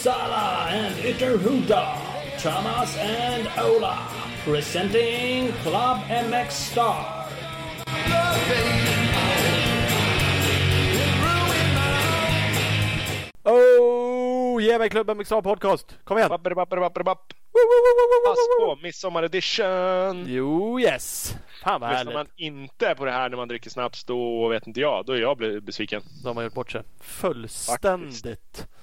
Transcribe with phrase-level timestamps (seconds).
[0.00, 1.94] Uppsala and Ytterhuda,
[2.38, 3.98] Thomas and Ola,
[4.44, 7.26] presenting Club MX Star.
[13.44, 15.98] Oh, ge mig klubben Mixar Podcast.
[16.04, 16.28] Kom igen!
[16.28, 17.32] Bapp.
[18.24, 20.24] Pass på, midsommar edition!
[20.28, 21.34] Jo, yes!
[21.62, 22.14] Fan vad Lyssnar härligt.
[22.14, 25.06] man inte på det här när man dricker snaps, då vet inte jag.
[25.06, 26.02] Då är jag besviken.
[26.24, 26.82] De har gjort bort sig.
[27.00, 28.58] Fullständigt.
[28.58, 28.79] Är,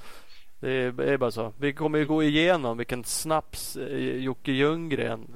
[0.59, 1.53] det är bara så.
[1.57, 5.27] Vi kommer ju gå igenom vilken snaps eh, Jocke Ljunggren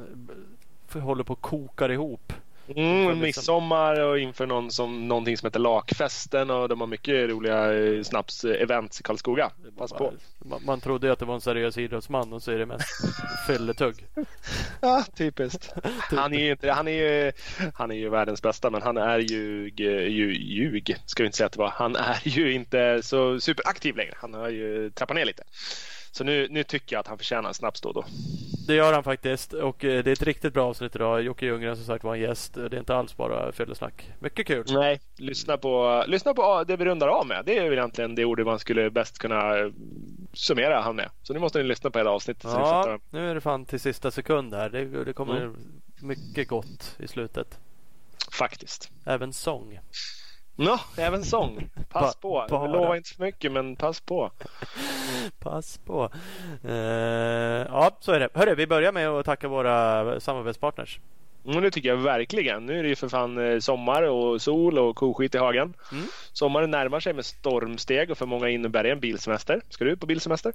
[0.95, 2.33] eh, håller på att kokar ihop.
[2.77, 7.29] Mm, liksom- midsommar och inför någon som, någonting som heter Lakfesten och de har mycket
[7.29, 9.51] roliga eh, snaps-events i Karlskoga.
[9.77, 10.13] Pass på.
[10.45, 12.87] Man, man trodde ju att det var en seriös idrottsman och så är det mest
[13.47, 13.95] fylletugg.
[14.81, 15.73] Ja, typiskt.
[16.11, 17.31] Han är ju inte, han är ju,
[17.73, 19.71] han är ju världens bästa men han är ju,
[20.07, 21.69] ju ljug, ska vi inte säga att det var.
[21.69, 24.13] Han är ju inte så superaktiv längre.
[24.17, 25.43] Han har ju trappat ner lite.
[26.11, 28.05] Så nu, nu tycker jag att han förtjänar en snaps då då.
[28.67, 31.21] Det gör han faktiskt och eh, det är ett riktigt bra avsnitt idag.
[31.21, 32.53] Jocke Ljunggren som sagt var en gäst.
[32.53, 34.11] Det är inte alls bara fyllesnack.
[34.19, 34.65] Mycket kul.
[34.69, 37.43] Nej, lyssna på, lyssna på det vi rundar av med.
[37.45, 39.71] Det är väl egentligen det ordet man skulle bäst kunna eh,
[40.33, 41.09] summera han med.
[41.23, 42.43] Så nu måste ni lyssna på hela avsnittet.
[42.43, 44.69] Ja, nu är det fan till sista sekund här.
[44.69, 45.55] Det, det kommer Mm.
[46.01, 47.59] mycket gott i slutet.
[48.31, 48.91] Faktiskt.
[49.05, 49.79] Även sång.
[50.55, 51.69] Nå, även sång.
[51.89, 52.45] Pass på.
[52.49, 52.67] bara.
[52.67, 54.31] Lova inte för mycket men pass på.
[55.39, 56.09] Pass på.
[56.63, 56.73] Eh,
[57.69, 58.29] ja, så är det.
[58.33, 60.99] Hörru, vi börjar med att tacka våra samarbetspartners.
[61.45, 62.65] Mm, det tycker jag verkligen.
[62.65, 65.73] Nu är det ju för fan eh, sommar och sol och koskit i hagen.
[65.91, 66.05] Mm.
[66.33, 69.61] Sommaren närmar sig med stormsteg och för många innebär det en bilsemester.
[69.69, 70.53] Ska du på bilsemester?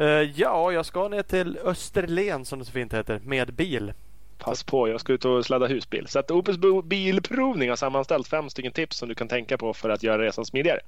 [0.00, 3.92] Eh, ja, jag ska ner till Österlen som det så fint heter med bil.
[4.38, 6.06] Pass på, jag ska ut och sladda husbil.
[6.08, 9.88] Så att Opus Bilprovning har sammanställt fem stycken tips som du kan tänka på för
[9.88, 10.80] att göra resan smidigare.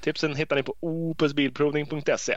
[0.00, 2.36] Tipsen hittar ni på opusbilprovning.se.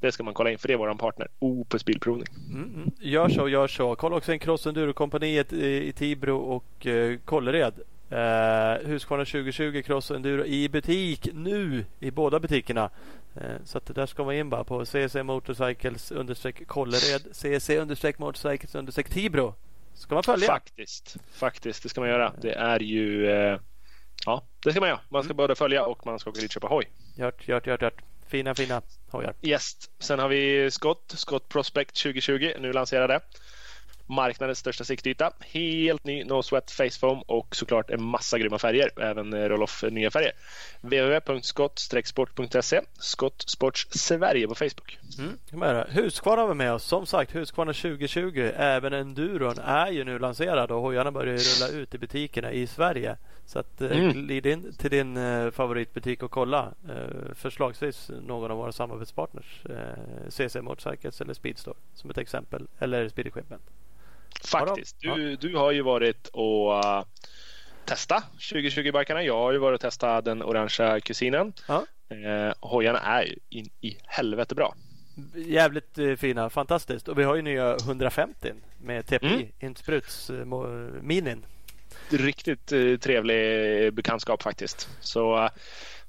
[0.00, 2.28] Det ska man kolla in för det är vår partner, Opus Bilprovning.
[2.50, 2.90] Mm, mm.
[3.00, 3.94] Gör så, gör så.
[3.94, 7.74] Kolla också in Cross Enduro-kompaniet i, i Tibro och eh, Kållered.
[8.10, 12.90] Eh, Husqvarna 2020 Cross Enduro i butik nu i båda butikerna.
[13.34, 17.78] Eh, så att det där ska man in bara på CC Motorcycles understreck Kållered, CC
[17.78, 19.54] understreck Motorcycles understreck Tibro.
[19.94, 20.46] Ska man följa?
[20.46, 22.32] Faktiskt, faktiskt, det ska man göra.
[22.40, 23.30] Det är ju...
[23.30, 23.60] Eh,
[24.26, 25.00] ja, det ska man göra.
[25.08, 26.90] Man ska både följa och man ska åka dit och köpa hoj.
[27.16, 28.02] Gjort, gjort, gjort, gjort.
[28.26, 29.34] Fina, fina hojar.
[29.42, 29.72] Yes.
[29.98, 33.20] Sen har vi Scott, Scott Prospect 2020, nu lanserade.
[34.12, 35.32] Marknadens största siktyta.
[35.40, 38.90] Helt ny No Sweat Face Foam och såklart en massa grymma färger.
[39.00, 40.32] Även eh, Roloff nya färger.
[40.80, 44.98] www.skott-sport.se Skott Sports Sverige på Facebook.
[45.18, 45.38] Mm.
[45.88, 46.84] Husqvarna var med oss.
[46.84, 48.50] Som sagt, Husqvarna 2020.
[48.56, 53.16] Även enduron är ju nu lanserad och hojarna börjar rulla ut i butikerna i Sverige.
[53.46, 54.12] Så att eh, Mm.
[54.12, 56.72] glid in till din eh, favoritbutik och kolla.
[56.88, 59.66] Eh, förslagsvis någon av våra samarbetspartners.
[59.66, 59.76] Eh,
[60.28, 62.66] CC Motorcycles eller Speedstore som ett exempel.
[62.78, 63.62] Eller Speed Equipment.
[64.44, 64.96] Faktiskt.
[65.00, 67.04] Du, du har ju varit och uh,
[67.84, 69.22] testa 2020-barkarna.
[69.22, 71.52] Jag har ju varit och testat den orangea kusinen.
[71.68, 71.86] Ja.
[72.08, 74.74] Eh, hojarna är ju in i helvete bra.
[75.34, 76.50] Jävligt eh, fina.
[76.50, 77.08] Fantastiskt.
[77.08, 79.26] Och vi har ju nya 150 med TPI.
[79.26, 79.48] Mm.
[79.60, 80.46] Inspruts eh,
[81.02, 81.44] minin.
[82.10, 84.88] riktigt eh, trevlig bekantskap faktiskt.
[85.00, 85.50] Så eh,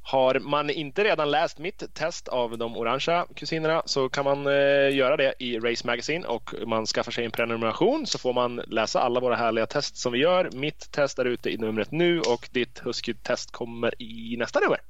[0.06, 4.96] har man inte redan läst mitt test av de orangea kusinerna så kan man eh,
[4.96, 9.02] göra det i Race Magazine och man skaffar sig en prenumeration så får man läsa
[9.02, 10.50] alla våra härliga test som vi gör.
[10.54, 14.82] Mitt test är ute i numret nu och ditt Husky-test kommer i nästa nummer.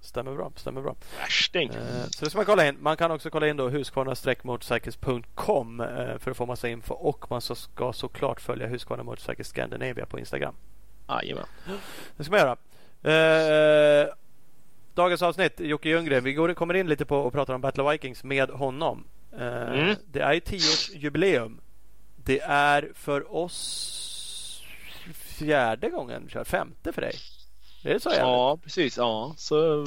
[0.00, 0.52] Stämmer bra.
[0.56, 0.94] Stämmer bra.
[1.18, 1.68] Värsting!
[1.70, 2.76] Eh, Så det ska man kolla in.
[2.80, 7.40] Man kan också kolla in då husqvarna-motorcycles.com eh, för att få massa info och man
[7.40, 10.54] så ska såklart följa Husqvarna Motorcycles Scandinavia på Instagram.
[11.08, 11.44] Jajamän.
[12.16, 12.56] Det ska man göra.
[14.94, 16.24] Dagens avsnitt, Jocke Ljunggren.
[16.24, 19.04] Vi går, kommer in lite på och pratar om Battle Vikings med honom.
[19.32, 19.96] Eh, Mm.
[20.06, 21.60] Det är ju tioårsjubileum.
[22.16, 24.62] Det är för oss
[25.14, 26.44] fjärde gången kör.
[26.44, 27.14] Femte för dig.
[27.84, 28.08] Är det så?
[28.08, 28.22] jävligt?
[28.26, 28.96] Ja, precis.
[28.96, 29.84] Ja, så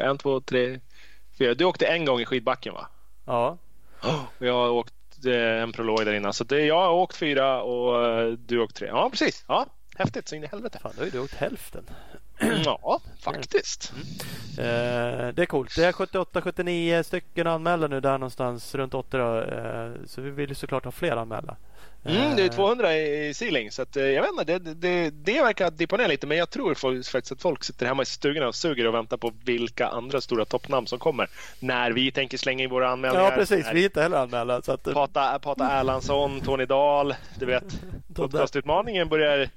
[0.00, 0.80] en, två, tre,
[1.38, 1.54] fyra.
[1.54, 2.86] Du åkte en gång i skidbacken va?
[3.24, 3.58] Ja.
[4.38, 4.94] Och jag har åkt
[5.26, 6.32] eh, en prolog där innan.
[6.32, 8.88] Så det, jag har åkt fyra och eh, du har åkt tre.
[8.88, 9.44] Ja, precis.
[9.48, 9.66] Ja,
[9.96, 10.78] häftigt så in i helvete.
[10.82, 11.84] Fan, då har ju du åkt hälften.
[12.64, 13.92] Ja, faktiskt.
[14.58, 15.76] Eh, det är coolt.
[15.76, 20.56] Det är 78-79 stycken anmälda nu där någonstans runt 80 då, eh, Så vi vill
[20.56, 21.56] såklart ha fler anmälda.
[22.04, 25.10] Mm, det är Eh, 200 i Sealing så att, eh, jag vet inte, det, det,
[25.10, 28.48] det verkar dippa ner lite men jag tror faktiskt att folk sitter hemma i stugorna
[28.48, 31.28] och suger och väntar på vilka andra stora toppnamn som kommer.
[31.60, 33.24] När vi tänker slänga in våra anmälningar.
[33.24, 34.62] Ja precis, vi är inte heller anmälda.
[34.62, 37.80] Så att, eh, Pata, Pata Erlandsson, Tony Dahl, du vet.
[38.14, 39.48] Podcastutmaningen börjar,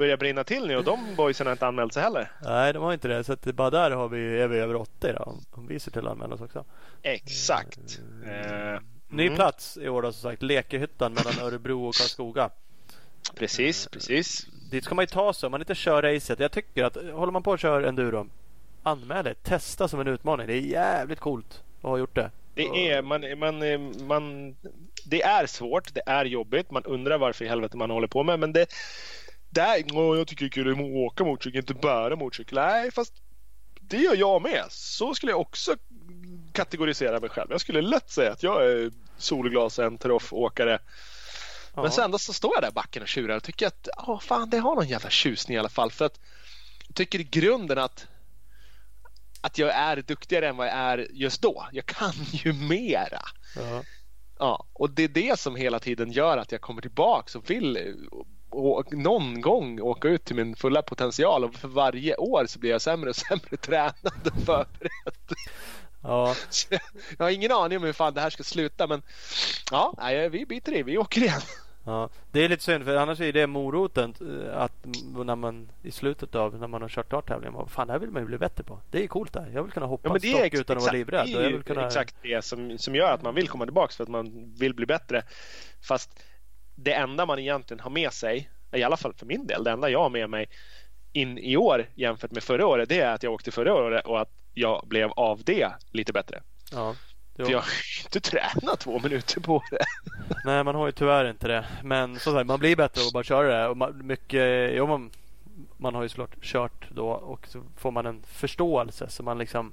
[0.00, 2.30] börjar brinna till nu och de boysen har inte anmält sig heller.
[2.42, 3.24] Nej, de har inte det.
[3.24, 6.06] Så att bara där har vi, är vi över 80 då, om vi ser till
[6.06, 6.64] att anmäla oss också.
[7.02, 8.00] Exakt.
[8.26, 9.36] Eh, Ny mm.
[9.36, 10.42] plats i år då som sagt.
[10.42, 12.50] Lekehyttan mellan Örebro och Karlskoga.
[13.34, 14.46] Precis, precis.
[14.70, 16.40] Dit ska man ju ta sig om man inte kör racet.
[16.40, 18.28] Jag tycker att håller man på att köra enduro.
[18.82, 19.34] Anmäl det.
[19.34, 20.46] Testa som en utmaning.
[20.46, 22.30] Det är jävligt coolt att ha gjort det.
[22.54, 23.58] Det är, man, man,
[24.06, 24.56] man,
[25.04, 26.70] det är svårt, det är jobbigt.
[26.70, 28.38] Man undrar varför i helvete man håller på med.
[28.38, 28.66] Men det,
[29.56, 32.58] är, åh, jag tycker det är kul att åka motorcykel, inte bära motorcykel.
[32.58, 33.14] Nej, fast
[33.80, 34.64] det gör jag med.
[34.68, 35.76] Så skulle jag också
[36.52, 37.50] kategorisera mig själv.
[37.50, 39.98] Jag skulle lätt säga att jag är solglasen,
[40.30, 40.78] åkare
[41.74, 41.82] Ja.
[41.82, 44.20] Men sen då så står jag där i backen och tjurar och tycker att oh,
[44.20, 45.90] fan, det har någon jävla tjusning i alla fall.
[45.90, 46.20] För att
[46.86, 48.06] jag tycker i grunden att
[49.40, 51.68] att jag är duktigare än vad jag är just då.
[51.72, 53.22] Jag kan ju mera.
[53.56, 53.82] Ja.
[54.38, 57.96] Ja, och det är det som hela tiden gör att jag kommer tillbaka och vill
[58.50, 62.70] och någon gång åka ut till min fulla potential och för varje år så blir
[62.70, 65.34] jag sämre och sämre tränad och förberedd.
[66.02, 66.34] Ja.
[66.70, 66.80] Jag,
[67.18, 69.02] jag har ingen aning om hur fan det här ska sluta men
[69.70, 71.40] ja, nej, vi biter i, vi åker igen.
[71.84, 74.72] Ja, det är lite synd för annars är det moroten eh, att
[75.24, 77.52] när man i slutet av när man har kört klart tävlingen.
[77.54, 78.80] bara, Fan det här vill man ju bli bättre på.
[78.90, 79.50] Det är coolt där.
[79.54, 81.52] Jag vill kunna hoppa Ja, men det stock är ex- utan att vara exakt, livrädd.
[81.52, 81.86] Det är kunna...
[81.86, 84.86] exakt det som, som gör att man vill komma tillbaka för att man vill bli
[84.86, 85.22] bättre.
[85.88, 86.10] Fast
[86.82, 89.90] det enda man egentligen har med sig, i alla fall för min del, det enda
[89.90, 90.48] jag har med mig
[91.12, 94.20] in i år jämfört med förra året, det är att jag åkte förra året och
[94.20, 96.42] att jag blev av det lite bättre.
[96.72, 96.94] Ja.
[97.36, 97.44] Jo.
[97.44, 97.68] För jag har
[98.04, 99.84] inte tränat två minuter på det.
[100.44, 101.66] Nej man har ju tyvärr inte det.
[101.82, 103.68] Men som sagt man blir bättre och bara köra det.
[103.68, 105.10] Och man, mycket, jo, man,
[105.76, 109.08] man har ju såklart kört då och så får man en förståelse.
[109.08, 109.72] Så man liksom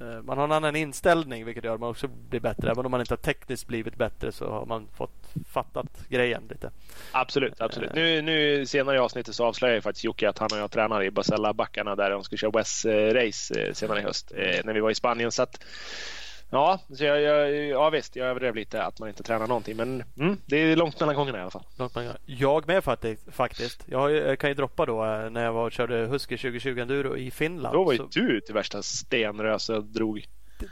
[0.00, 2.70] Eh, man har en annan inställning vilket gör att man också blir bättre.
[2.70, 6.70] Även om man inte har tekniskt blivit bättre så har man fått fattat grejen lite.
[7.12, 7.94] Absolut, absolut.
[7.94, 11.02] Nu, nu senare i avsnittet så avslöjar jag faktiskt Jocke att han och jag tränar
[11.02, 14.32] i Basella-backarna där de ska köra West-race eh, eh, senare i höst
[14.64, 15.32] när vi var i Spanien.
[15.32, 15.64] Så att,
[16.54, 19.76] ja, så jag, jag, ja, visst, jag överdrev lite att man inte tränar någonting.
[19.76, 21.64] Men mm, det är långt mellan gångerna i alla fall.
[21.76, 21.96] Långt.
[22.26, 22.84] Jag med
[23.32, 23.82] faktiskt.
[23.86, 27.30] Jag, kan ju droppa då eh, när jag var och körde Husky 2020 Enduro i
[27.30, 27.74] Finland.
[27.74, 30.26] Då var ju så, du till värsta stenrös och drog.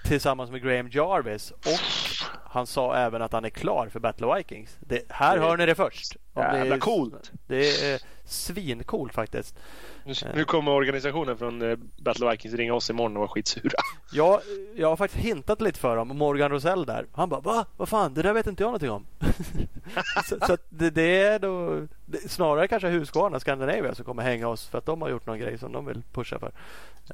[0.04, 1.50] tillsammans med Graham Jarvis.
[1.50, 4.76] Och han sa även att han är klar för Battle of Vikings.
[4.80, 6.16] Det, här Det hör ni det först.
[6.32, 7.30] Om det Jävla är- coolt!
[7.46, 8.00] Det är
[8.32, 9.58] svincoolt faktiskt.
[10.04, 13.72] Nu, nu kommer organisationen från eh, Battle Vikings ringa oss imorgon och vara skitsura.
[14.12, 14.40] Jag,
[14.76, 16.08] jag har faktiskt hintat lite för dem.
[16.08, 17.06] Morgan Rosell där.
[17.12, 17.66] Han bara va?
[17.76, 18.14] Vad fan?
[18.14, 19.06] Det där vet inte jag någonting om.
[20.24, 24.66] så så det, det är då det, snarare kanske Husqvarna Scandinavia som kommer hänga oss
[24.66, 26.52] för att de har gjort någon grej som de vill pusha för.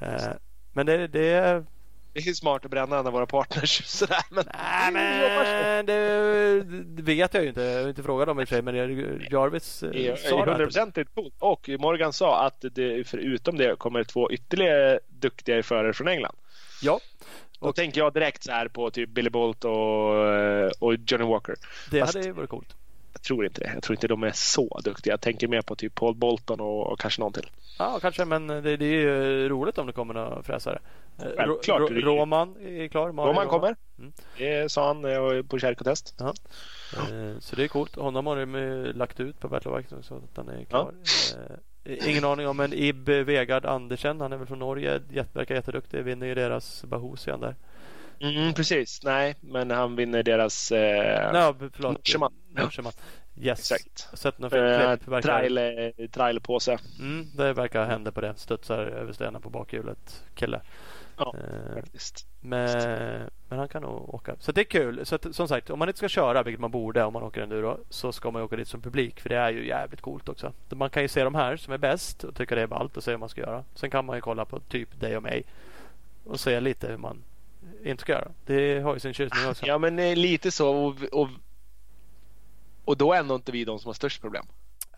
[0.01, 0.33] Eh,
[0.73, 1.65] men det, det är
[2.25, 4.23] Det är smart att bränna en av våra partners sådär.
[4.31, 7.63] Men, Nej men det, det vet jag ju inte.
[7.63, 8.63] Jag har inte frågat dem i och för sig.
[8.63, 8.75] Men
[9.31, 10.43] Jarvis eh, sa det.
[10.43, 11.35] att- hundraprocentigt coolt.
[11.39, 16.37] Och Morgan sa att det, förutom det kommer två ytterligare duktiga förare från England.
[16.83, 17.01] Ja,
[17.61, 19.73] Då tänker jag direkt så här på typ Billy Bolt och,
[20.83, 21.55] och Johnny Walker.
[21.91, 22.75] det Fast- hade varit coolt.
[23.13, 23.71] Jag tror inte det.
[23.75, 25.13] Jag tror inte de är så duktiga.
[25.13, 27.51] Jag tänker mer på typ Paul Bolton och, och kanske någon till.
[27.79, 28.25] Ja, kanske.
[28.25, 30.79] Men det, det är ju roligt om det kommer några fräsare.
[31.37, 31.81] Självklart.
[31.91, 33.13] Ro- Roman är klar.
[33.13, 33.77] Mario Roman kommer.
[33.99, 34.13] Mm.
[34.39, 35.03] Det sa han
[35.49, 36.21] på kärkotest.
[36.21, 37.97] Eh, Så det är coolt.
[37.97, 40.15] Honom har de eh, lagt ut på Battle of Vikings också.
[40.31, 40.95] Att han är klar.
[41.85, 44.21] Eh, Ingen aning om men Ib Vegard Andersen.
[44.21, 45.01] Han är väl från Norge.
[45.33, 46.05] Verkar jätteduktig.
[46.05, 47.57] Vinner ju deras Bahusian där.
[48.21, 49.01] Mm, precis.
[49.05, 50.73] Nej, men han vinner deras...
[50.73, 51.93] Eh, Nej, förlåt.
[51.93, 52.33] Norseman.
[52.49, 52.93] Norseman.
[53.41, 53.59] Yes.
[53.73, 54.19] Exakt.
[54.19, 55.09] Sett några klipp.
[55.09, 55.29] Verkar...
[55.29, 55.59] trail.
[56.99, 58.35] Mm, det verkar hända på det.
[58.37, 60.25] Studsar över stenen på bakhjulet.
[60.35, 60.61] Kille.
[61.19, 62.27] Ja, Eh, faktiskt.
[62.41, 64.37] men, men han kan nog åka.
[64.39, 65.07] Så det är kul.
[65.07, 67.41] Så att, som sagt, om man inte ska köra, vilket man borde om man åker
[67.43, 69.21] enduro, så ska man åka dit som publik.
[69.21, 70.53] För det är ju jävligt coolt också.
[70.69, 73.05] Man kan ju se de här som är bäst och tycka det är ballt och
[73.05, 73.65] se hur man ska göra.
[73.75, 75.45] Sen kan man ju kolla på typ dig och mig
[76.25, 77.25] och se lite hur man
[77.85, 78.29] inte ska göra.
[78.47, 79.67] Det har ju sin tjusning också.
[79.67, 80.77] Ja, men eh, lite så.
[80.77, 81.29] Och, och,
[82.85, 84.47] och då är ändå inte vi de som har störst problem.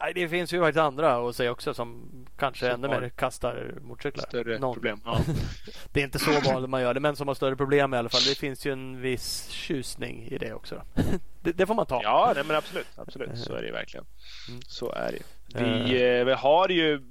[0.01, 3.75] Nej, det finns ju faktiskt andra att se också som kanske Som ännu mer kastar
[3.83, 4.25] motorcyklar.
[4.29, 4.75] Större Någon.
[4.75, 5.01] problem.
[5.05, 5.21] Ja.
[5.93, 8.09] Det är inte så vanligt man gör det, men som har större problem i alla
[8.09, 8.21] fall.
[8.29, 10.83] Det finns ju en viss tjusning i det också.
[11.43, 12.01] det, det får man ta.
[12.03, 12.87] Ja, nej, men absolut.
[12.97, 13.39] absolut.
[13.39, 14.07] Så är det ju verkligen.
[14.49, 14.61] Mm.
[14.67, 15.23] Så är det.
[15.61, 17.03] Vi, eh, vi har ju,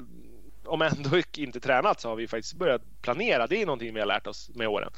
[0.66, 3.48] om ändå inte tränat, så har vi faktiskt börjat planera.
[3.48, 4.92] Det är någonting vi har lärt oss med åren.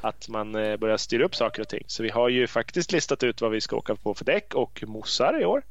[0.00, 1.84] Att man eh, börjar styra upp saker och ting.
[1.86, 4.84] Så vi har ju faktiskt listat ut vad vi ska åka på för däck och
[4.86, 5.62] mossar i år.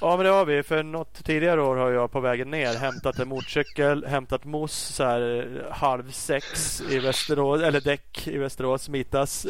[0.00, 0.62] Ja, men det har vi.
[0.62, 5.04] För något tidigare år har jag på vägen ner hämtat en motorcykel, hämtat moss så
[5.04, 9.46] här eh, halv sex i Västerås, eller däck i Västerås, Mitas.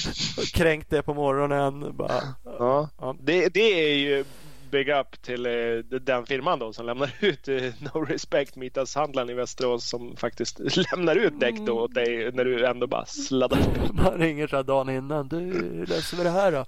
[0.54, 1.96] Kränkt det på morgonen.
[1.96, 2.12] Bara,
[2.58, 2.88] Ja.
[3.00, 3.16] Ja.
[3.20, 4.24] Det, det är ju
[4.74, 9.34] big up till uh, den firman då som lämnar ut uh, No Respect Mitas-handlaren i
[9.34, 10.58] Västerås som faktiskt
[10.92, 13.58] lämnar ut däck då åt dig när du ändå bara sladdar.
[13.92, 15.28] Man ringer så här dagen innan.
[15.28, 15.50] Du,
[15.86, 16.66] löser vi det här då?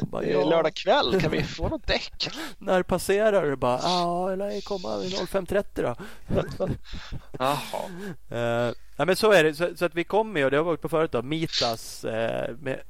[0.00, 2.28] Bara, är lördag kväll, kan vi få något däck?
[2.58, 3.56] när passerar du?
[3.56, 5.96] Bara, ja, eller komma 05.30 då.
[7.38, 8.68] Jaha.
[8.68, 9.54] Uh, Ja, men så är det.
[9.54, 12.56] Så, så, att vi kommer ju, det har vi åkt på förut då, Mitas eh,
[12.56, 12.80] med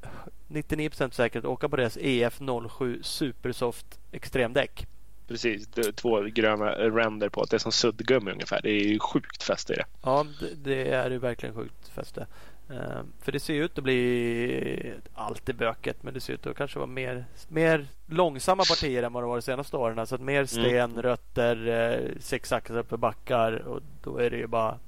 [0.49, 4.87] 99% säkerhet åka på deras EF07 Supersoft extremdäck.
[5.29, 7.45] Precis, två gröna ränder på.
[7.45, 8.61] Det är som suddgummi ungefär.
[8.63, 9.85] Det är ju sjukt fäste i det.
[10.03, 12.27] Ja, det, är ju verkligen sjukt fäste.
[12.71, 16.79] Uh, för det ser ut att bli alltid böket men det ser ut att kanske
[16.79, 20.07] vara mer, mer långsamma partier än vad det var de senaste åren.
[20.07, 21.03] Så att mer sten, mm.
[21.03, 24.79] rötter, uh, sex axlar för backar och då är det ju bara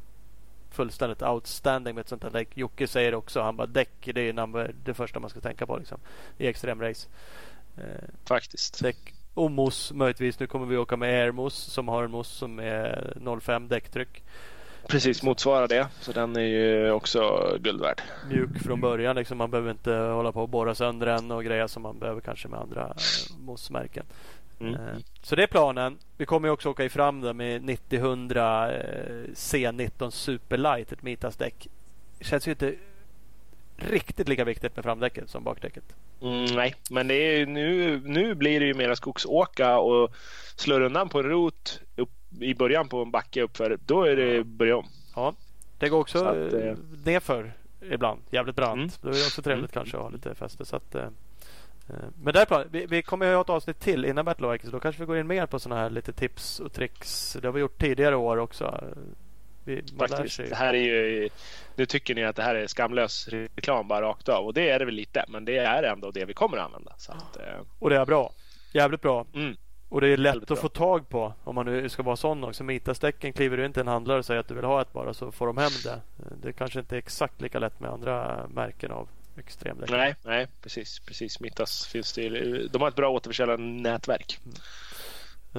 [0.77, 2.49] fullständigt outstanding med ett sånt här däck.
[2.55, 5.77] Jocke säger också, han bara däck det är number, det första man ska tänka på
[5.77, 5.99] liksom,
[6.39, 7.09] i extremrace.
[7.77, 7.85] Eh,
[8.25, 8.83] Faktiskt.
[8.83, 10.41] Däck och mos möjligtvis.
[10.41, 14.23] Nu kommer vi åka med Airmos som har en mos som är 0,5 däcktryck.
[14.89, 15.89] Precis, motsvarar det.
[16.01, 18.03] Så den är ju också guld värd.
[18.29, 19.17] Mjuk från början.
[19.17, 19.39] Liksom.
[19.39, 22.49] Man behöver inte hålla på och borra sönder den och grejer som man behöver kanske
[22.49, 24.05] med andra eh, mos-märken.
[24.61, 24.75] Mm.
[24.75, 25.99] Eh, så det är planen.
[26.17, 31.69] Vi kommer också åka i fram med 90-100 eh, C19 Superlight, ett Mitas däck.
[32.21, 32.75] Känns ju inte
[33.77, 35.85] riktigt lika viktigt med framdäcket som bakdäcket.
[36.23, 40.15] Mm, nej, men det är, nu, nu blir det ju mera skogsåka och
[40.57, 42.11] slår undan på en rot upp,
[42.41, 43.79] i början på en backe uppför.
[43.87, 44.87] Då är det börja om.
[45.15, 45.35] Ja,
[45.79, 47.53] det går också att, eh, nerför
[47.91, 48.21] ibland.
[48.31, 48.79] Jävligt brant.
[48.79, 48.91] Mm.
[49.01, 49.85] Då är det också trevligt mm.
[49.85, 50.65] kanske att ha lite fäste.
[50.65, 50.95] Så att,
[52.23, 55.03] men där vi, vi kommer att ha ett avsnitt till innan Battle så då kanske
[55.03, 57.37] vi går in mer på sådana här lite tips och tricks.
[57.43, 58.85] Det har vi gjort tidigare år också.
[59.65, 61.29] Vi, Faktiskt, det här är ju,
[61.75, 64.79] nu tycker ni att det här är skamlös reklam bara rakt av och det är
[64.79, 66.93] det väl lite men det är ändå det vi kommer att använda.
[66.97, 67.61] Så att, eh.
[67.79, 68.33] Och det är bra.
[68.73, 69.27] Jävligt bra.
[69.35, 69.57] Mm.
[69.89, 70.57] Och det är lätt att bra.
[70.57, 72.65] få tag på om man nu ska vara sån också.
[72.65, 75.33] Mitastecken kliver du inte en handlare och säger att du vill ha ett bara så
[75.33, 76.01] får de hem det.
[76.43, 79.91] Det kanske inte är exakt lika lätt med andra märken av extremdäck.
[79.91, 80.99] Nej, nej, precis.
[80.99, 81.41] precis.
[81.41, 82.29] Mittas finns det.
[82.69, 84.39] De har ett bra återförsäljarnätverk.
[84.45, 84.57] Mm.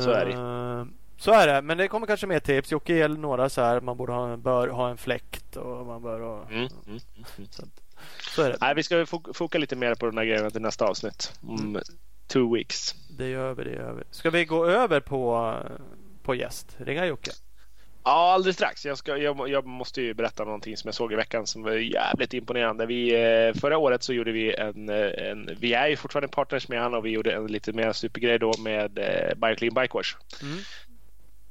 [0.03, 0.33] Så är det.
[0.33, 0.85] Uh,
[1.17, 2.71] så är det, men det kommer kanske mer tips.
[2.71, 3.81] Jocke ger några så här.
[3.81, 6.43] Man borde ha, bör ha en fläkt och man bör ha...
[6.43, 6.99] Mm, mm, mm,
[7.37, 7.49] mm.
[7.49, 7.63] så,
[8.35, 8.57] så, är det.
[8.61, 11.33] Nej, vi ska foka lite mer på de här grejerna till nästa avsnitt.
[11.41, 11.81] Om mm.
[12.27, 12.95] two weeks.
[13.17, 14.03] Det gör vi, det gör vi.
[14.11, 15.53] Ska vi gå över på,
[16.23, 16.75] på gäst?
[16.77, 17.31] Ringa Jocke.
[18.07, 18.85] Ja, alldeles strax.
[18.85, 21.71] Jag, ska, jag, jag, måste ju berätta någonting som jag såg i veckan som var
[21.71, 22.85] jävligt imponerande.
[22.85, 26.67] Vi, eh, förra året så gjorde vi en, eh, en Vi är ju fortfarande partners
[26.67, 30.15] med honom och vi gjorde en lite mer supergrej då med eh, Bioclean Bikewash.
[30.41, 30.57] Mm.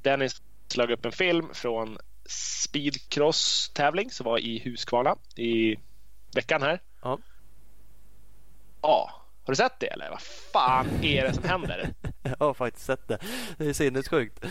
[0.01, 1.97] Dennis slog upp en film från
[2.29, 5.75] speedcross-tävling som var i Huskvarna i
[6.35, 6.79] veckan här.
[7.01, 7.19] Ja.
[8.81, 10.09] Ja, har du sett det eller?
[10.09, 11.89] Vad fan är det som händer?
[12.23, 13.17] jag har faktiskt sett det.
[13.57, 14.45] Det är sinnessjukt.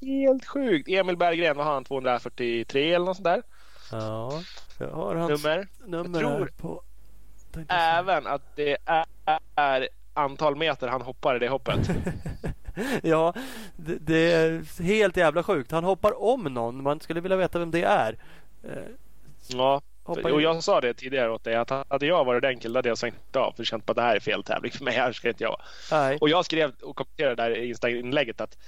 [0.00, 0.88] Helt sjukt.
[0.88, 1.84] Emil Berggren, vad har han?
[1.84, 3.42] 243 eller något sånt där?
[3.90, 4.42] Ja,
[4.78, 5.68] jag har hans nummer.
[5.86, 6.82] nummer jag tror på...
[7.68, 8.76] även att det
[9.54, 11.90] är antal meter han hoppar i det hoppet.
[13.02, 13.34] ja,
[13.76, 15.70] det, det, är helt jävla sjukt.
[15.70, 16.82] Han hoppar om någon.
[16.82, 18.18] Man skulle vilja veta vem det är.
[19.48, 19.80] Ja,
[20.32, 22.98] och jag sa det tidigare åt dig att hade jag varit den killen hade jag
[22.98, 24.94] svängt av för känt på att det här är fel tävling för mig.
[24.94, 25.62] Här ska inte jag vara.
[26.20, 28.58] Och jag skrev och kommenterade där i Insta-inlägget att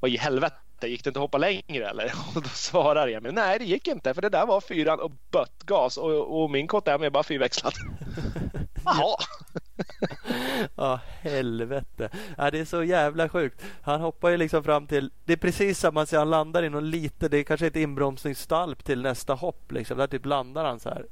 [0.00, 2.04] vad i helvete, gick det inte att hoppa längre eller?
[2.36, 5.62] Och då svarar Emil, nej det gick inte för det där var fyran och bött
[5.64, 7.74] gas och, och min KTM är bara fyrväxlad.
[8.84, 9.16] Jaha.
[10.76, 12.08] Ja, helvete.
[12.36, 13.62] Ja, det är så jävla sjukt.
[13.82, 15.10] Han hoppar ju liksom fram till...
[15.24, 17.28] Det är precis samma som han landar i någon lite...
[17.28, 19.72] Det är kanske ett inbromsningsstalp till nästa hopp.
[19.72, 19.98] Liksom.
[19.98, 21.06] Där typ landar han så här.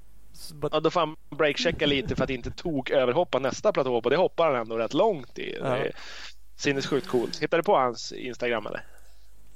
[0.55, 0.73] But...
[0.73, 4.17] Ja, då får han breakchecka lite för att inte tok överhoppa nästa platå och det
[4.17, 5.59] hoppar han ändå rätt långt i.
[5.63, 5.79] Ja.
[6.57, 7.43] Sinnessjukt coolt.
[7.43, 8.85] Hittar du på hans Instagram eller?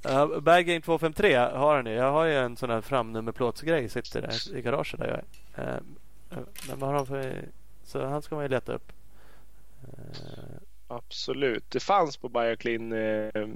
[0.09, 1.91] Uh, Baggame 253 har han ju.
[1.91, 5.73] Jag har ju en sån här framnummerplåtsgrej sitter där i garaget där jag är.
[5.73, 5.79] Uh,
[6.67, 7.45] men vad har han för
[7.83, 8.91] så han ska man ju leta upp.
[10.87, 11.71] Absolut.
[11.71, 13.47] Det fanns på Bioclean eh,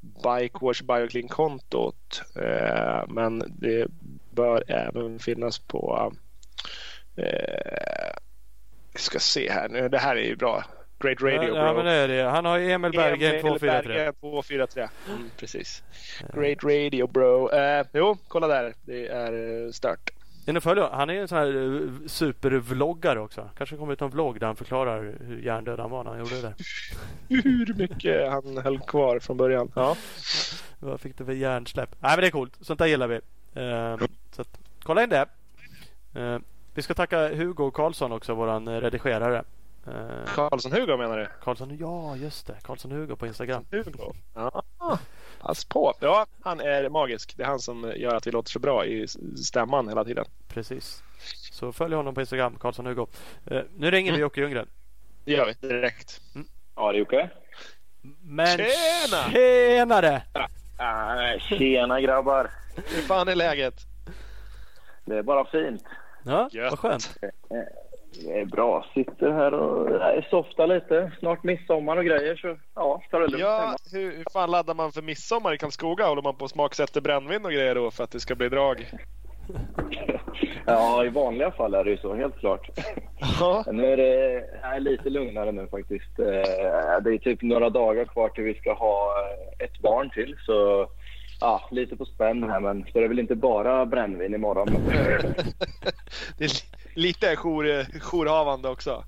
[0.00, 2.22] Bikewash Bioclean-kontot.
[2.36, 3.86] Eh, men det
[4.30, 6.12] bör även finnas på
[7.16, 8.14] eh,
[8.94, 9.88] ska se här nu.
[9.88, 10.64] Det här är ju bra.
[10.98, 12.22] Great Radio ja, ja, men det är det.
[12.22, 14.12] Han har Emil Berggren 243.
[14.12, 14.88] 243.
[15.08, 15.82] Mm, precis.
[16.34, 17.50] Great Radio bro.
[17.50, 18.74] Eh, jo, kolla där.
[18.82, 20.10] Det är eh, stört.
[20.46, 23.50] In och följ, han är en sån här eh, supervloggare också.
[23.56, 26.42] Kanske kommer ut en vlogg där han förklarar hur hjärndöd han var när han gjorde
[26.42, 26.54] det.
[27.28, 29.72] hur mycket han höll kvar från början.
[29.74, 29.96] Ja.
[30.78, 31.96] Vad fick du för hjärnsläpp?
[32.00, 32.58] Nej men det är coolt.
[32.60, 33.14] Sånt där gillar vi.
[33.60, 35.26] Uh, så att, kolla in det.
[36.16, 36.38] Uh,
[36.74, 39.44] vi ska tacka Hugo Karlsson också, våran redigerare.
[39.86, 41.26] Eh, Karlsson-Hugo menar du?
[41.42, 42.56] Karlsson, ja just det.
[42.62, 43.64] Karlsson Hugo på Instagram.
[43.70, 44.12] Hugo.
[44.34, 44.62] Ja,
[45.42, 45.94] pass på.
[46.00, 47.36] Ja, han är magisk.
[47.36, 49.06] Det är han som gör att vi låter så bra i
[49.44, 50.24] stämman hela tiden.
[50.48, 51.02] Precis.
[51.52, 53.06] Så följ honom på Instagram, Karlsson Hugo.
[53.46, 54.68] Eh, nu ringer vi Jocke Ljunggren.
[55.24, 56.20] Det gör vi direkt.
[56.76, 57.30] Ja, det är Jocke.
[58.22, 59.30] Men Tjena!
[59.32, 60.22] tjenare!
[60.78, 62.50] Ah, tjena grabbar.
[62.76, 63.74] Hur fan är läget?
[65.04, 65.84] Det är bara fint.
[66.24, 66.70] Ja, Gött.
[66.70, 67.18] vad skönt.
[68.20, 68.86] Det är bra.
[68.94, 71.12] Sitter här och nej, softar lite.
[71.18, 73.76] Snart midsommar och grejer så ja, tar det lugnt Ja, hemma.
[73.92, 76.06] hur, hur fan laddar man för midsommar i Karlskoga?
[76.06, 78.86] Håller man på och smaksätter brännvin och grejer då för att det ska bli drag?
[80.66, 82.68] Ja, i vanliga fall är det ju så, helt klart.
[83.40, 86.18] Ja, Nu är det nej, lite lugnare nu faktiskt.
[86.18, 89.12] Eh, Det är typ några dagar kvar till vi ska ha
[89.58, 90.36] ett barn till.
[90.46, 90.86] Så
[91.40, 92.60] ja, lite på spänn här.
[92.60, 94.68] Men så det är väl inte bara brännvin imorgon.
[96.38, 96.50] det är
[96.94, 99.04] lite jour, jourhavande också.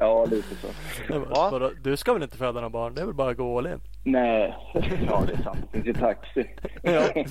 [0.00, 0.66] Ja, lite så.
[1.12, 1.48] Det var- Ja.
[1.52, 2.94] vadå, Du ska väl inte föda några barn?
[2.94, 3.80] Det är väl bara att gå all in?
[4.04, 4.54] Nej,
[5.08, 5.58] ja det är sant.
[5.72, 6.50] Det finns ju taxi.
[6.82, 7.02] Ja.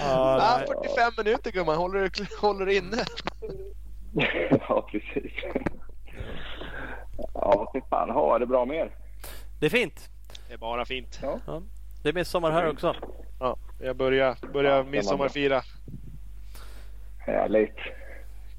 [0.00, 0.66] Ah, Ja, nej.
[0.66, 2.10] 45 minuter gumman, håller du,
[2.40, 2.96] håller du inne?
[4.68, 5.32] ja, precis.
[7.34, 8.10] Ja, fy fan.
[8.10, 8.90] Ha det bra med er.
[9.60, 10.08] Det är fint.
[10.48, 11.18] Det är bara fint.
[11.22, 11.38] Ja.
[12.02, 12.94] Det är midsommar här också.
[13.40, 15.62] Ja, jag börjar, börjar Ja, midsommarfira.
[17.32, 17.76] Härligt.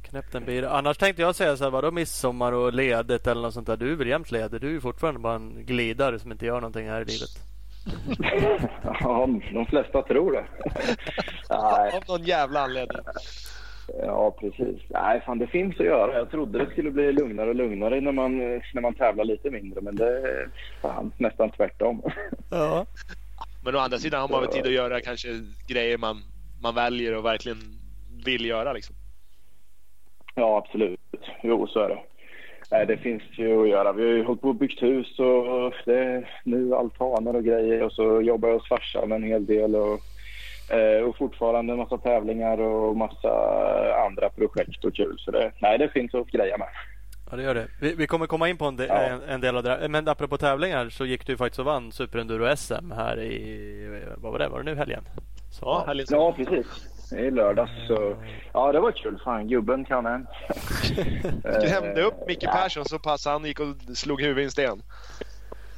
[0.09, 0.69] Knäppt en bira.
[0.69, 3.77] Annars tänkte jag säga så här, vadå midsommar och ledigt eller något sånt där.
[3.77, 4.61] Du är väl jämt ledig?
[4.61, 7.29] Du är fortfarande bara en glidare som inte gör någonting här i livet.
[8.99, 10.45] Ja, de flesta tror det.
[11.49, 12.97] Nej, Av någon jävla anledning.
[14.03, 14.81] ja, precis.
[14.89, 16.13] Nej, fan det finns att göra.
[16.17, 18.37] Jag trodde det skulle bli lugnare och lugnare när man,
[18.73, 19.81] när man tävlar lite mindre.
[19.81, 20.49] Men det är
[20.81, 22.01] fan, nästan tvärtom.
[22.51, 22.85] Ja.
[23.63, 25.27] Men å andra sidan har man väl tid att göra kanske
[25.67, 26.21] grejer man,
[26.61, 27.57] man väljer och verkligen
[28.25, 28.95] vill göra liksom.
[30.35, 30.99] Ja, absolut.
[31.43, 31.99] Jo, så är det.
[32.71, 33.91] Nej, det finns ju att göra.
[33.93, 37.83] Vi har ju hållit på och byggt hus och det är nu altaner och grejer
[37.83, 39.99] och så jobbar jag hos farsan en hel del och,
[40.75, 43.31] eh, och fortfarande en massa tävlingar och massa
[44.05, 45.15] andra projekt och kul.
[45.19, 46.67] Så det, nej, det finns att greja med.
[47.31, 47.67] Ja, det gör det.
[47.81, 48.93] Vi, vi kommer komma in på en, de, Ja.
[48.99, 49.87] en, en del av det där.
[49.89, 54.47] Men apropå tävlingar så gick du faktiskt och vann Superenduro-SM här i, vad var det,
[54.47, 55.03] var det nu helgen?
[55.51, 56.67] Så, Ja, helgen Ja, precis.
[57.11, 58.15] Det är lördags så
[58.53, 59.19] ja, det var kul.
[59.23, 60.27] Fan, gubben kan en.
[61.61, 64.81] Du hämnde upp Micke Persson så pass han gick och slog huvudet i en sten.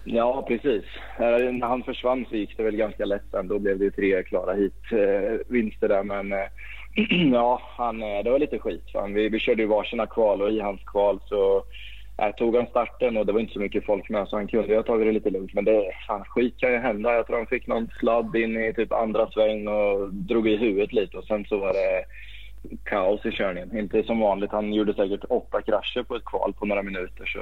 [0.04, 0.84] Ja, precis.
[1.20, 3.48] Eh, När han försvann så gick det väl ganska lätt sen.
[3.48, 6.04] Då blev det tre klara hit eh, vinster där.
[6.04, 6.48] Men eh,
[7.34, 8.92] ja, han, eh, det var lite skit.
[8.94, 9.14] Fan.
[9.14, 11.64] Vi, vi körde ju varsina kval och i hans kval så
[12.22, 14.76] eh, tog han starten och det var inte så mycket folk med så han kunde
[14.76, 15.54] ha tagit det lite lugnt.
[15.54, 17.14] Men det, fan, skit kan ju hända.
[17.14, 20.94] Jag tror han fick någon sladd in i typ andra sväng och drog i huvudet
[20.94, 22.04] lite och sen så var det
[22.84, 23.78] kaos i körningen.
[23.78, 24.52] Inte som vanligt.
[24.52, 27.26] Han gjorde säkert åtta krascher på ett kval på några minuter.
[27.26, 27.40] Så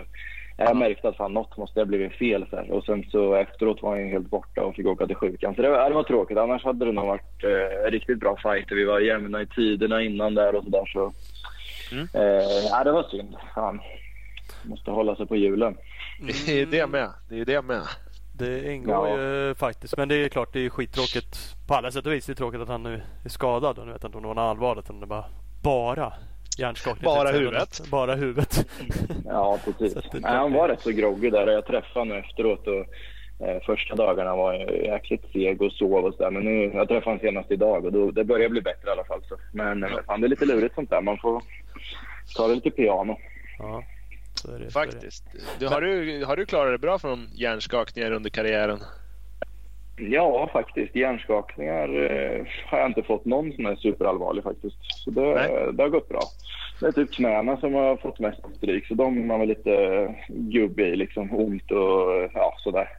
[0.57, 2.45] jag märkte att fan, något måste ha blivit fel.
[2.49, 2.71] Så här.
[2.71, 5.55] Och sen så efteråt var han helt borta och fick åka till sjukan.
[5.55, 6.37] Så det var, det var tråkigt.
[6.37, 8.75] Annars hade det nog varit eh, riktigt bra fighter.
[8.75, 10.85] Vi var jämna i tiderna innan där och sådär.
[10.93, 11.13] Så,
[11.91, 12.07] Mm.
[12.13, 13.35] eh, ja, det var synd.
[13.39, 13.79] Han
[14.69, 15.77] måste hålla sig på hjulen.
[16.45, 17.09] Det är det med.
[17.29, 17.81] Det är det med.
[18.37, 19.17] Det ingår Ja.
[19.17, 19.97] ju faktiskt.
[19.97, 22.25] Men det är klart, det är skittråkigt på alla sätt och vis.
[22.25, 23.79] Det är tråkigt att han nu är skadad.
[23.79, 24.89] Och nu vet jag inte om det var något allvarligt.
[24.89, 25.25] Om det bara,
[25.63, 26.13] bara
[26.59, 27.03] hjärnskakning.
[27.05, 27.81] Bara huvudet.
[27.91, 28.67] Bara huvudet.
[29.25, 29.95] Ja, precis.
[30.13, 32.67] Nej, han var rätt så groggy där och jag träffade honom efteråt.
[32.67, 32.85] Och,
[33.47, 36.31] eh, första dagarna var jag jäkligt seg och sov och sådär.
[36.31, 39.03] Men nu, jag träffade honom senast idag och då, det börjar bli bättre i alla
[39.05, 39.21] fall.
[39.29, 39.35] Så.
[39.53, 41.01] Men eh, fan, det är lite lurigt sånt där.
[41.01, 41.41] Man får
[42.35, 43.17] ta det lite piano.
[43.59, 43.83] Ja,
[44.41, 44.71] det, så är det.
[44.71, 45.23] Faktiskt.
[45.59, 48.79] Du, har, du, har du klarat det bra från hjärnskakningar under karriären?
[49.99, 50.95] Ja, faktiskt.
[50.95, 54.75] Hjärnskakningar eh, har jag inte fått någon som är superallvarlig faktiskt.
[54.79, 55.73] Så det, Nej.
[55.73, 56.21] det har gått bra.
[56.79, 58.87] Det är typ knäna som har fått mest stryk.
[58.87, 60.95] Så de är man väl lite gubbig i.
[60.95, 62.89] Liksom ont och ja, sådär.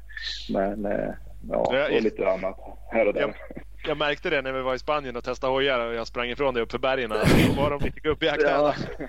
[0.53, 1.15] Men eh,
[1.51, 2.57] ja, och lite annat
[2.93, 3.21] här och där.
[3.21, 3.63] Ja.
[3.87, 6.55] Jag märkte det när vi var i Spanien och testade hojar och jag sprang ifrån
[6.55, 7.11] dig upp för bergen.
[7.11, 8.75] Då var de lite gubbiga knäna.
[8.99, 9.07] Ja.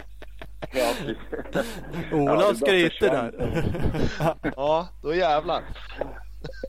[0.73, 0.93] Ja,
[2.11, 3.33] Ola skryter där.
[4.55, 5.63] Ja, då jävlar.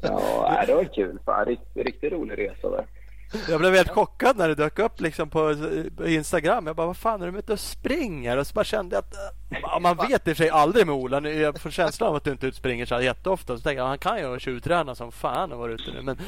[0.02, 1.18] Ja, det var kul.
[1.24, 2.87] Fan, riktigt, riktigt rolig resa där.
[3.48, 5.57] Jag blev helt chockad när det dök upp liksom på
[6.07, 6.66] Instagram.
[6.66, 8.37] Jag bara, vad fan är du ute och springer?
[8.38, 9.05] Och så bara kände jag
[9.64, 11.31] att man vet i och för sig aldrig med Ola.
[11.31, 13.57] Jag får känslan av att du inte utspringer så här jätteofta.
[13.57, 16.02] Så tänkte jag, han kan ju tjuvträna som fan och vara ute nu.
[16.02, 16.18] Men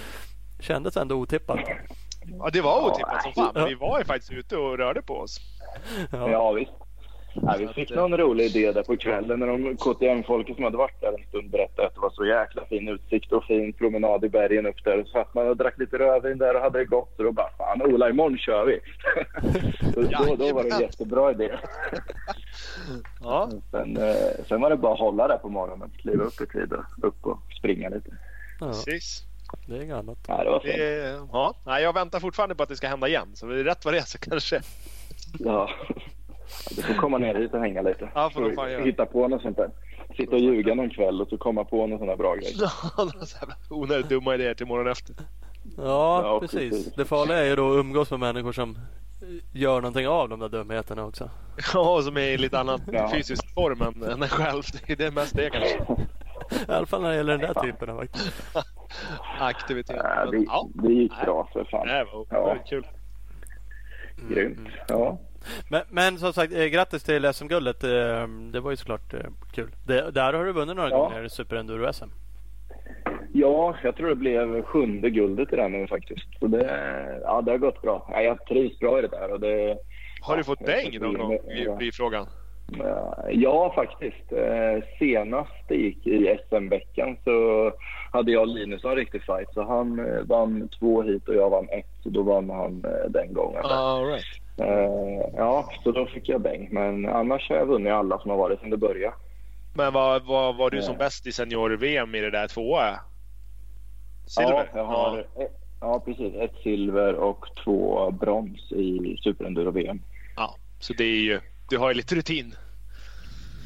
[0.61, 1.61] kändes ändå otippat.
[2.39, 3.51] Ja, det var otippat som fan.
[3.55, 5.39] Men vi var ju faktiskt ute och rörde på oss.
[6.11, 6.31] Ja.
[6.31, 6.73] Ja, visst.
[7.43, 11.01] Ja, vi fick någon rolig idé där på kvällen när de KTM-folket som hade varit
[11.01, 14.29] där en stund berättade att det var så jäkla fin utsikt och fin promenad i
[14.29, 15.05] bergen upp där.
[15.05, 17.19] Så satt man och drack lite rödvin där och hade det gott.
[17.19, 18.81] Och då bara fan Ola, imorgon kör vi!
[19.95, 21.51] då, då var det en jättebra idé.
[23.21, 23.51] Ja.
[23.71, 24.15] Sen, eh,
[24.49, 27.27] sen var det bara att hålla där på morgonen, kliva upp i tid och upp
[27.27, 28.11] och springa lite.
[28.61, 29.23] Ja, Precis.
[29.67, 30.19] det är inget annat.
[30.29, 30.77] Ja, det var fint.
[30.77, 31.55] Det, ja.
[31.67, 33.29] Nej, jag väntar fortfarande på att det ska hända igen.
[33.35, 34.61] Så rätt vad det är så kanske.
[35.39, 35.71] Ja.
[36.77, 38.09] Du får komma ner hit och hänga lite.
[38.15, 38.85] Ja, får nog fan.
[38.85, 39.71] Hitta på något sånt där.
[40.17, 42.53] Sitta och ljuga någon kväll och så komma på någon sån där bra grej.
[43.71, 45.15] Onödigt dumma idéer till morgonen efter.
[45.77, 46.59] Ja, Ja, precis.
[46.71, 46.95] precis.
[46.95, 48.79] Det farliga är ju då att umgås med människor som
[49.53, 51.31] gör någonting av de där dumheterna också.
[51.75, 53.11] Ja, som är i lite annan Ja.
[53.15, 54.63] fysisk form än, än en själv.
[54.87, 55.77] Det är det mest det kanske.
[56.69, 58.05] I alla fall när det gäller den där typen av
[59.41, 59.97] aktivitet.
[60.31, 61.87] Men, det, det gick bra för fan.
[61.87, 62.47] det var Ja.
[62.47, 62.87] väldigt kul.
[64.31, 64.69] Grymt.
[64.89, 65.19] Ja.
[65.69, 67.85] Men, men som sagt, eh, grattis till SM-guldet.
[67.85, 69.21] Eh, det var ju såklart eh,
[69.53, 69.71] kul.
[69.87, 70.99] Det, där har du vunnit några Ja.
[70.99, 72.09] gånger Super Enduro-SM.
[73.33, 76.39] ja, jag tror det blev sjunde guldet i den nu faktiskt.
[76.41, 76.65] Så det,
[77.23, 78.09] ja, det har gått bra.
[78.13, 79.33] Ja, jag trivs bra i det där.
[79.33, 79.79] Och det,
[80.23, 81.39] Har du fått tycker någon det- gång?
[81.67, 81.77] ja.
[81.77, 82.27] Blir frågan.
[83.31, 84.33] Ja, faktiskt.
[84.99, 87.73] Senast det gick i SM-veckan så
[88.13, 89.49] hade jag och Linus en riktig fight.
[89.55, 91.87] Så han vann två hit och jag vann ett.
[92.03, 93.61] Så då vann han den gången.
[93.65, 94.25] All right.
[94.57, 96.69] Eh, ja, så då fick jag bäng.
[96.73, 99.15] Men annars har jag vunnit alla som har varit sedan det började.
[99.77, 100.99] Men vad vad var du som Ja.
[100.99, 103.01] bäst i senior-VM i det där tvåa?
[104.27, 104.53] Silver?
[104.73, 106.35] Ja, jag har, ett- ja, precis.
[106.35, 110.03] Ett silver och två brons i superenduro-VM.
[110.37, 110.57] ja.
[110.79, 111.41] Så det är ju,
[111.71, 112.55] du har ju lite rutin.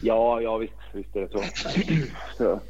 [0.02, 1.42] Ja, ja visst, visst är det så.
[2.36, 2.60] så.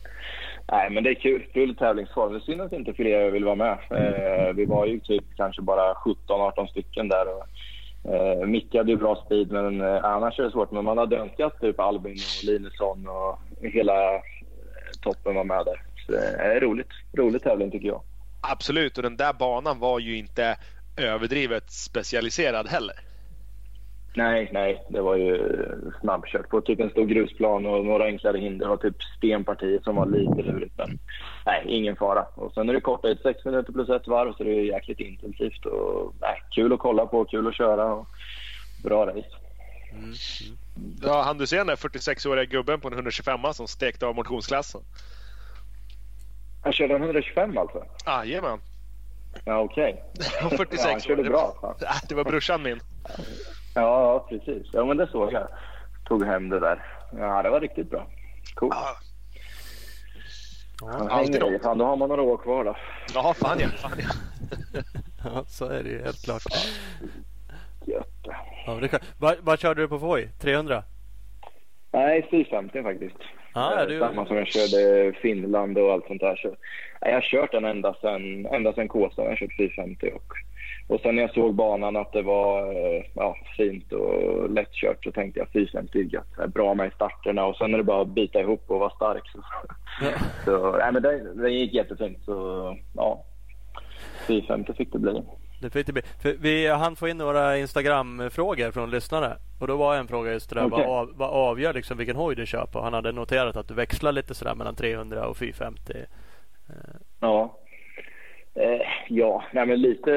[0.73, 1.47] Nej, men det är kul.
[1.53, 2.33] Kul tävlingsform.
[2.33, 3.79] Det är synd att inte fler vill vara med.
[3.91, 7.29] Eh, vi var ju typ kanske bara 17-18 stycken där.
[7.37, 7.45] Och,
[8.15, 10.71] eh, Micke hade ju bra speed, men eh, annars är det svårt.
[10.71, 14.21] Men man hade önskat typ Albin och Linusson och hela eh,
[15.01, 15.83] toppen var med där.
[16.07, 16.91] Så det är roligt.
[17.13, 18.03] Rolig tävling tycker jag.
[18.41, 20.57] Absolut, och den där banan var ju inte
[20.97, 22.95] överdrivet specialiserad heller.
[24.15, 25.39] Nej, nej, det var ju
[26.01, 28.67] snabbkört på typ en stor grusplan och några enklare hinder.
[28.67, 30.99] Det var typ stenpartier som var lite lurigt, men
[31.47, 32.23] nej, ingen fara.
[32.35, 35.01] Och sen är det korta ut sex minuter plus ett varv så det är jäkligt
[35.01, 38.09] intensivt och nej, kul att kolla på, kul att köra och
[38.85, 39.29] bra race.
[41.03, 44.81] Ja, hann du se den där 46-åriga gubben på en 125 som stekte av motionsklassen?
[46.63, 47.85] Han körde en 125 alltså?
[48.07, 48.59] Jajamän.
[49.45, 50.05] Ja, okej.
[50.57, 51.59] 46 Ja, han körde bra.
[51.61, 51.75] Fan.
[51.81, 52.81] Nej, Det var brorsan min.
[53.81, 54.67] Ja, precis.
[54.73, 55.49] Ja, men det såg jag.
[56.05, 56.83] Tog hem det där.
[57.19, 58.07] Ja, det var riktigt bra.
[58.55, 58.75] Coolt.
[58.77, 58.97] Ja,
[60.81, 61.63] Ja, Han alltid något.
[61.63, 62.77] Fan, då har man några år kvar då.
[63.15, 63.69] ja fan ja.
[63.69, 64.09] Fan, ja.
[65.25, 66.43] ja, så är det ju helt klart.
[67.87, 68.07] Gött.
[68.67, 70.29] Ja, det är vad, vad körde du på Voi?
[70.41, 70.83] 300?
[71.93, 73.17] Nej, 450 faktiskt.
[73.57, 76.37] Eh, du- Samma som jag körde Finland och allt sånt där.
[76.37, 76.57] Så,
[77.01, 79.25] jag har kört den ända sen, ända sen Kåsan.
[79.25, 80.33] Jag har kört 450 och,
[80.89, 85.13] och sen när jag såg banan att det var eh, ja, fint och lättkört så
[85.13, 86.37] tänkte jag 450 är gött.
[86.37, 88.81] Det är bra med i starterna och sen är det bara att bita ihop och
[88.81, 89.31] vara stark.
[89.33, 89.43] Så,
[90.03, 90.11] Ja.
[90.45, 92.19] så nej, men det, det gick jättefint.
[92.25, 93.25] Så ja,
[94.27, 95.23] 450 fick det bli.
[95.61, 96.03] Det fick det bli.
[96.23, 99.37] För vi hann få in några Instagram-frågor från lyssnare.
[99.61, 100.67] Och då var en fråga just det där.
[100.67, 100.87] Okej.
[100.87, 102.81] Vad, av, vad avgör liksom vilken hoj du kör på?
[102.81, 105.93] Han hade noterat att du växlar lite sådär mellan 300 och 450.
[107.21, 107.59] Ja.
[108.61, 110.11] Eh, ja, nej men lite,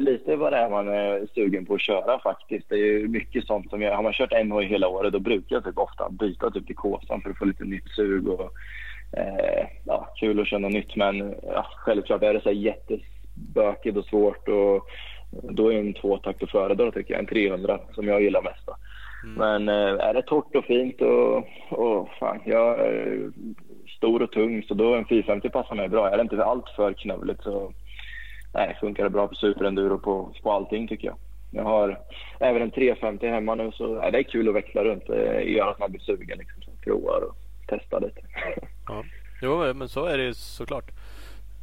[0.00, 2.68] lite vad det är man är sugen på att köra faktiskt.
[2.68, 5.18] Det är ju mycket sånt som jag, har man kört en hoj hela året då
[5.18, 8.52] brukar jag typ ofta byta typ till Kåsan för att få lite nytt sug och
[9.18, 10.96] eh, ja, kul att köra något nytt.
[10.96, 14.86] Men ja, självklart är det så här jättebökigt och svårt och
[15.30, 18.66] då är en tvåtakt att föredra tycker jag, en 300 som jag gillar mest.
[18.66, 18.76] Då.
[19.36, 21.36] Men eh, är det torrt och fint och,
[21.70, 22.78] och fan, jag
[23.96, 26.10] stor och tung så då en 450 passar mig bra.
[26.10, 27.72] Är det inte allt för knövligt så
[28.54, 31.16] nej, funkar det bra på superenduro på, på allting tycker jag.
[31.50, 32.00] Jag har
[32.40, 35.06] även en 350 hemma nu så nej, det är kul att växla runt.
[35.06, 36.62] Det gör att man blir sugen liksom.
[36.62, 38.20] Så provar och testar lite.
[38.88, 39.04] Ja.
[39.42, 40.90] Jo, men så är det ju såklart.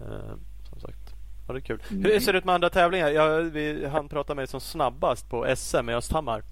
[0.01, 0.35] Eh,
[0.69, 1.15] som sagt.
[1.47, 1.79] Ja, det är kul.
[1.89, 3.09] Hur ser det ut med andra tävlingar?
[3.09, 6.43] Jag, vi, han pratade med som snabbast på SM i Östhammar.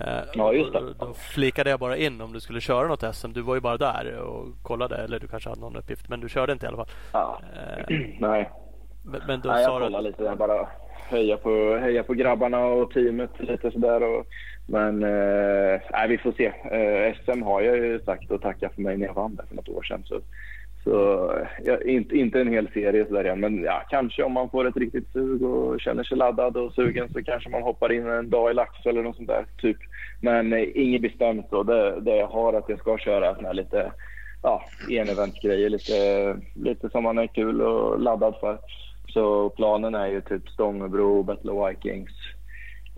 [0.00, 0.94] Eh, Ja, just det.
[0.98, 3.32] Då, flikade jag bara in om du skulle köra något SM.
[3.32, 4.96] Du var ju bara där och kollade.
[4.96, 6.08] Eller du kanske hade någon uppgift.
[6.08, 6.88] Men du körde inte i alla fall.
[7.12, 7.40] Ja.
[7.54, 8.50] Eh, nej,
[9.26, 10.04] men, då nej, jag att...
[10.04, 10.68] lite där bara.
[11.10, 14.02] Höja på, höja på grabbarna och teamet lite sådär.
[14.02, 14.26] Och,
[14.66, 16.46] men eh, nej, vi får se.
[16.46, 19.54] Eh, SM har jag ju sagt och tackat för mig när jag vann där för
[19.54, 20.02] något år sedan.
[20.04, 20.20] Så
[20.84, 21.30] så
[21.64, 23.40] ja, inte, inte en hel serie sådär igen.
[23.40, 27.08] Men ja, kanske om man får ett riktigt sug och känner sig laddad och sugen
[27.08, 29.46] så kanske man hoppar in en dag i lax eller något sånt där.
[29.58, 29.76] Typ.
[30.20, 31.62] Men eh, inget bestämt så.
[31.62, 33.92] Det, det jag har att jag ska köra såna här lite
[34.42, 34.62] ja.
[35.68, 38.58] Lite, lite som man är kul och laddad för.
[39.06, 42.10] Så planen är ju typ Stångebro, Battle of Vikings.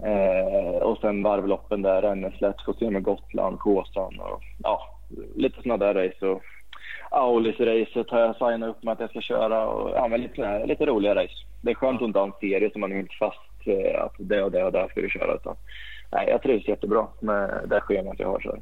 [0.04, 4.80] Eh, och sen varvloppen där, Renneslätt, får se med Gotland, Kåsan och ja,
[5.34, 6.26] lite sådana där race.
[6.26, 6.42] Och
[7.12, 10.86] Aulis-racet har jag signat upp med att jag ska köra och ja, men lite, lite
[10.86, 11.34] roliga race.
[11.60, 14.14] Det är skönt att inte ha en serie som man är helt fast eh, att
[14.18, 15.34] det och det och det ska du köra.
[15.34, 15.56] Utan,
[16.12, 18.40] nej, jag trivs jättebra med det schemat jag har.
[18.40, 18.58] Så.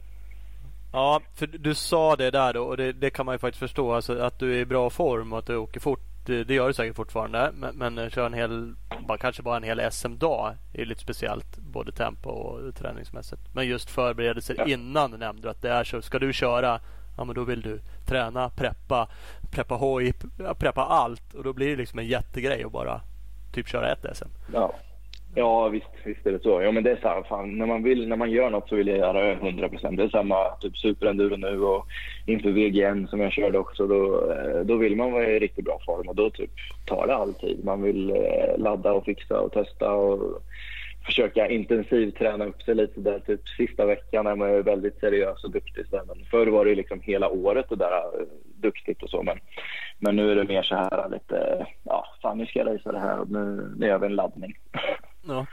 [0.93, 3.93] Ja, för du sa det där då och det, det kan man ju faktiskt förstå.
[3.93, 6.01] Alltså, att du är i bra form och att du åker fort.
[6.27, 7.51] Det, det gör du säkert fortfarande.
[7.55, 8.75] Men, men eh, köra en hel,
[9.09, 11.59] bara, kanske bara en hel SM-dag är lite speciellt.
[11.59, 13.43] Både tempo och träningsmässigt.
[13.55, 14.67] Men just förberedelser ja.
[14.67, 16.03] innan nämnde du att det är så.
[16.03, 16.81] Ska du köra
[17.21, 19.09] ja men då vill du träna, preppa,
[19.51, 20.13] preppa hoj,
[20.59, 23.01] preppa allt och då blir det liksom en jättegrej att bara
[23.55, 24.29] typ köra ett SM.
[24.55, 24.75] Ja,
[25.35, 26.63] ja visst, visst är det så.
[26.63, 28.77] Ja men det är så här, fan, när, man vill, när man gör något så
[28.77, 29.97] vill jag göra det 100 procent.
[29.97, 31.87] Det är samma typ superenduro nu och
[32.27, 33.87] inför VGN som jag körde också.
[33.87, 36.51] Då, eh, då vill man vara i riktigt bra form och då typ
[36.87, 37.65] tar det all tid.
[37.65, 40.43] Man vill eh, ladda och fixa och testa och
[41.11, 45.45] försöka intensivt träna upp sig lite där typ sista veckan när man är väldigt seriös
[45.45, 45.87] och duktig.
[45.91, 49.23] Så men förr var det liksom hela året och där uh, duktigt och så.
[49.23, 49.39] Men,
[49.99, 52.99] men nu är det mer så här lite, ja, fan nu ska jag racea det
[52.99, 54.55] här och nu, nu gör vi en laddning.
[55.27, 55.47] Ja,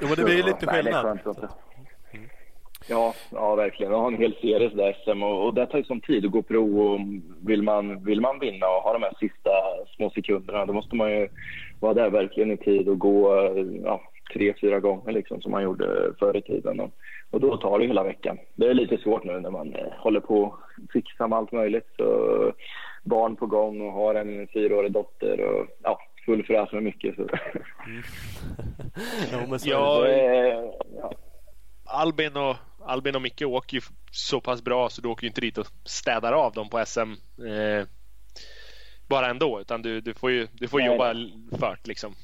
[0.00, 1.18] jo, det blir lite skillnad.
[2.88, 3.92] Ja, ja, verkligen.
[3.92, 6.32] Jag har en hel serie sådär SM och, och det tar ju sån tid att
[6.32, 7.00] gå prov och
[7.46, 9.50] vill man, vill man vinna och ha de här sista
[9.96, 11.28] små sekunderna då måste man ju
[11.80, 13.34] vara där verkligen i tid och gå
[13.84, 14.00] ja,
[14.32, 16.80] tre, fyra gånger liksom som man gjorde förr i tiden.
[16.80, 16.90] Och,
[17.30, 18.38] och då tar det hela veckan.
[18.54, 21.88] Det är lite svårt nu när man eh, håller på att fixa med allt möjligt.
[21.96, 22.52] Så,
[23.02, 27.16] barn på gång och har en fyraårig dotter och ja, full fräs med mycket.
[27.16, 27.28] Så.
[27.86, 28.02] Mm.
[30.96, 31.12] ja.
[31.84, 35.40] Albin och Albin och Micke åker ju så pass bra så du åker ju inte
[35.40, 37.86] dit och städar av dem på SM eh,
[39.08, 39.60] bara ändå.
[39.60, 41.14] Utan du, du får ju du får jobba
[41.60, 42.14] fört liksom.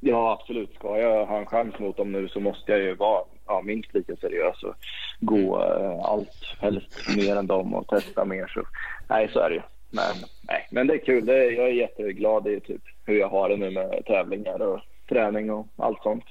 [0.00, 0.74] Ja, absolut.
[0.74, 3.94] Ska jag ha en chans mot dem nu så måste jag ju vara ja, minst
[3.94, 4.74] lika seriös och
[5.20, 8.46] gå eh, allt, helst mer än dem och testa mer.
[8.46, 8.62] Så,
[9.08, 9.62] nej, så är det ju.
[9.90, 10.14] Men,
[10.48, 11.26] nej, men det är kul.
[11.26, 14.80] Det är, jag är jätteglad i typ hur jag har det nu med tävlingar och
[15.08, 16.24] träning och allt sånt.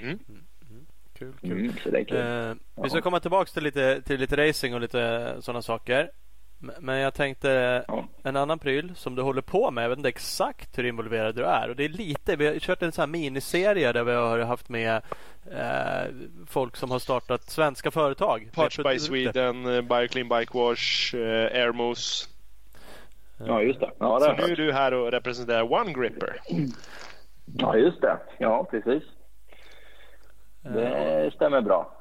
[0.00, 0.18] Mm.
[1.18, 1.52] Kul, kul.
[1.52, 2.16] Mm, kul.
[2.16, 6.10] Eh, vi ska komma tillbaka till lite, till lite racing och lite sådana saker.
[6.58, 8.04] Men jag tänkte ja.
[8.22, 9.84] en annan pryl som du håller på med.
[9.84, 11.68] Jag vet inte exakt hur involverad du är.
[11.68, 14.68] Och det är lite, vi har kört en sån här miniserie där vi har haft
[14.68, 15.02] med
[15.50, 16.14] eh,
[16.46, 18.50] folk som har startat svenska företag.
[18.54, 22.28] Parts by Sweden, eh, Bioclean Bike Wash, eh, Airmos.
[23.46, 23.90] Ja, just det.
[23.98, 26.40] Ja, det Så nu är du här och representerar One Gripper.
[27.58, 28.18] Ja, just det.
[28.38, 29.02] Ja, precis.
[30.62, 31.97] Det stämmer bra.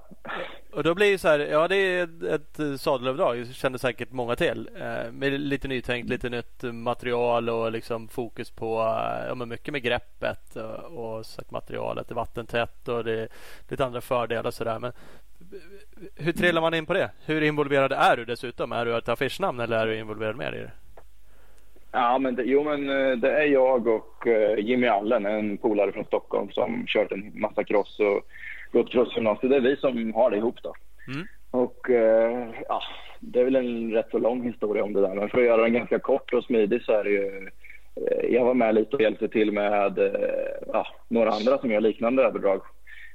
[0.72, 4.36] Och då blir det så här, ja det är ett sadelöverdrag, det känner säkert många
[4.36, 4.70] till.
[4.76, 9.72] Eh, med lite nytänkt, lite nytt material och liksom fokus på, eh, ja men mycket
[9.72, 13.28] med greppet och, och sagt materialet är vattentätt och det är
[13.68, 14.80] lite andra fördelar sådär.
[14.80, 14.92] Men
[16.16, 17.12] hur trillar man in på det?
[17.26, 18.72] Hur involverad är du dessutom?
[18.72, 20.72] Är du ett affischnamn eller är du involverad mer i det?
[21.92, 25.92] Ja, men det, jo, men eh, det är jag och eh, Jimmy Allen, en polare
[25.92, 28.28] från Stockholm som kört en massa cross och
[28.72, 29.50] gått crossgymnasiet.
[29.50, 30.74] Det är vi som har det ihop då.
[31.08, 31.28] Mm.
[31.52, 32.82] Och uh, ja,
[33.20, 35.16] det är väl en rätt så lång historia om det där.
[35.16, 38.46] Men för att göra den ganska kort och smidig så är det ju uh, jag
[38.46, 40.00] var med lite och hjälpte till med
[40.74, 42.62] ja, några andra som gör liknande överdrag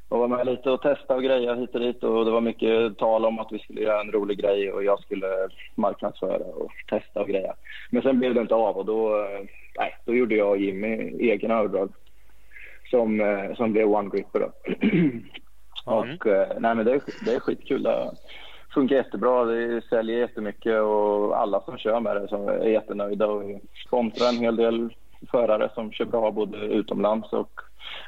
[0.09, 2.05] och var med lite och testa och greja hit och dit.
[2.05, 5.01] Och det var mycket tal om att vi skulle göra en rolig grej och jag
[5.01, 5.27] skulle
[5.75, 7.55] marknadsföra och testa och greja.
[7.91, 9.29] Men sen blev det inte av och då,
[9.79, 11.93] nej, då gjorde jag och Jimmy egna överdrag
[12.93, 14.41] som, eh, som blev One Gripper.
[14.41, 14.53] Då.
[15.87, 15.99] Mm.
[15.99, 17.83] och eh, nej, men det, det är skitkul.
[17.83, 18.11] Det
[18.75, 19.45] funkar jättebra.
[19.45, 23.43] Det säljer jättemycket och alla som kör med det som är jättenöjda och
[23.87, 24.89] sponsrar en hel del
[25.31, 27.61] förare som kör bra både utomlands och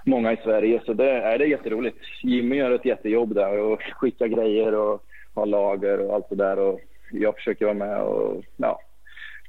[0.04, 0.82] många i Sverige.
[0.86, 1.98] Så det är, det är jätteroligt.
[2.22, 6.58] Jimmy gör ett jättejobb där och skickar grejer och har lager och allt det där.
[6.58, 6.80] Och
[7.12, 8.80] jag försöker vara med och ja,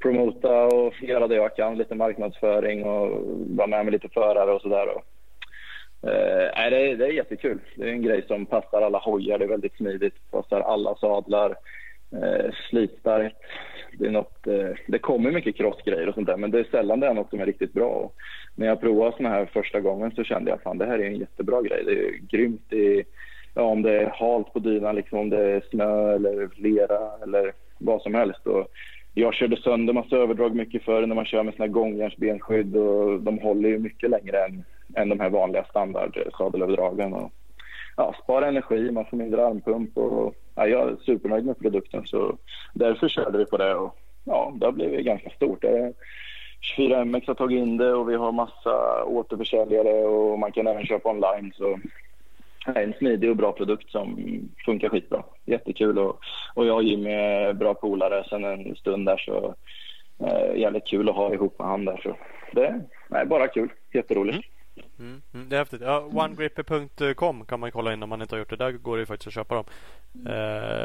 [0.01, 1.77] promota och göra det jag kan.
[1.77, 3.09] Lite marknadsföring och
[3.57, 4.87] vara med med lite förare och sådär.
[6.05, 7.59] Eh, det, är, det är jättekul.
[7.75, 9.39] Det är en grej som passar alla hojar.
[9.39, 10.31] Det är väldigt smidigt.
[10.31, 11.55] Passar alla sadlar.
[12.11, 13.35] Eh, slitstarkt.
[13.97, 16.99] Det, är något, eh, det kommer mycket crossgrejer och sånt där men det är sällan
[16.99, 17.89] det är något som är riktigt bra.
[17.89, 18.15] Och
[18.55, 21.19] när jag provade såna här första gången så kände jag att det här är en
[21.19, 21.83] jättebra grej.
[21.85, 23.03] Det är grymt i,
[23.53, 27.53] ja, om det är halt på dynan, liksom, om det är snö eller lera eller
[27.77, 28.47] vad som helst.
[28.47, 28.67] Och
[29.13, 33.21] jag körde sönder massa överdrag mycket förr när man kör med såna här gångjärnsbenskydd och
[33.21, 34.63] de håller ju mycket längre än,
[34.95, 37.13] än de här vanliga standardsadelöverdragen.
[37.13, 37.31] Och,
[37.97, 42.37] ja, spara energi, man får mindre armpump och ja, jag är supernöjd med produkten så
[42.73, 45.63] därför körde vi på det och ja, det har blivit ganska stort.
[46.77, 51.09] 24MX har tagit in det och vi har massa återförsäljare och man kan även köpa
[51.09, 51.79] online så
[52.65, 54.17] det är en smidig och bra produkt som
[54.65, 55.23] funkar skitbra.
[55.45, 56.19] Jättekul och,
[56.53, 59.55] och jag och Jimmy är bra polare sen en stund där så
[60.25, 62.15] eh, jävligt kul att ha ihop med han där så
[62.51, 63.69] det är bara kul.
[63.93, 64.35] Jätteroligt.
[64.35, 64.54] Mm.
[64.99, 65.81] Mm, mm, det är häftigt.
[65.81, 68.55] Ja, OneGripper.com kan man kolla in om man inte har gjort det.
[68.55, 69.65] Där går det faktiskt att köpa dem.
[70.27, 70.33] Eh,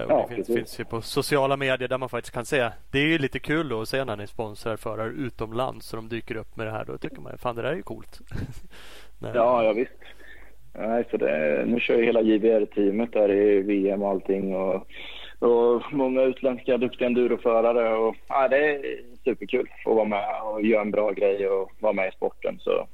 [0.08, 2.70] ja, det finns, finns, ju på sociala medier där man faktiskt kan se.
[2.90, 6.08] Det är ju lite kul då att se när ni sponsrar förare utomlands så de
[6.08, 6.84] dyker upp med det här.
[6.84, 8.20] Då tycker man fan det där är ju coolt.
[9.34, 9.92] ja, ja visst.
[10.72, 14.54] Nej, för det, nu kör ju hela JVR-teamet där i VM och allting.
[14.54, 14.86] Och,
[15.38, 17.96] och många utländska duktiga enduroförare.
[17.96, 21.92] Och, ja, det är superkul att vara med och göra en bra grej och vara
[21.92, 22.58] med i sporten.
[22.60, 22.86] Så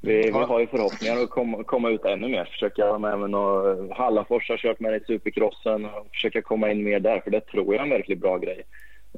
[0.00, 2.44] vi, vi har ju förhoppningar att komma, komma ut ännu mer.
[2.44, 6.84] Försöka vara med med några, Hallafors har kört med i supercrossen och försöka komma in
[6.84, 8.62] mer där, för det tror jag är en verkligt bra grej.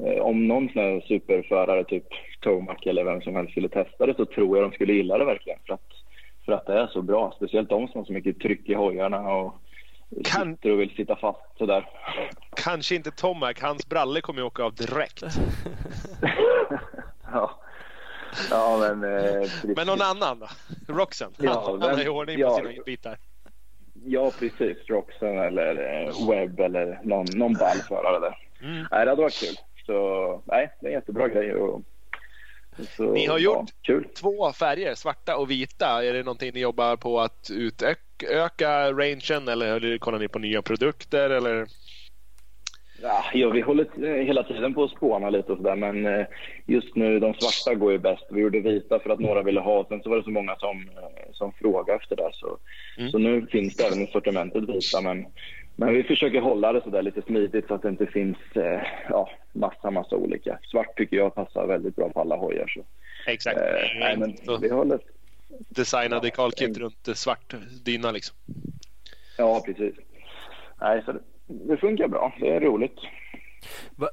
[0.01, 2.05] Eh, om någon sån superförare, typ
[2.41, 5.25] Tomac eller vem som helst skulle testa det så tror jag de skulle gilla det
[5.25, 5.59] verkligen.
[5.67, 5.89] För att,
[6.45, 7.33] för att det är så bra.
[7.37, 9.55] Speciellt de som har så mycket tryck i hojarna och
[10.25, 10.55] kan...
[10.55, 11.89] sitter och vill sitta fast sådär.
[12.57, 13.57] Kanske inte Tomac.
[13.61, 15.23] Hans bralle kommer ju åka av direkt.
[17.33, 17.62] ja.
[18.51, 20.49] Ja, men, eh, men någon annan då?
[20.95, 21.33] Roxen?
[21.39, 23.19] Ja, han har ju ordning på ja, sina bitar.
[24.05, 24.77] Ja, precis.
[24.89, 28.39] Roxen eller eh, Webb eller någon, någon ballförare där.
[28.63, 28.87] Mm.
[28.91, 29.57] Nej, det hade varit kul.
[29.87, 31.55] Så nej, det är en jättebra grej.
[31.55, 31.83] Och,
[32.97, 36.05] så, ni har gjort ja, två färger, svarta och vita.
[36.05, 41.31] Är det någonting ni jobbar på att utöka rangen eller kollar ni på nya produkter?
[41.31, 41.67] Eller?
[43.03, 46.27] Ja, vi håller hela tiden på att spåna lite och sådär men eh,
[46.67, 48.25] just nu de svarta går ju bäst.
[48.31, 49.85] Vi gjorde vita för att några ville ha.
[49.89, 52.31] Sen så var det så många som, eh, som frågade efter det.
[52.33, 52.59] Så,
[52.99, 53.11] mm.
[53.11, 55.27] så nu finns det även i sortimentet vita men,
[55.77, 59.31] men vi försöker hålla det sådär lite smidigt så att det inte finns eh, ja,
[59.53, 60.59] massa, massa olika.
[60.63, 62.69] Svart tycker jag passar väldigt bra på alla hojar.
[62.69, 62.81] Så.
[63.27, 63.57] Exakt.
[63.57, 65.01] Eh, nej, men vi håller...
[65.69, 68.37] Designa dekalkit ja, runt svart dyna liksom.
[69.39, 69.95] Ja, precis.
[70.81, 71.13] Nej, så
[71.53, 72.33] det, funkar bra.
[72.41, 72.99] Det är roligt.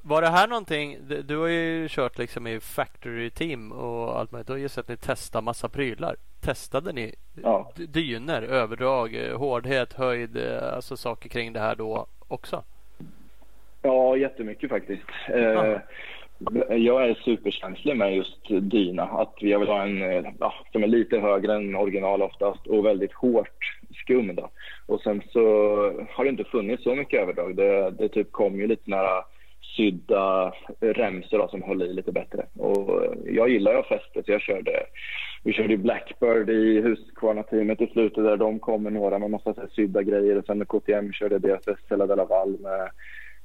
[0.03, 4.47] Var det här någonting, du har ju kört liksom i factory team och allt möjligt.
[4.47, 6.15] Du har ju sett att ni testar massa prylar.
[6.41, 7.71] Testade ni ja.
[7.75, 10.37] dyner, överdrag, hårdhet, höjd,
[10.73, 12.63] alltså saker kring det här då också?
[13.81, 15.09] Ja, jättemycket faktiskt.
[15.29, 15.77] Eh,
[16.69, 19.03] jag är superkänslig med just dyna.
[19.03, 22.85] Att jag vill ha en eh, ja, som är lite högre än original oftast och
[22.85, 24.35] väldigt hårt skum.
[24.35, 24.49] Då.
[24.85, 25.39] Och sen så
[26.09, 27.55] har det inte funnits så mycket överdrag.
[27.55, 29.23] Det, det typ kom ju lite nära
[29.77, 32.45] sydda remsor då, som höll i lite bättre.
[32.57, 34.85] Och jag gillar ju fästet så jag körde,
[35.43, 40.03] vi körde Blackbird i Husqvarna-teamet i slutet där de kom med några med massa sydda
[40.03, 40.37] grejer.
[40.37, 42.89] Och sen med KTM körde deras Estella de Laval med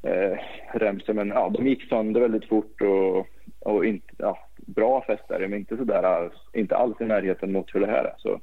[0.04, 0.38] eh,
[0.72, 1.12] remsor.
[1.12, 3.26] Men ja, de gick sönder väldigt fort och,
[3.60, 7.86] och inte, ja, bra fästare men inte sådär, inte alls i närheten mot hur det
[7.86, 8.14] här är.
[8.18, 8.40] Så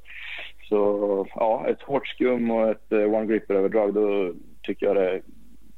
[0.72, 5.10] så ja, ett hårt skum och ett uh, one gripper överdrag då tycker jag det
[5.10, 5.22] är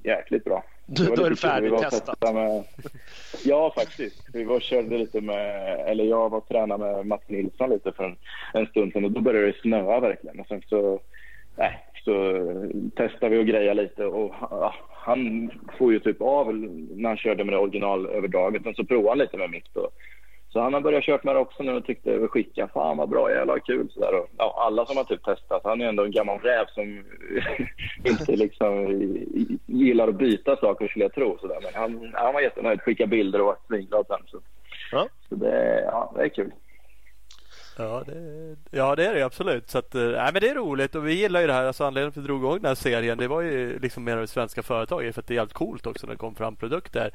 [0.03, 0.65] jäkligt bra.
[0.87, 2.35] Då, då är det färdigtestat.
[2.35, 2.65] Med,
[3.45, 4.29] ja, faktiskt.
[4.33, 8.05] Vi var körde lite med, eller jag var och tränade med Mats Nilsson lite för
[8.05, 8.17] en,
[8.55, 10.41] en stund sedan och då började det snöa verkligen.
[10.41, 11.01] Och sen så,
[11.57, 12.45] nej, så
[12.97, 14.35] testade vi och grejade lite och
[14.91, 18.65] han får ju typ av när han körde med det originalöverdraget.
[18.65, 19.91] Men så provade han lite med mitt och
[20.55, 22.69] så han har börjat kört med det också nu och tyckte vi skicka.
[22.69, 24.15] Fan vad bra, jävla kul sådär.
[24.15, 25.61] Och, ja, alla som har typ testat.
[25.65, 26.83] Han är ändå en gammal räv som
[28.05, 28.87] inte liksom
[29.67, 31.39] gillar att byta saker skulle jag tro.
[31.41, 31.59] Sådär.
[31.63, 32.81] Men han, han var jättenöjd.
[32.81, 34.19] Skickade bilder och var svinglad sen.
[34.27, 34.41] Så,
[34.93, 35.09] ja.
[35.29, 36.53] så det, ja, det är kul.
[37.77, 39.71] Ja det, ja, det är det absolut.
[39.71, 41.65] Så att, eh, nej, men det är roligt och vi gillar ju det här.
[41.65, 44.17] Alltså, anledningen till att vi drog igång den här serien det var ju liksom mer
[44.17, 45.15] av svenska företag.
[45.15, 47.11] För att det är jävligt coolt också när det kom fram produkter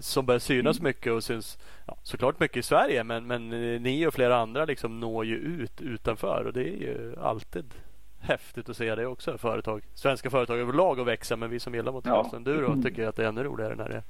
[0.00, 0.88] som börjar synas mm.
[0.88, 3.04] mycket och syns ja, såklart mycket i Sverige.
[3.04, 6.76] Men, men eh, ni och flera andra liksom når ju ut utanför och det är
[6.76, 7.74] ju alltid
[8.20, 9.38] häftigt att se det också.
[9.38, 12.36] Företag, svenska företag överlag att växa men vi som gillar motocross ja.
[12.36, 14.02] enduro tycker att det är ännu roligare när det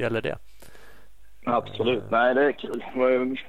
[0.00, 0.38] gäller det.
[1.48, 2.02] Absolut.
[2.10, 2.82] Nej, det är kul.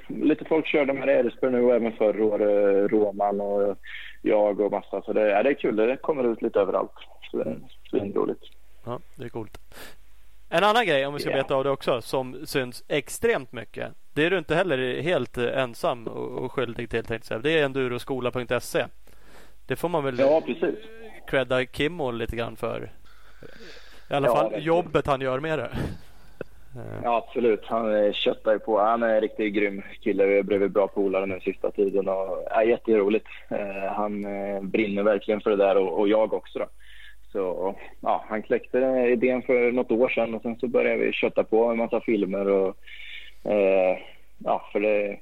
[0.08, 2.92] Lite folk körde med Eresberg nu och även förra året.
[2.92, 3.78] Roman och
[4.22, 5.02] jag och massa.
[5.02, 5.76] Så det, ja, det är kul.
[5.76, 6.92] Det kommer ut lite överallt.
[7.32, 7.58] Så det är
[7.90, 8.44] svinroligt.
[8.86, 9.58] Ja, det är coolt.
[10.50, 11.44] En annan grej om vi ska yeah.
[11.44, 13.92] beta av det också som syns extremt mycket.
[14.14, 17.44] Det är du inte heller helt ensam och skyldig till tänkte jag.
[17.44, 18.86] Det är enduroskola.se.
[19.68, 20.80] Det får man väl ja, precis.
[21.28, 22.92] credda Kimmo lite grann för.
[24.10, 25.70] I alla ja, fall jobbet han gör med det.
[26.76, 27.02] Eh.
[27.04, 27.66] Ja, absolut.
[27.66, 28.80] Han eh, köttar ju på.
[28.80, 30.26] Han är en riktigt grym kille.
[30.26, 33.28] Vi har blivit bra polare den sista tiden och ja, jätteroligt.
[33.50, 34.22] Eh, han
[34.70, 36.60] brinner verkligen för det där och jag också.
[36.60, 36.66] Då.
[37.32, 38.78] Så ja, han kläckte
[39.12, 42.48] idén för något år sedan och sen så började vi kötta på en massa filmer
[42.48, 42.78] och
[43.44, 43.98] eh,
[44.38, 45.20] ja, för det,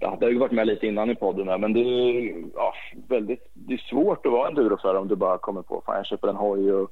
[0.00, 2.74] ja, det har ju varit med lite innan i podden här, men det är ja,
[3.08, 6.28] väldigt det är svårt att vara enduroförare om du bara kommer på fan jag köper
[6.28, 6.90] en hoj och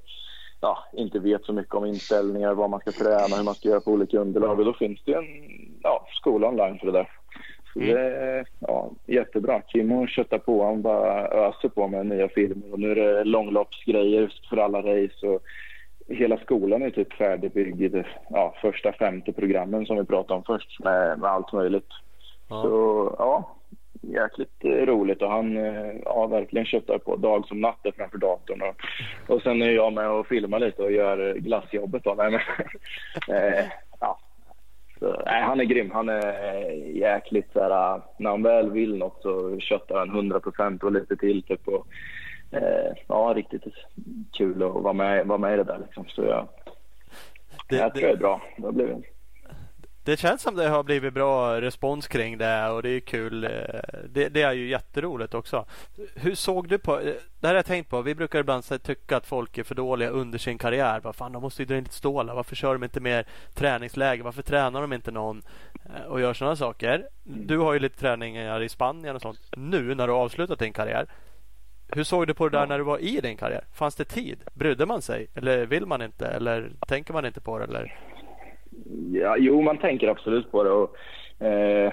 [0.61, 3.80] ja, inte vet så mycket om inställningar, vad man ska träna, hur man ska göra
[3.80, 4.59] på olika underlag.
[4.59, 5.26] Och då finns det en
[5.82, 7.11] ja, skola online för det där.
[7.72, 7.94] Så mm.
[7.94, 9.62] det ja, jättebra.
[9.66, 10.64] Kimmo köttar på.
[10.64, 12.72] Han bara öser på med nya filmer.
[12.72, 15.26] Och nu är det långloppsgrejer för alla race.
[15.26, 15.42] Och
[16.09, 17.96] hela skolan är typ färdigbyggd.
[18.30, 21.88] Ja, första femte programmen som vi pratade om först med, med allt möjligt.
[22.48, 22.62] Ja.
[22.62, 23.57] Så ja,
[24.12, 25.57] jäkligt roligt och han
[26.04, 28.62] ja, verkligen köttar på dag som natt framför datorn.
[28.62, 28.76] Och,
[29.34, 32.04] och sen är jag med och filmar lite och gör glassjobbet.
[32.04, 32.14] Då.
[32.14, 32.34] Men,
[33.28, 33.64] eh,
[34.00, 34.18] ja.
[34.98, 35.90] Så, nej, han är grym.
[35.90, 40.82] Han är jäkligt så här, när han väl vill något så köttar han 100 procent
[40.82, 41.42] och lite till.
[41.42, 41.86] Typ, och,
[42.52, 43.64] eh, ja, riktigt
[44.32, 45.78] kul att vara med, vara med i det där.
[45.78, 46.04] Liksom.
[46.09, 46.48] Så jag,
[47.68, 48.42] det, jag tror det är bra.
[48.57, 49.02] Det blir
[50.07, 53.44] det känns som det har blivit bra respons kring det och det är kul.
[53.44, 53.50] Eh,
[54.09, 55.66] det, det, är ju jätteroligt också.
[56.14, 58.02] Hur såg du på, eh, det här har jag tänkt på.
[58.02, 61.00] Vi brukar ibland tycka att folk är för dåliga under sin karriär.
[61.00, 62.34] Bara, fan, de måste ju dra in lite stålar.
[62.34, 64.24] Varför kör de inte mer träningsläger?
[64.24, 65.42] Varför tränar de inte någon
[65.84, 67.09] eh, och gör sådana saker?
[67.26, 67.46] Mm.
[67.46, 69.40] Du har ju lite träningar i Spanien och sånt.
[69.57, 71.07] Nu när du har avslutat din karriär.
[71.88, 73.64] Hur såg du på det där när du var i din karriär?
[73.72, 74.38] Fanns det tid?
[74.54, 75.26] Brydde man sig?
[75.34, 76.26] Eller vill man inte?
[76.26, 77.64] Eller tänker man inte på det?
[77.64, 77.98] Eller?
[79.12, 80.70] Ja, jo, man tänker absolut på det.
[80.70, 80.97] Och,
[81.47, 81.93] eh,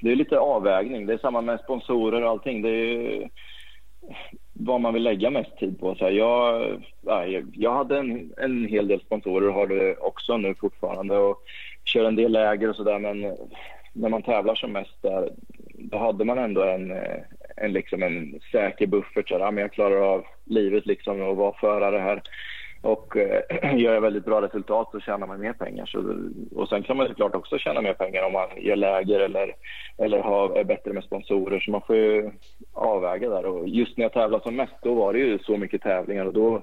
[0.00, 1.06] det är lite avvägning.
[1.06, 2.62] Det är samma med sponsorer och allting.
[2.62, 3.30] Det är
[4.52, 5.94] vad man vill lägga mest tid på.
[5.94, 6.82] Så här, jag,
[7.52, 11.16] jag hade en, en hel del sponsorer och har det också nu fortfarande.
[11.16, 11.42] Och
[11.84, 12.98] kör en del läger och sådär.
[12.98, 13.36] Men
[13.92, 15.30] när man tävlar som mest där,
[15.74, 16.92] då hade man ändå en,
[17.56, 19.28] en, liksom en säker buffert.
[19.28, 22.22] Så här, ja, men jag klarar av livet liksom och vara förare här.
[22.80, 25.86] Och eh, gör jag väldigt bra resultat så tjänar man mer pengar.
[25.86, 25.98] Så,
[26.60, 29.54] och sen kan man såklart också tjäna mer pengar om man gör läger eller,
[29.98, 31.60] eller har, är bättre med sponsorer.
[31.60, 32.30] Så man får ju
[32.72, 33.46] avväga där.
[33.46, 36.32] Och just när jag tävlade som mest då var det ju så mycket tävlingar och
[36.32, 36.62] då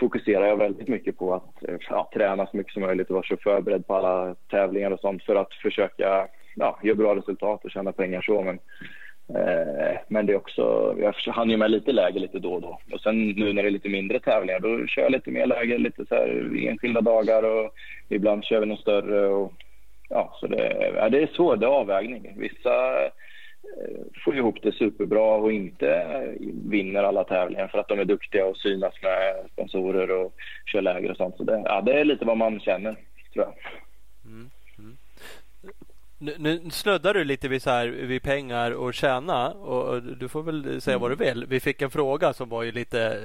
[0.00, 3.26] fokuserar jag väldigt mycket på att eh, ja, träna så mycket som möjligt och vara
[3.26, 7.70] så förberedd på alla tävlingar och sånt för att försöka ja, göra bra resultat och
[7.70, 8.42] tjäna pengar så.
[8.42, 8.58] Men
[9.34, 12.80] Eh, men det är också, jag hann ju med lite läger lite då och då.
[12.92, 15.78] Och sen nu när det är lite mindre tävlingar då kör jag lite mer läger,
[15.78, 17.74] lite så här enskilda dagar och
[18.08, 19.28] ibland kör vi något större.
[19.28, 19.52] Och,
[20.08, 22.34] ja, så det, ja, det är svårt, det är avvägning.
[22.36, 26.06] Vissa eh, får ihop det superbra och inte
[26.64, 30.34] vinner alla tävlingar för att de är duktiga och synas med sponsorer och
[30.66, 31.36] kör läger och sånt.
[31.36, 32.96] Så det, ja, det är lite vad man känner,
[33.32, 33.54] tror jag.
[34.24, 34.50] Mm.
[36.22, 40.42] Nu, nu snuddar du lite vid, så här, vid pengar och tjäna och du får
[40.42, 41.02] väl säga mm.
[41.02, 41.46] vad du vill.
[41.46, 43.20] Vi fick en fråga som var ju lite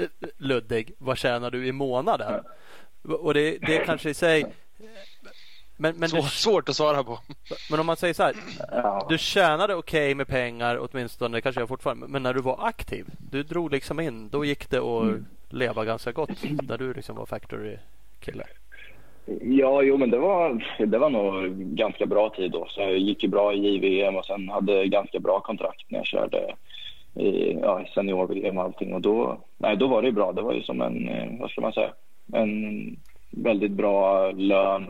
[0.00, 0.92] eh, luddig.
[0.98, 2.44] Vad tjänar du i månaden?
[3.02, 4.44] Och det, det är kanske i sig
[5.80, 7.20] men, men Svår, det, svårt att svara på.
[7.70, 8.34] Men om man säger så här.
[9.08, 12.08] Du tjänade okej okay med pengar åtminstone, det kanske jag fortfarande.
[12.08, 14.28] Men när du var aktiv, du drog liksom in.
[14.28, 15.26] Då gick det att mm.
[15.48, 16.30] leva ganska gott
[16.62, 18.44] när du liksom var factory-kille.
[19.40, 22.66] Ja, jo, men det var, det var nog ganska bra tid då.
[22.68, 26.06] Så jag gick ju bra i JVM och sen hade ganska bra kontrakt när jag
[26.06, 26.54] körde
[27.14, 28.94] i ja, senior-VM och allting.
[28.94, 30.32] Och då, nej, då var det bra.
[30.32, 31.92] Det var ju som en, eh, vad ska man säga,
[32.32, 32.96] en
[33.30, 34.86] väldigt bra lön.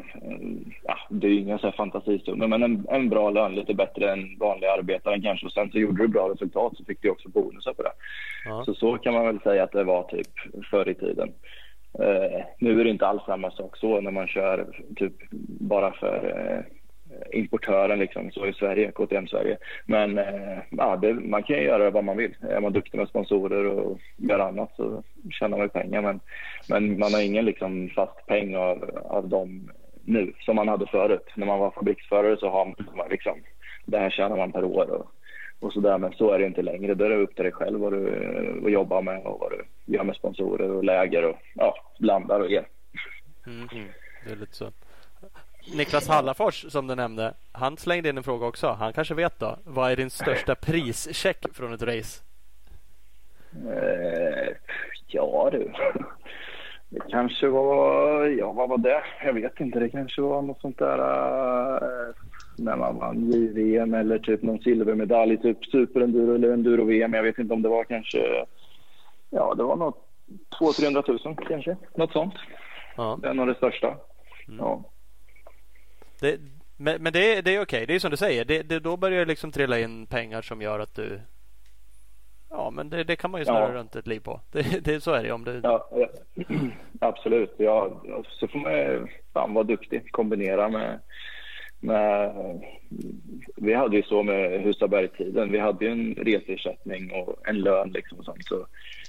[0.82, 3.55] Ja, det är ju inga fantasisummor, men en, en bra lön.
[3.55, 5.47] Lite bättre än vanliga arbetare kanske.
[5.47, 7.93] Och sen så gjorde du bra resultat så fick du också bonusar på det.
[8.45, 8.62] Ja.
[8.64, 10.28] Så så kan man väl säga att det var typ
[10.70, 11.32] förr i tiden.
[11.99, 14.66] Eh, nu är det inte alls samma sak så när man kör
[14.97, 15.12] typ
[15.61, 16.64] bara för eh,
[17.38, 19.59] importören liksom, så i Sverige, KTM Sverige.
[19.86, 22.36] Men eh, ja, det, man kan ju göra vad man vill.
[22.41, 26.03] Är man duktig med sponsorer och gör annat så tjänar man pengar.
[26.03, 26.20] Men,
[26.68, 29.70] men man har ingen liksom, fast peng av, av dem
[30.05, 31.32] nu som man hade förut.
[31.36, 32.64] När man var fabriksförare så har
[32.97, 33.38] man liksom,
[33.86, 34.91] det här tjänar man per år.
[34.91, 35.07] Och,
[35.61, 35.99] och så där.
[35.99, 36.95] Men så är det inte längre.
[36.95, 39.65] Då är det upp till dig själv vad du vad jobbar med och vad du
[39.95, 42.67] gör med sponsorer och läger och ja, blandar och ger.
[43.47, 43.89] Mm, mm.
[44.25, 44.71] Det är lite så.
[45.77, 48.69] Niklas Hallafors som du nämnde, han slängde in en fråga också.
[48.69, 49.57] Han kanske vet då.
[49.65, 52.23] Vad är din största prischeck från ett race?
[53.53, 54.55] Eh,
[55.07, 55.73] ja du.
[56.93, 59.03] Det kanske var, ja vad var det?
[59.25, 59.79] Jag vet inte.
[59.79, 62.15] Det kanske var något sånt där eh,
[62.65, 67.15] när man vann JVM eller typ någon silvermedalj, typ superenduro eller enduro-VM.
[67.15, 68.47] Jag vet inte om det var kanske,
[69.31, 70.07] ja det var något
[70.59, 72.35] 200 300 000 kanske, något sånt.
[72.97, 73.19] Ja.
[73.23, 73.87] Det är nog det största.
[74.49, 74.59] Mm.
[74.59, 74.85] Ja.
[76.21, 76.41] Det,
[76.77, 77.87] men, men det, det är okej.
[77.87, 78.45] Det är som du säger.
[78.45, 81.21] Det, det, då börjar det liksom trilla in pengar som gör att du
[82.51, 83.75] Ja, men det, det kan man ju snurra ja.
[83.75, 84.41] runt ett liv på.
[84.53, 85.61] Det, det, så är det om du...
[85.63, 86.09] Ja, ja.
[87.01, 87.55] absolut.
[87.57, 90.13] Ja, så får man fan vara duktig.
[90.13, 91.01] Kombinera med,
[91.81, 92.33] med...
[93.57, 95.53] Vi hade ju så med Husaberg-tiden.
[95.53, 97.91] Vi hade ju en reseersättning och en lön.
[97.91, 98.45] Liksom och sånt.
[98.45, 98.66] Så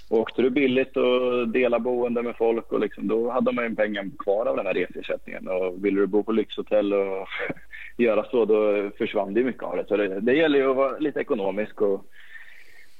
[0.08, 4.10] åkte du billigt och delade boende med folk och liksom, då hade man ju pengar
[4.18, 5.48] kvar av den här reseersättningen.
[5.48, 7.28] Och ville du bo på lyxhotell och
[7.96, 9.84] göra så, då försvann det mycket av det.
[9.88, 12.04] Så det, det gäller ju att vara lite ekonomisk och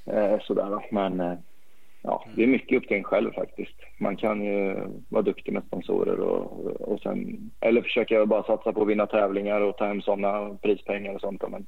[0.06, 0.84] Eh, sådär.
[0.90, 1.38] Men eh,
[2.02, 3.76] ja, det är mycket upp till en själv faktiskt.
[3.98, 4.76] Man kan ju
[5.08, 9.60] vara duktig med sponsorer och, och sen, eller försöka bara satsa på att vinna tävlingar
[9.60, 11.42] och ta hem sådana prispengar och sånt.
[11.48, 11.66] Men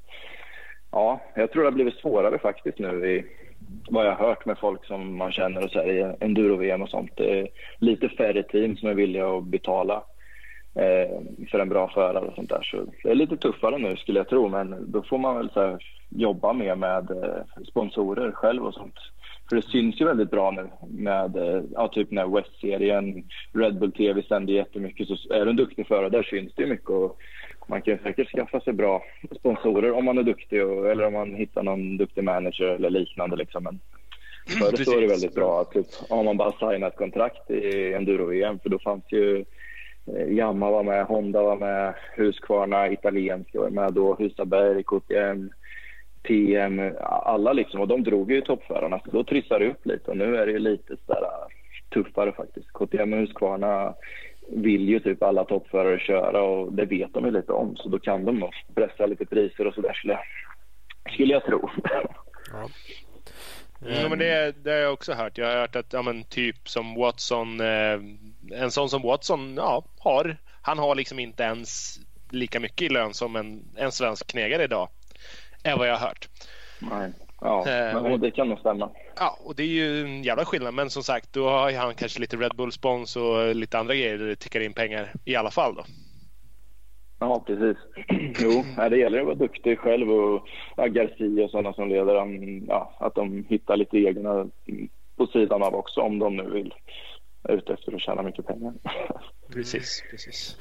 [0.90, 3.24] ja, jag tror det har blivit svårare faktiskt nu i
[3.90, 6.90] vad jag har hört med folk som man känner och så här, i enduro-VM och
[6.90, 7.10] sånt.
[7.16, 10.04] Det är lite färre team som är villiga att betala
[10.74, 11.20] eh,
[11.50, 12.62] för en bra förare och sånt där.
[12.62, 15.60] Så det är lite tuffare nu skulle jag tro, men då får man väl så
[15.60, 15.78] här,
[16.08, 18.98] jobba mer med eh, sponsorer själv och sånt.
[19.48, 23.92] För det syns ju väldigt bra nu med eh, ja, typ när West-serien, Red Bull
[23.92, 25.08] TV sänder jättemycket.
[25.08, 26.90] Så är du en duktig förare där syns det mycket.
[26.90, 27.18] Och
[27.66, 29.02] man kan säkert skaffa sig bra
[29.38, 33.36] sponsorer om man är duktig och, eller om man hittar någon duktig manager eller liknande.
[33.36, 33.64] Liksom.
[33.64, 33.80] Men
[34.46, 37.92] förr så är det väldigt bra att typ, om man bara signar ett kontrakt i
[37.94, 39.44] enduro-VM för då fanns ju
[40.06, 45.50] eh, Yamaha var med, Honda var med, Husqvarna italienska var med då, Husaberg, KTM,
[46.28, 47.80] PM, alla liksom.
[47.80, 50.10] Och de drog ju toppförarna, så då trissade det upp lite.
[50.10, 51.48] Och nu är det ju lite sådär äh,
[51.94, 52.72] tuffare faktiskt.
[52.72, 53.94] KTM och Husqvarna
[54.48, 57.76] vill ju typ alla toppförare köra och det vet de ju lite om.
[57.76, 60.22] Så då kan de pressa lite priser och sådär skulle jag,
[61.12, 61.70] skulle jag tro.
[62.52, 62.68] Ja.
[63.86, 65.38] Mm, men det, det har jag också hört.
[65.38, 68.00] Jag har hört att ja, men typ som Watson, eh,
[68.52, 71.98] en sån som Watson ja, har, han har liksom inte ens
[72.30, 74.88] lika mycket i lön som en, en svensk knegare idag
[75.64, 76.28] är vad jag har hört.
[76.78, 77.12] Nej.
[77.40, 78.90] Ja, eh, men det kan nog stämma.
[79.16, 80.74] Ja, och det är ju en jävla skillnad.
[80.74, 84.26] Men som sagt, då har han kanske lite Red Bull-spons och lite andra grejer där
[84.26, 85.84] det tickar in pengar i alla fall då.
[87.18, 87.76] Ja, precis.
[88.38, 92.14] Jo, det gäller att vara duktig själv och ja, Garcia och sådana som leder,
[92.68, 94.46] ja, att de hittar lite egna
[95.16, 96.74] på sidan av också om de nu vill
[97.48, 98.74] ute efter att tjäna mycket pengar.
[99.52, 100.56] Precis, precis.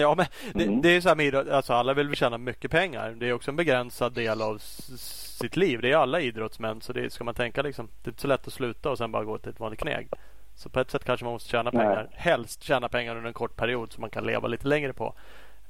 [0.00, 0.82] Ja, men det, mm.
[0.82, 3.10] det är så här med alltså alla vill tjäna mycket pengar.
[3.10, 5.80] Det är också en begränsad del av sitt liv.
[5.80, 6.80] Det är alla idrottsmän.
[6.80, 7.88] Så det ska man tänka liksom.
[8.02, 10.08] Det är inte så lätt att sluta och sen bara gå till ett vanligt kneg.
[10.54, 12.08] Så på ett sätt kanske man måste tjäna pengar.
[12.10, 12.20] Nej.
[12.20, 15.14] Helst tjäna pengar under en kort period så man kan leva lite längre på.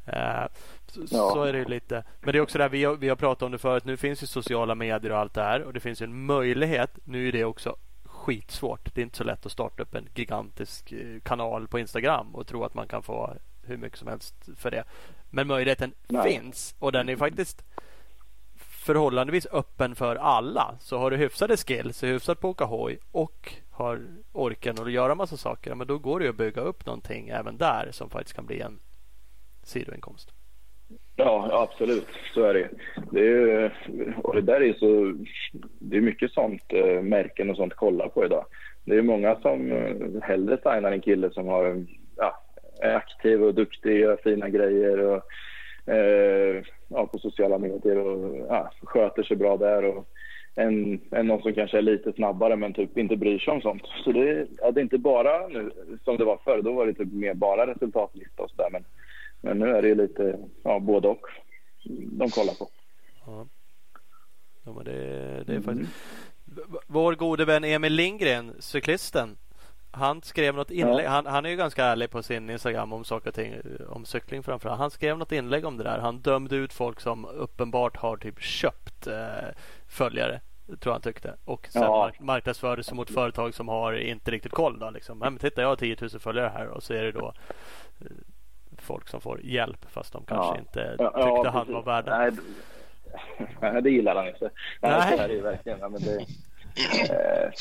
[0.08, 0.46] Uh,
[0.86, 1.30] så, ja.
[1.30, 2.04] så, är det lite.
[2.20, 3.84] Men det är också det vi har, vi har pratat om det förut.
[3.84, 5.62] Nu finns ju sociala medier och allt det här.
[5.62, 6.98] Och det finns ju en möjlighet.
[7.04, 8.94] Nu är det också skitsvårt.
[8.94, 12.46] Det är inte så lätt att starta upp en gigantisk eh, kanal på Instagram och
[12.46, 13.34] tro att man kan få
[13.68, 14.84] hur mycket som helst för det.
[15.30, 16.32] Men möjligheten Nej.
[16.32, 17.64] finns och den är faktiskt
[18.88, 20.74] förhållandevis öppen för alla.
[20.80, 24.00] Så har du hyfsade skills, är hyfsad på att åka hoj och har
[24.32, 25.74] orken att göra massa saker.
[25.74, 28.78] Men då går det att bygga upp någonting även där som faktiskt kan bli en
[29.62, 30.32] sidoinkomst.
[31.16, 32.06] Ja, absolut.
[32.34, 32.68] Så är det.
[33.10, 33.72] det är,
[34.22, 35.14] och det där är så...
[35.78, 38.44] Det är mycket sånt eh, märken och sånt kollar på idag.
[38.84, 42.44] Det är många som eh, hellre signar en kille som har ja,
[42.80, 45.22] är aktiv och duktig, gör fina grejer och,
[45.92, 49.84] eh, ja, på sociala medier och ja, sköter sig bra där.
[49.84, 50.08] Och,
[50.58, 53.82] än, än någon som kanske är lite snabbare men typ inte bryr sig om sånt.
[54.04, 55.70] Så det, ja, det är inte bara nu
[56.04, 56.62] som det var förr.
[56.62, 58.68] Då var det typ mer bara resultatlista och sådär.
[58.72, 58.84] Men,
[59.40, 61.26] men nu är det lite ja, både och
[62.18, 62.68] de kollar på.
[63.26, 63.46] Ja,
[64.64, 65.00] ja men det,
[65.46, 65.62] det är mm.
[65.62, 65.92] faktiskt...
[66.86, 69.36] Vår gode vän Emil Lindgren, cyklisten,
[69.90, 71.06] han skrev något inlägg.
[71.06, 71.10] Ja.
[71.10, 73.54] Han, han, är ju ganska ärlig på sin Instagram om saker och ting.
[73.88, 74.78] Om cykling framförallt.
[74.78, 75.98] Han skrev något inlägg om det där.
[75.98, 79.48] Han dömde ut folk som uppenbart har typ köpt eh,
[79.88, 80.40] följare.
[80.80, 81.34] Tror han tyckte.
[81.44, 81.88] Och sen ja.
[81.88, 84.78] mark marknadsförde sig mot företag som har inte riktigt koll.
[84.78, 85.18] Då, liksom.
[85.18, 87.32] Men titta jag har 10 000 följare här och så är det då
[88.00, 88.06] eh,
[88.78, 90.58] folk som får hjälp fast de kanske ja.
[90.58, 92.30] inte tyckte ja, han var värd Nej,
[93.60, 94.50] det, det gillar han inte.
[94.80, 95.16] Nej, Nej.
[95.16, 95.78] Så är det verkligen.
[95.80, 96.26] Men det,
[97.10, 97.52] eh,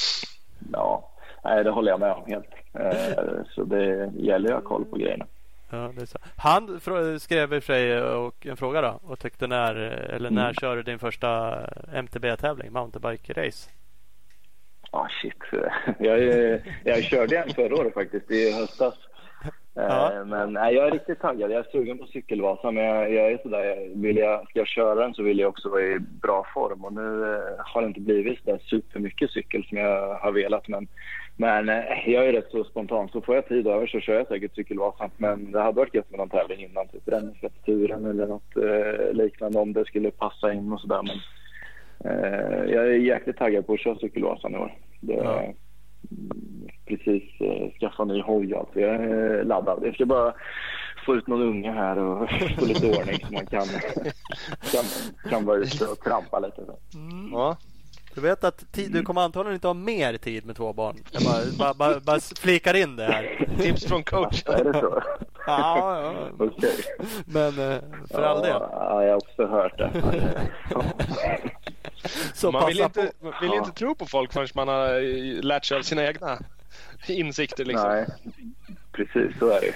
[0.71, 1.13] ja
[1.43, 2.49] nej, det håller jag med om helt.
[2.73, 5.25] Eh, så det gäller att ha koll på grejerna.
[5.69, 6.17] Ja, det är så.
[6.37, 6.79] Han
[7.19, 9.75] skrev i sig och en fråga då och tyckte när
[10.15, 10.53] eller när mm.
[10.53, 11.59] kör du din första
[11.93, 13.69] MTB-tävling, mountainbike race?
[14.91, 15.33] Ja, oh, shit.
[15.99, 16.19] Jag,
[16.83, 18.93] jag körde en förra året faktiskt i höstas.
[19.77, 20.13] Ja.
[20.13, 21.51] Eh, men nej, jag är riktigt taggad.
[21.51, 24.95] Jag är sugen på cykelvasa men jag, jag är sådär, vill jag, ska jag köra
[24.95, 27.99] den så vill jag också vara i bra form och nu eh, har det inte
[27.99, 30.87] blivit så supermycket cykel som jag har velat men
[31.39, 34.27] Men eh, jag är rätt så spontan, så får jag tid över så kör jag
[34.27, 35.09] säkert Cykelvasan.
[35.17, 39.59] Men det hade varit gött med någon tävling innan, typ Räddningstjänsturen eller något eh, liknande
[39.59, 41.01] om det skulle passa in och sådär.
[41.03, 41.17] Men
[42.11, 44.73] eh, jag är jäkligt taggad på att köra Cykelvasan i år.
[44.99, 45.53] Det, ja.
[46.85, 48.79] Precis eh, skaffa ny hoj alltså.
[48.79, 49.79] Jag är laddad.
[49.83, 50.33] Jag ska bara
[51.05, 52.29] få ut någon unge här och
[52.59, 53.65] få lite ordning så man kan,
[54.71, 54.83] kan,
[55.29, 56.61] kan vara ute och trampa lite.
[56.95, 57.29] Mm.
[57.31, 57.57] Ja.
[58.17, 60.95] Du vet att tid, du kommer antagligen inte ha mer tid med två barn.
[61.11, 63.47] Jag bara, bara, bara, bara flikar in det här.
[63.59, 64.43] Tips från coach.
[64.45, 65.03] Ja, är det så?
[65.47, 66.29] Ja, ja.
[66.39, 66.75] Okej.
[67.25, 67.79] Men eh,
[68.11, 68.61] för all del.
[68.71, 69.91] Ja, jag har också hört det.
[72.33, 75.65] Så man vill inte, man vill inte tro på folk förrän man har eh, lärt
[75.65, 76.39] sig av sina egna
[77.07, 77.65] insikter.
[77.65, 77.89] Liksom.
[77.89, 78.05] Nej,
[78.91, 79.73] precis så är det.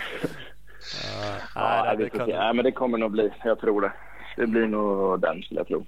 [1.55, 2.29] Ja, ja, det, det, kan...
[2.29, 3.31] ja, men det kommer nog bli.
[3.43, 3.91] Jag tror det.
[4.37, 5.85] Det blir nog den skulle jag tro.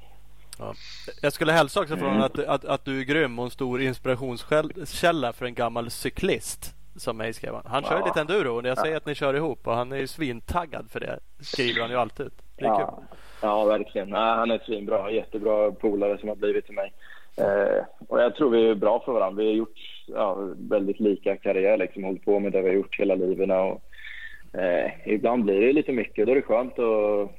[0.64, 0.74] Ja.
[1.22, 5.34] Jag skulle hälsa också från att, att, att du är grym och en stor inspirationskälla
[5.34, 6.76] för en gammal cyklist.
[6.96, 7.64] Som mig skrev han.
[7.66, 8.06] Han kör ja.
[8.06, 11.00] lite enduro och jag säger att ni kör ihop och han är ju svintaggad för
[11.00, 11.20] det.
[11.40, 12.32] Skriver han ju alltid.
[12.56, 12.78] Det är ja.
[12.78, 13.18] kul.
[13.42, 14.10] Ja, verkligen.
[14.10, 15.12] Ja, han är svinbra.
[15.12, 16.94] Jättebra polare som har blivit till mig.
[17.38, 19.44] Eh, och jag tror vi är bra för varandra.
[19.44, 23.00] Vi har gjort ja, väldigt lika karriär, liksom hållit på med det vi har gjort
[23.00, 23.50] hela livet.
[23.50, 23.82] Och,
[24.60, 26.26] eh, ibland blir det lite mycket.
[26.26, 27.32] Då är det skönt och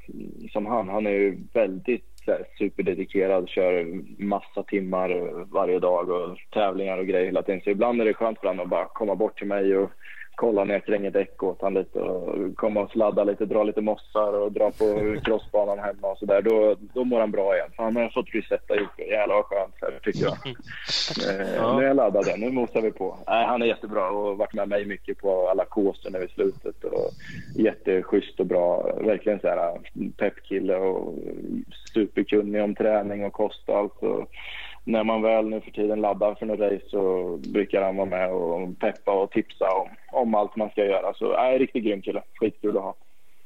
[0.53, 0.89] som han.
[0.89, 2.14] Han är ju väldigt
[2.59, 5.11] superdedikerad, kör massa timmar
[5.53, 7.61] varje dag och tävlingar och grejer hela tiden.
[7.65, 9.91] Så ibland är det skönt för honom att bara komma bort till mig och
[10.37, 13.81] kolla när jag kränger däck åt han lite och komma och sladda lite, dra lite
[13.81, 16.43] mossar och dra på crossbanan hemma och sådär.
[16.43, 17.71] Då, då mår han bra igen.
[17.77, 20.37] Han har fått resetta ihop Jävlar vad skönt här, tycker jag.
[21.41, 21.77] eh, ja.
[21.77, 22.27] Nu är jag laddad.
[22.39, 23.19] Nu mosar vi på.
[23.27, 26.29] Nej, han är jättebra och har varit med mig mycket på alla kåser när vi
[26.29, 26.85] slutet.
[26.85, 27.11] Och
[27.57, 28.83] jätteschysst och bra.
[29.01, 29.79] Verkligen så här
[30.17, 31.15] peppkille och
[31.95, 34.03] superkunnig om träning och kost och allt.
[34.03, 34.29] Och,
[34.85, 38.33] när man väl nu för tiden laddar för något race så brukar han vara med
[38.33, 41.15] och peppa och tipsa om, om allt man ska göra.
[41.15, 42.23] Så är äh, riktigt grym kille.
[42.35, 42.95] Skitkul att ha.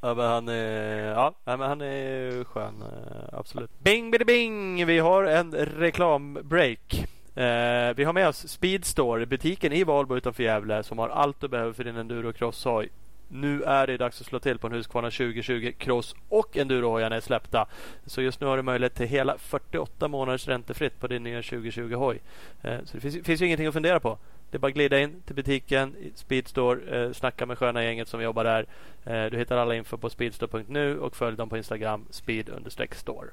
[0.01, 2.83] Ja men han är, ja, men han är skön.
[2.83, 3.71] Eh, absolut.
[3.79, 4.87] Bing bidi bing!
[4.87, 6.95] Vi har en reklambreak.
[7.35, 11.49] Eh, vi har med oss Speedstore, butiken i Valbo utanför Gävle som har allt du
[11.49, 12.89] behöver för din enduro crosshoj.
[13.29, 17.21] Nu är det dags att slå till på en Husqvarna 2020 Cross och Endurohojarna är
[17.21, 17.67] släppta.
[18.07, 21.95] Så just nu har du möjlighet till hela 48 månaders räntefritt på din nya 2020
[21.95, 22.21] hoj.
[22.63, 24.19] Eh, så det finns, finns ju ingenting att fundera på.
[24.51, 28.23] Det är bara att glida in till butiken, Speedstore, eh, snacka med sköna gänget som
[28.23, 28.67] jobbar där.
[29.05, 33.29] Eh, du hittar alla info på speedstore.nu och följ dem på Instagram, speed-store.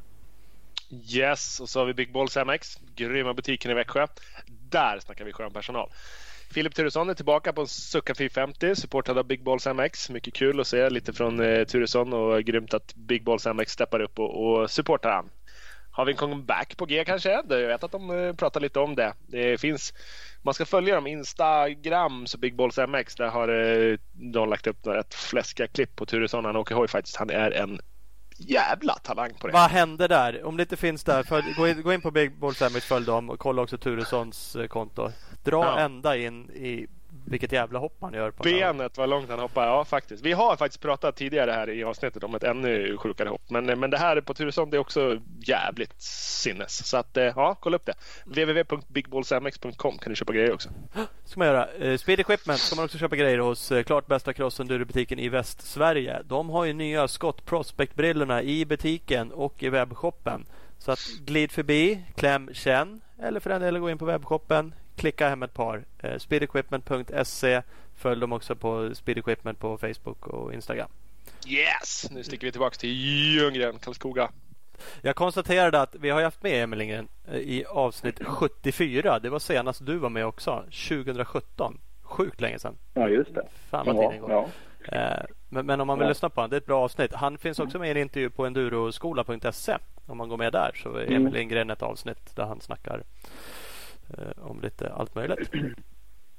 [0.89, 4.07] Yes, och så har vi Big Balls MX, grymma butiken i Växjö.
[4.69, 5.89] Där snackar vi skön personal.
[6.55, 10.09] Filip Turesson är tillbaka på en Succa 450 supportad av Big Balls MX.
[10.09, 13.99] Mycket kul att se lite från eh, Turesson och grymt att Big Balls MX steppar
[13.99, 15.29] upp och, och supportar han.
[15.91, 17.29] Har vi en comeback på G kanske?
[17.29, 19.13] Jag vet att de eh, pratar lite om det.
[19.27, 19.93] Det finns
[20.41, 23.15] man ska följa dem Instagram, så Big Balls MX.
[23.15, 26.45] Där har eh, de lagt upp rätt fläskiga klipp på Turesson.
[26.45, 27.15] Han åker hoj faktiskt.
[27.15, 27.79] Han är en
[28.37, 29.53] jävla talang på det.
[29.53, 30.43] Vad hände där?
[30.43, 33.05] Om det inte finns där, för, gå, in, gå in på Big Balls MX, följ
[33.05, 35.11] dem och kolla också Turessons eh, konto.
[35.45, 35.79] Dra ja.
[35.79, 36.87] ända in i
[37.25, 38.31] vilket jävla hopp han gör.
[38.31, 39.67] På Benet vad långt han hoppar.
[39.67, 40.25] Ja, faktiskt.
[40.25, 43.49] Vi har faktiskt pratat tidigare här i avsnittet om ett ännu sjukare hopp.
[43.49, 46.87] Men, men det här på Turesson det är också jävligt sinnes.
[46.87, 47.93] Så att, eh, ja, kolla upp det.
[48.25, 50.69] www.bigballsmx.com kan du köpa grejer också.
[51.25, 51.67] ska man göra.
[51.73, 56.21] Eh, Speed Equipment ska man också köpa grejer hos eh, klart bästa crossenduro-butiken i Västsverige.
[56.25, 60.45] De har ju nya Scott Prospect-brillorna i butiken och i webbshoppen.
[60.77, 65.29] Så att glid förbi, kläm, känn eller för den delen gå in på webbshoppen klicka
[65.29, 65.85] hem ett par.
[65.99, 67.61] Eh, speedequipment.se.
[67.95, 70.89] Följ dem också på Speedequipment på Facebook och Instagram.
[71.47, 72.11] Yes!
[72.11, 74.29] Nu sticker vi tillbaka till Ljunggren, Karlskoga.
[75.01, 79.19] Jag konstaterade att vi har haft med Emil Lindgren eh, i avsnitt 74.
[79.19, 81.79] Det var senast du var med också, 2017.
[82.01, 82.77] Sjukt länge sedan.
[82.93, 83.47] Ja, just det.
[83.69, 84.31] Fan vad tiden går.
[84.31, 84.47] Ja.
[84.97, 86.09] Eh, men, men, om man vill ja.
[86.09, 87.13] lyssna på honom, det är ett bra avsnitt.
[87.13, 89.77] Han finns också med i en intervju på enduroskola.se.
[90.05, 91.33] Om man går med där så är Emil mm.
[91.33, 93.03] Lindgren ett avsnitt där han snackar
[94.37, 95.51] om lite allt möjligt.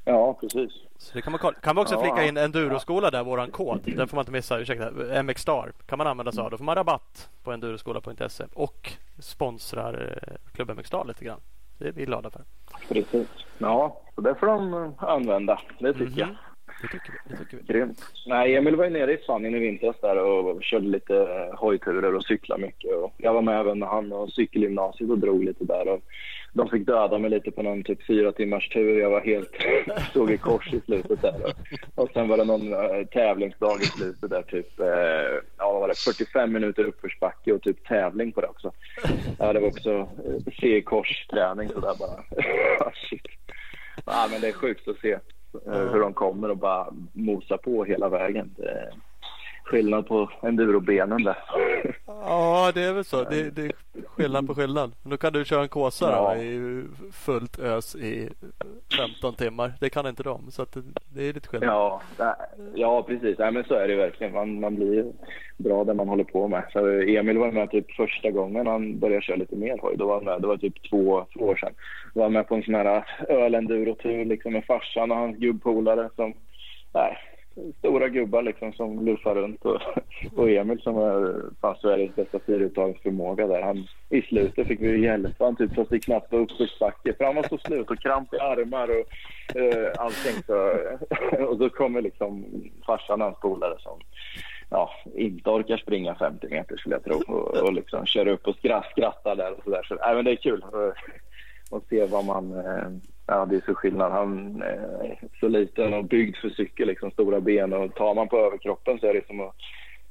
[0.08, 0.72] Ja, precis.
[0.98, 1.58] Så det kan man kolla.
[1.58, 3.80] Kan man också ja, flika in enduroskola där, våran kod.
[3.84, 4.58] Den får man inte missa.
[4.58, 5.22] Ursäkta.
[5.22, 6.50] MX Star kan man använda sig av.
[6.50, 11.40] Då får man rabatt på enduroskola.se och sponsrar eh, Klubb MX Star lite grann.
[11.78, 12.42] Det är vi glada för.
[12.88, 13.28] Precis.
[13.58, 15.60] Ja, så det får de använda.
[15.78, 16.18] Det tycker mm -hmm.
[16.18, 16.36] jag.
[16.82, 17.30] Det tycker vi.
[17.30, 17.72] Det tycker vi.
[17.72, 18.02] Grymt.
[18.26, 22.14] Nej, Emil var ju nere i Spanien i vintras där och körde lite eh, hojturer
[22.14, 22.94] och cyklade mycket.
[22.94, 25.88] Och jag var med även när han och cykelgymnasiet och drog lite där.
[25.88, 26.00] Och
[26.56, 29.00] de fick döda mig lite på någon typ fyra timmars tur.
[29.00, 29.50] Jag var helt,
[30.10, 31.54] stod i kors i slutet där.
[31.94, 34.86] Och, sen var det någon eh, tävlingsdag i slutet där typ, eh,
[35.58, 38.72] ja vad var det, 45 minuter uppförsbacke och typ tävling på det också.
[39.38, 40.06] Ja, det var också eh,
[40.44, 42.24] Se C-kors-träning sådär bara.
[42.80, 43.26] Ah, shit.
[44.06, 45.18] ja, men det är sjukt att se
[45.92, 48.54] hur de kommer och bara mosar på hela vägen.
[48.56, 48.92] Det
[49.66, 51.36] skillnad på endurobenen där.
[52.06, 53.24] Ja, det är väl så.
[53.24, 53.72] Det, det är
[54.06, 54.92] skillnad på skillnad.
[55.02, 56.36] Då kan du köra en kåsa Ja.
[56.36, 58.28] i fullt ös i
[58.96, 59.72] 15 timmar.
[59.80, 60.50] Det kan inte de.
[60.50, 60.82] Så det,
[61.14, 61.68] det är lite skillnad.
[61.68, 62.00] Ja,
[62.74, 63.38] ja precis.
[63.38, 64.32] Nej, men så är det verkligen.
[64.32, 65.04] Man, man blir
[65.56, 66.64] bra där man håller på med.
[66.72, 69.96] Så Emil var med typ första gången han började köra lite mer hoj.
[69.96, 70.40] Då var han med.
[70.40, 71.72] Det var typ två, två år sedan.
[72.14, 76.10] Då var han med på en sån här ölendurotur liksom med farsan och hans gubbpolare
[76.16, 76.34] som
[76.94, 77.16] nej,
[77.78, 79.80] stora gubbar liksom som luffar runt och,
[80.36, 83.62] och Emil som är fan Sveriges bästa fyruttagningsförmåga där.
[83.62, 87.34] Han, I slutet fick vi hjälpa han typ fast det knappt var uppförsbacke för han
[87.34, 89.06] var så slut och kramp i armar och
[89.56, 90.42] eh, allting.
[90.46, 90.72] Så,
[91.48, 92.44] och då kommer liksom
[92.86, 94.00] farsan och hans polare som
[94.70, 98.56] ja, inte orkar springa 50 meter skulle jag tro och, och liksom kör upp och
[98.56, 99.82] skratt, skrattar där och sådär.
[99.88, 100.64] Så, nej, men det är kul
[101.70, 102.88] att se vad man eh,
[103.28, 104.12] Ja, det är så skillnad.
[104.12, 107.72] Han är så liten och byggd för cykel, liksom stora ben.
[107.72, 109.54] Och tar man på överkroppen så är det som att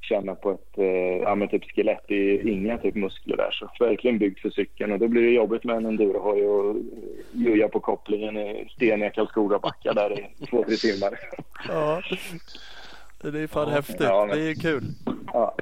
[0.00, 2.04] känna på ett eh, ja, men typ skelett.
[2.08, 3.50] Det är inga typ muskler där.
[3.52, 4.92] Så verkligen byggd för cykeln.
[4.92, 6.76] Och då blir det jobbigt med en endurohoj och
[7.32, 11.18] juja på kopplingen i steniga Karlskoga-backar där i två, tre timmar.
[11.68, 12.02] Ja.
[13.22, 13.96] Det är fan häftigt.
[14.00, 14.82] Ja, men- Det är kul.
[15.32, 15.56] Ja.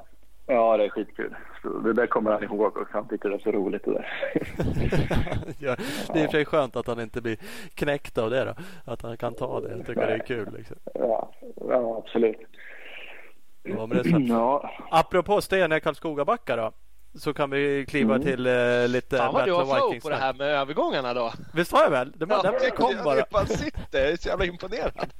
[0.46, 1.34] Ja, det är skitkul.
[1.84, 4.08] Det där kommer han ihåg och han tycker det är så roligt det där.
[5.58, 5.76] ja,
[6.12, 7.36] det är i och för sig skönt att han inte blir
[7.74, 8.54] knäckt av det då.
[8.84, 9.70] Att han kan ta det.
[9.76, 10.48] Jag tycker det är kul.
[10.56, 10.76] Liksom.
[10.94, 11.32] Ja,
[11.68, 12.40] ja absolut.
[13.62, 14.20] Ja, men det är så.
[14.20, 16.72] Ja, Apropå steniga Karlskogabackar då.
[17.18, 20.16] Så kan vi kliva till eh, lite Fan vad du Battle har flow på det
[20.16, 21.32] här med övergångarna då.
[21.54, 22.12] Visst har jag väl?
[22.16, 23.16] Det därför jag kom bara.
[23.16, 25.12] Jag bara sitter, jag är så jävla imponerad.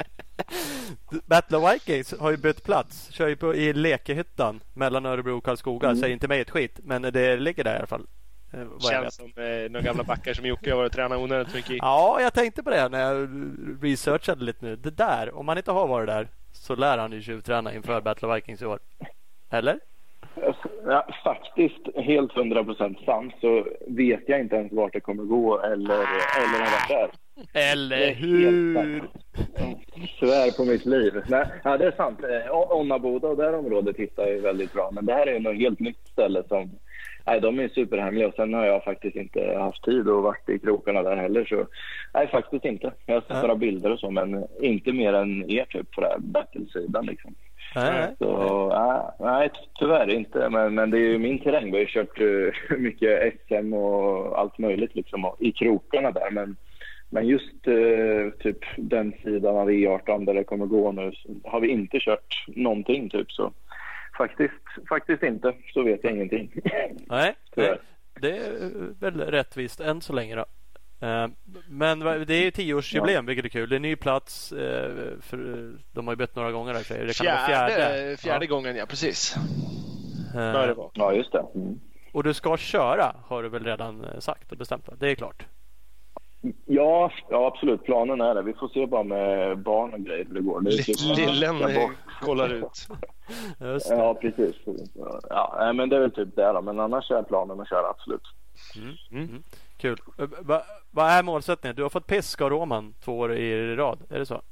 [1.26, 3.11] Battle of Vikings har ju bytt plats.
[3.11, 5.88] Kör ju på, i Lekehyttan mellan Örebro och Karlskoga.
[5.88, 6.01] Mm.
[6.01, 6.80] Säger inte mig ett skit.
[6.82, 8.07] Men det ligger där i alla fall.
[8.53, 9.03] eh, Vad jag.
[9.03, 11.76] Känns som eh, några gamla backar som Jocke har varit och tränat onödigt mycket i.
[11.76, 13.28] Ja, jag tänkte på det när jag
[13.82, 14.76] researchade lite nu.
[14.76, 18.28] Det där, om man inte har varit där så lär han ju tjuvträna inför Battle
[18.28, 18.78] of Vikings i år.
[19.51, 19.80] Eller?
[20.87, 25.95] Ja, faktiskt helt 100% sant så vet jag inte ens vart det kommer gå eller,
[26.37, 27.11] eller har varit där.
[27.53, 28.74] Det Eller är hur?
[28.76, 29.03] helt
[29.59, 29.80] sant.
[30.20, 31.12] Svär på mitt liv.
[31.28, 32.18] Nej, ja, det är sant.
[32.24, 34.91] Eh, Onnaboda och det här området hittar jag ju väldigt bra.
[34.93, 36.70] Men det här är något helt nytt ställe som...
[37.26, 40.59] Nej, de är superhemliga och sen har jag faktiskt inte haft tid och varit i
[40.59, 41.45] krokarna där heller.
[41.45, 41.66] Så
[42.14, 42.93] nej, faktiskt inte.
[43.07, 43.41] Jag har sett Ja.
[43.41, 47.35] några bilder och så, men inte mer än er typ på den här battle-sidan liksom.
[47.74, 48.14] Nej.
[48.18, 50.48] Så, nej, nej, tyvärr inte.
[50.48, 51.64] Men, men det är ju min terräng.
[51.64, 56.30] Vi har ju kört eh, mycket SM och allt möjligt liksom, och, i krokarna där.
[56.30, 56.56] Men,
[57.10, 61.12] men just eh, typ den sidan av E18 där det kommer gå nu
[61.44, 63.32] har vi inte kört någonting typ.
[63.32, 63.52] Så
[64.18, 65.52] faktiskt, faktiskt inte.
[65.74, 66.50] Så vet jag ingenting.
[67.08, 67.78] Nej, nej.
[68.20, 70.44] Det är väl rättvist än så länge då.
[71.01, 71.26] Eh,
[71.68, 73.68] Men det är ju tioårsjubileum vilket är kul.
[73.68, 74.53] Det är ny plats.
[74.53, 74.90] eh,
[75.20, 76.74] För eh, de har ju bytt några gånger.
[76.74, 76.84] Det
[77.18, 78.16] kan vara Fjärde, fjärde.
[78.16, 79.34] fjärde gången, ja precis.
[80.34, 80.40] Ja.
[80.53, 80.90] Bör det vara.
[80.95, 81.45] ja, just det.
[81.55, 81.80] Mm.
[82.12, 84.88] Och du ska köra har du väl redan eh, sagt och bestämt?
[84.99, 85.47] Det är klart.
[86.66, 87.84] Ja, ja, absolut.
[87.84, 88.42] Planen är det.
[88.42, 90.61] Vi får se bara med barn och grejer hur det går.
[91.16, 91.90] Lillen Ja, eh,
[92.22, 92.86] kollar ut.
[93.61, 93.95] Just det.
[93.97, 94.55] Ja, precis.
[95.30, 96.62] Ja, men det är väl typ det då.
[96.62, 98.22] Men annars är planen att köra absolut.
[99.85, 99.97] Kul.
[100.18, 101.76] Eh, va- Vad är målsättningen?
[101.76, 103.99] Du har fått pisk av Roman två år i rad.
[104.11, 104.43] Är det så?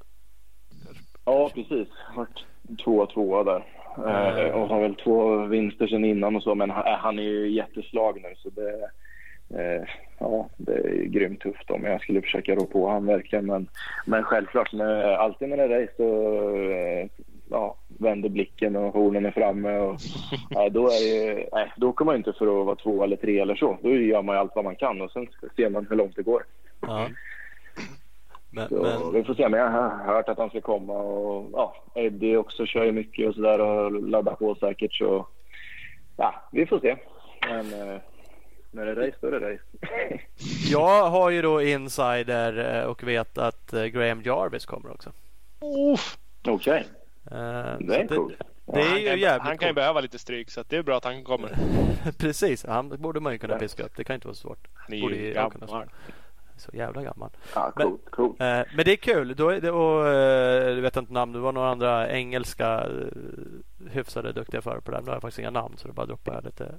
[1.24, 1.89] Ja, precis.
[2.16, 2.45] Vart
[2.85, 3.64] tvåa, tvåa där.
[3.97, 6.55] Eh, och har väl två vinster sen innan och så.
[6.55, 8.70] Men han, han är ju jätteslag nu så det,
[9.61, 13.47] eh, ja, det är grymt tufft om jag skulle försöka rå på han verkligen.
[13.47, 13.68] Men,
[14.07, 17.09] men självklart, när, alltid när det är race så eh,
[17.51, 19.78] ja, vänder blicken och hornen är framme.
[19.78, 19.96] Och,
[20.50, 23.38] ja, då, är det, nej, då kommer man inte för att vara två eller tre
[23.38, 23.78] eller så.
[23.82, 26.22] Då gör man ju allt vad man kan och sen ser man hur långt det
[26.22, 26.44] går.
[26.80, 27.09] Ja.
[28.50, 31.50] Men, Så men, Vi får se, men jag har hört att han ska komma och
[31.53, 35.26] ja, Eddie också kör ju mycket och sådär och laddar på säkert så
[36.16, 36.96] ja, vi får se.
[37.48, 38.00] Men eh,
[38.70, 39.64] när det är race då är det race.
[40.70, 45.11] jag har ju då insider eh, och vet att eh, Graham Jarvis kommer också.
[46.48, 47.01] Okej, Eh,
[47.80, 48.35] det är så coolt.
[48.66, 51.05] Det är han kan, han kan ju behöva lite stryk så det är bra att
[51.05, 51.57] han kommer.
[52.18, 53.93] Precis, han borde man ju kunna piska upp.
[53.97, 54.68] Det kan inte vara svårt.
[54.74, 55.89] Han är Borde ju gammal.
[56.57, 57.30] Så jävla gammal.
[57.55, 58.41] Ja, Men- coolt, coolt.
[58.41, 59.35] Eh, men det är kul.
[59.37, 61.33] Då är det, och, eh, du vet inte namn.
[61.33, 65.05] Det var några andra engelska eh, hyfsade duktiga förare på den.
[65.05, 66.74] Nu har jag faktiskt inga namn så det bara droppar jag lite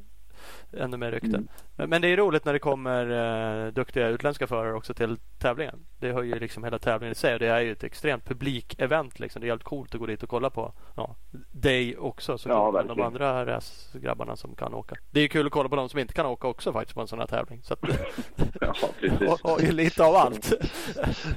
[0.78, 1.28] ännu mer rykte.
[1.28, 1.48] Mm.
[1.76, 5.86] Men, men, det är roligt när det kommer eh, duktiga utländska förare också till tävlingen.
[6.00, 9.20] Det har ju liksom hela tävlingen i sig och det är ju ett extremt publikevent.
[9.20, 9.42] Liksom.
[9.42, 11.16] Det är helt coolt att gå dit och kolla på ja,
[11.52, 12.38] dig också.
[12.38, 14.96] Så ja, de andra racegrabbarna som kan åka.
[15.12, 17.08] Det är kul att kolla på de som inte kan åka också faktiskt på en
[17.08, 17.62] sån här tävling.
[17.64, 17.80] Så att,
[18.62, 19.28] ja, precis.
[19.28, 20.54] och, och lite av allt.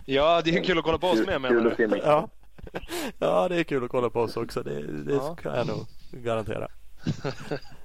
[0.05, 2.01] ja, det är kul att kolla på oss med menar du?
[2.05, 2.29] Ja.
[3.19, 4.63] ja, det är kul att kolla på oss också.
[4.63, 5.37] Det, det ja.
[5.43, 6.69] kan jag nog garantera.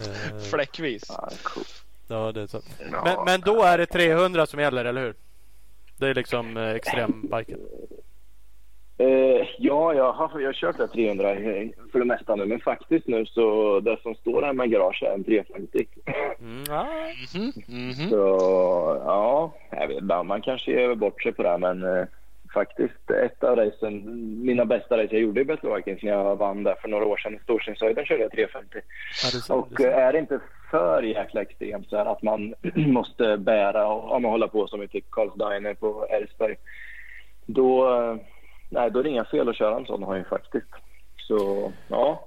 [0.00, 1.04] Eh, Fläckvis.
[1.08, 1.64] Ja, cool.
[2.08, 2.60] ja, det är så.
[3.04, 5.14] Men, men då är det 300 som gäller, eller hur?
[5.96, 7.58] Det är liksom eh, extrembiken.
[9.00, 11.34] Eh, ja, jag har, jag har kört det 300
[11.92, 12.46] för det mesta nu.
[12.46, 15.86] Men faktiskt nu så det som står här med garage är en 350.
[16.40, 16.64] Mm.
[17.34, 18.10] Mm -hmm.
[18.10, 18.16] Så
[19.04, 20.22] ja, jag vet inte.
[20.22, 22.06] Man kanske ger bort sig på det men eh,
[22.54, 24.02] faktiskt ett av racen,
[24.44, 27.16] mina bästa race jag gjorde i Battle Vikings när jag vann där för några år
[27.16, 28.68] sedan i Storsingshöjden körde jag 350.
[29.22, 30.40] Ja, det så, och det är det inte
[30.70, 34.82] för jäkla extremt så här att man måste bära och ja, man håller på som
[34.82, 36.56] i typ Carls Diner på Älvsberg.
[37.46, 37.86] Då,
[38.68, 40.70] nej, då är det inga fel att köra en sån hoj faktiskt.
[41.16, 42.24] Så ja,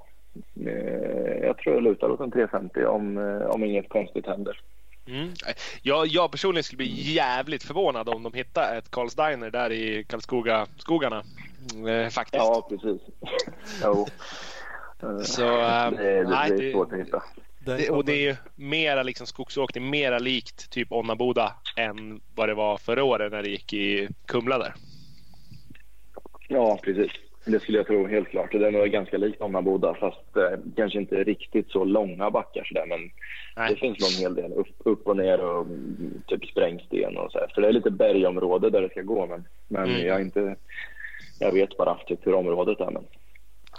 [0.65, 4.59] eh, jag tror jag lutar åt en 350 om, eh, om inget konstigt händer.
[5.07, 5.33] Mm.
[5.81, 10.03] Jag, jag personligen skulle bli jävligt förvånad om de hittar ett Carls Diner där i
[10.03, 11.23] Karlskoga skogarna.
[11.87, 12.43] Eh, faktiskt.
[12.43, 13.01] Ja, precis.
[13.83, 14.07] jo.
[15.23, 17.23] Så, äh, det, det, nej, det är svårt att hitta.
[17.65, 22.77] Det, och det är mera liksom skogsåkning, mera likt typ Onnaboda än vad det var
[22.77, 24.73] förra året när det gick i Kumla där.
[26.47, 27.11] Ja, precis.
[27.45, 28.51] Det skulle jag tro helt klart.
[28.51, 32.85] Det är nog ganska likt Ommaboda fast eh, kanske inte riktigt så långa backar sådär
[32.85, 33.11] men
[33.55, 33.73] Nej.
[33.73, 37.31] det finns nog en hel del upp, upp och ner och mm, typ sprängsten och
[37.31, 37.51] så här.
[37.55, 40.07] För det är lite bergområde där det ska gå men, men mm.
[40.07, 40.55] jag inte
[41.39, 43.05] jag vet bara typ hur området är men.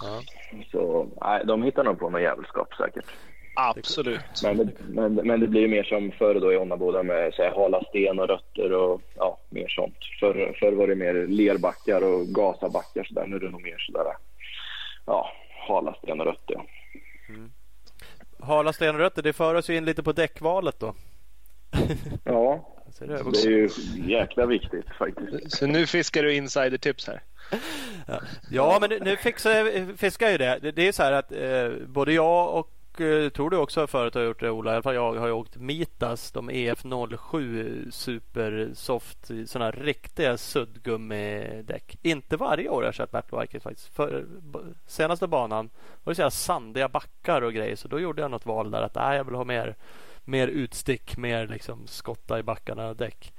[0.00, 0.22] Ja.
[0.70, 3.06] Så nej, de hittar nog på något jävelskap säkert.
[3.54, 4.42] Absolut.
[4.42, 7.50] Men det, men, men det blir mer som förr då i Onnaboda med så här,
[7.50, 9.96] hala sten och rötter och ja, mer sånt.
[10.20, 13.26] Förr, förr var det mer lerbackar och gasabackar så där.
[13.26, 14.04] Nu är det nog mer sådär
[15.06, 15.32] ja,
[15.68, 16.54] hala sten och rötter.
[17.28, 17.52] Mm.
[18.40, 20.94] Hala sten och rötter, det för oss in lite på däckvalet då.
[22.24, 23.68] ja, det är ju
[24.06, 25.58] jäkla viktigt faktiskt.
[25.58, 27.22] Så nu fiskar du insider-tips här?
[28.50, 30.72] Ja, men nu fixar, fiskar jag ju det.
[30.72, 32.70] Det är så här att eh, både jag och
[33.30, 34.70] tror du också förut har gjort det Ola.
[34.70, 41.98] I alla fall jag har ju åkt Mitas, de EF07 Supersoft, sådana riktiga suddgummidäck.
[42.02, 43.94] Inte varje år har jag kört Battle faktiskt.
[43.94, 44.26] För,
[44.86, 45.70] senaste banan
[46.04, 48.94] var det så sandiga backar och grejer så då gjorde jag något val där att
[48.94, 49.76] nej, jag vill ha mer,
[50.24, 53.32] mer utstick, mer liksom skotta i backarna däck.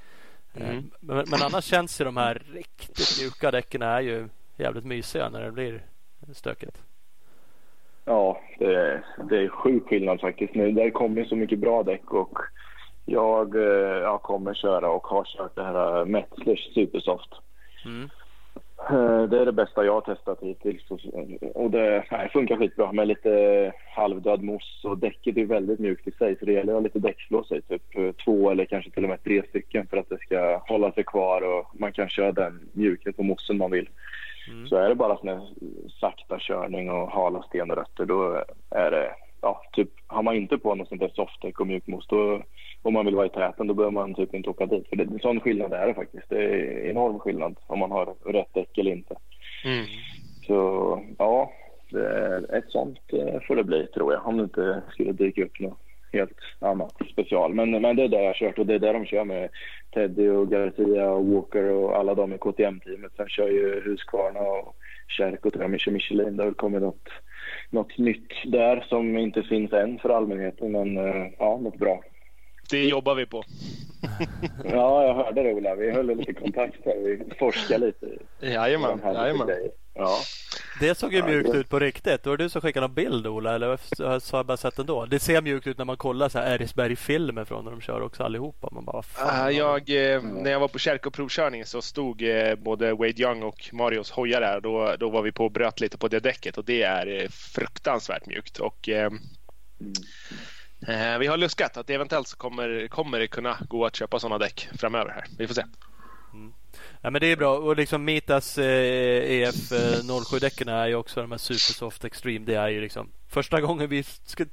[0.53, 0.91] Eh, mm.
[0.99, 5.41] Men, men, annars känns ju de här riktigt mjuka däcken är ju jävligt mysiga när
[5.41, 5.83] det blir
[6.33, 6.77] stökigt.
[8.05, 10.71] Ja, det är, det är sjuk skillnad faktiskt nu.
[10.71, 12.39] Det kommer så mycket bra däck och
[13.05, 17.29] jag, eh, jag kommer köra och har kört det här Metzlers Supersoft.
[17.85, 18.09] Mm.
[18.89, 20.91] Eh, det är det bästa jag har testat hittills
[21.55, 26.11] och det nej, funkar skitbra med lite halvdöd moss och däcket är väldigt mjukt i
[26.11, 29.03] sig så det gäller att ha lite däckslås i typ eh, två eller kanske till
[29.03, 32.31] och med tre stycken för att det ska hålla sig kvar och man kan köra
[32.31, 33.89] den mjukhet på mossen man vill.
[34.49, 34.67] Mm.
[34.67, 35.41] Så är det bara sån här
[35.99, 40.57] sakta körning och hala sten och rötter då är det, ja, typ har man inte
[40.57, 42.41] på något sånt där softdäck och mjukmos då
[42.81, 44.87] om man vill vara i täten då behöver man typ inte åka dit.
[44.89, 46.29] För det, en sån skillnad är det faktiskt.
[46.29, 49.15] Det är enorm skillnad om man har rätt däck eller inte.
[49.65, 49.85] Mm.
[50.47, 51.51] Så ja,
[52.53, 54.27] ett sånt eh, får det bli tror jag.
[54.27, 55.82] Om det inte skulle dyka upp något
[56.13, 57.53] helt annat special.
[57.53, 59.49] Men, men det är det jag har kört och det är det de kör med
[59.93, 63.11] Teddy och Garcia och Walker och alla de i KTM-teamet.
[63.17, 64.75] Sen kör ju Husqvarna och
[65.07, 66.37] Kärk och Michelin.
[66.37, 67.09] Det har väl kommit något,
[67.69, 70.71] något nytt där som inte finns än för allmänheten.
[70.71, 72.03] Men eh, ja, något bra.
[72.69, 73.43] Det jobbar vi på.
[74.63, 75.75] ja, jag hörde det Ola.
[75.75, 76.95] Vi höll lite kontakt här.
[76.95, 78.07] Vi forskade lite.
[78.39, 78.99] Jajamän.
[79.03, 79.47] jajamän.
[79.95, 80.19] Ja.
[80.79, 82.23] Det såg ju mjukt ut på riktigt.
[82.23, 84.85] Det var du som skickade en bild Ola, eller så har jag bara sett den
[84.85, 85.05] då?
[85.05, 88.23] Det ser mjukt ut när man kollar så här Erisberg-filmer från när de kör också
[88.23, 88.69] allihopa.
[88.71, 92.55] Man bara, fan, uh, jag, eh, när jag var på Kärka provkörning så stod eh,
[92.55, 94.61] både Wade Young och Marios hojar där.
[94.61, 97.29] Då, då var vi på och bröt lite på det däcket och det är eh,
[97.29, 98.59] fruktansvärt mjukt.
[98.59, 99.11] Och, eh,
[99.81, 99.93] mm.
[100.87, 104.19] Eh, vi har luskat att det eventuellt så kommer, kommer det kunna gå att köpa
[104.19, 105.25] sådana däck framöver här.
[105.37, 105.63] Vi får se.
[107.05, 107.57] Ja, men det är bra.
[107.57, 112.45] Och liksom Mitas eh, EF07-däcken är ju också de här Supersoft Extreme.
[112.45, 114.03] Det är ju liksom första gången vi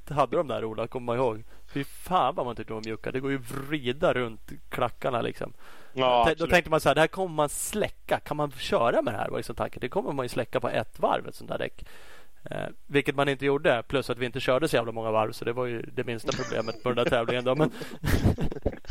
[0.09, 1.43] hade de där Ola, kommer man ihåg.
[1.73, 3.11] Fy fan vad man tyckte de var mjuka.
[3.11, 5.53] Det går ju vrida runt klackarna liksom.
[5.93, 8.19] Ja, Då tänkte man så här, det här kommer man släcka.
[8.19, 9.29] Kan man köra med det här?
[9.29, 9.79] Var liksom tanken.
[9.81, 11.85] Det kommer man ju släcka på ett varv, ett sånt där däck.
[12.49, 13.83] Eh, vilket man inte gjorde.
[13.87, 15.31] Plus att vi inte körde så jävla många varv.
[15.31, 17.43] Så det var ju det minsta problemet på den där tävlingen.
[17.43, 17.55] Då.
[17.55, 17.71] Men...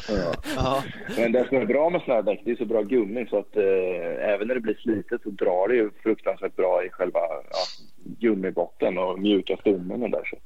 [0.08, 0.32] ja.
[0.56, 0.82] ja.
[1.16, 3.38] Men det som är bra med sådana här däck, det är så bra gummi så
[3.38, 7.20] att eh, även när det blir slitet så drar det ju fruktansvärt bra i själva
[7.50, 7.64] ja,
[8.04, 10.24] gummibotten och mjuka stommen och där.
[10.24, 10.36] Så,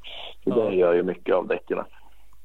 [0.44, 0.70] så Ja.
[0.70, 1.78] det gör ju mycket av däcken.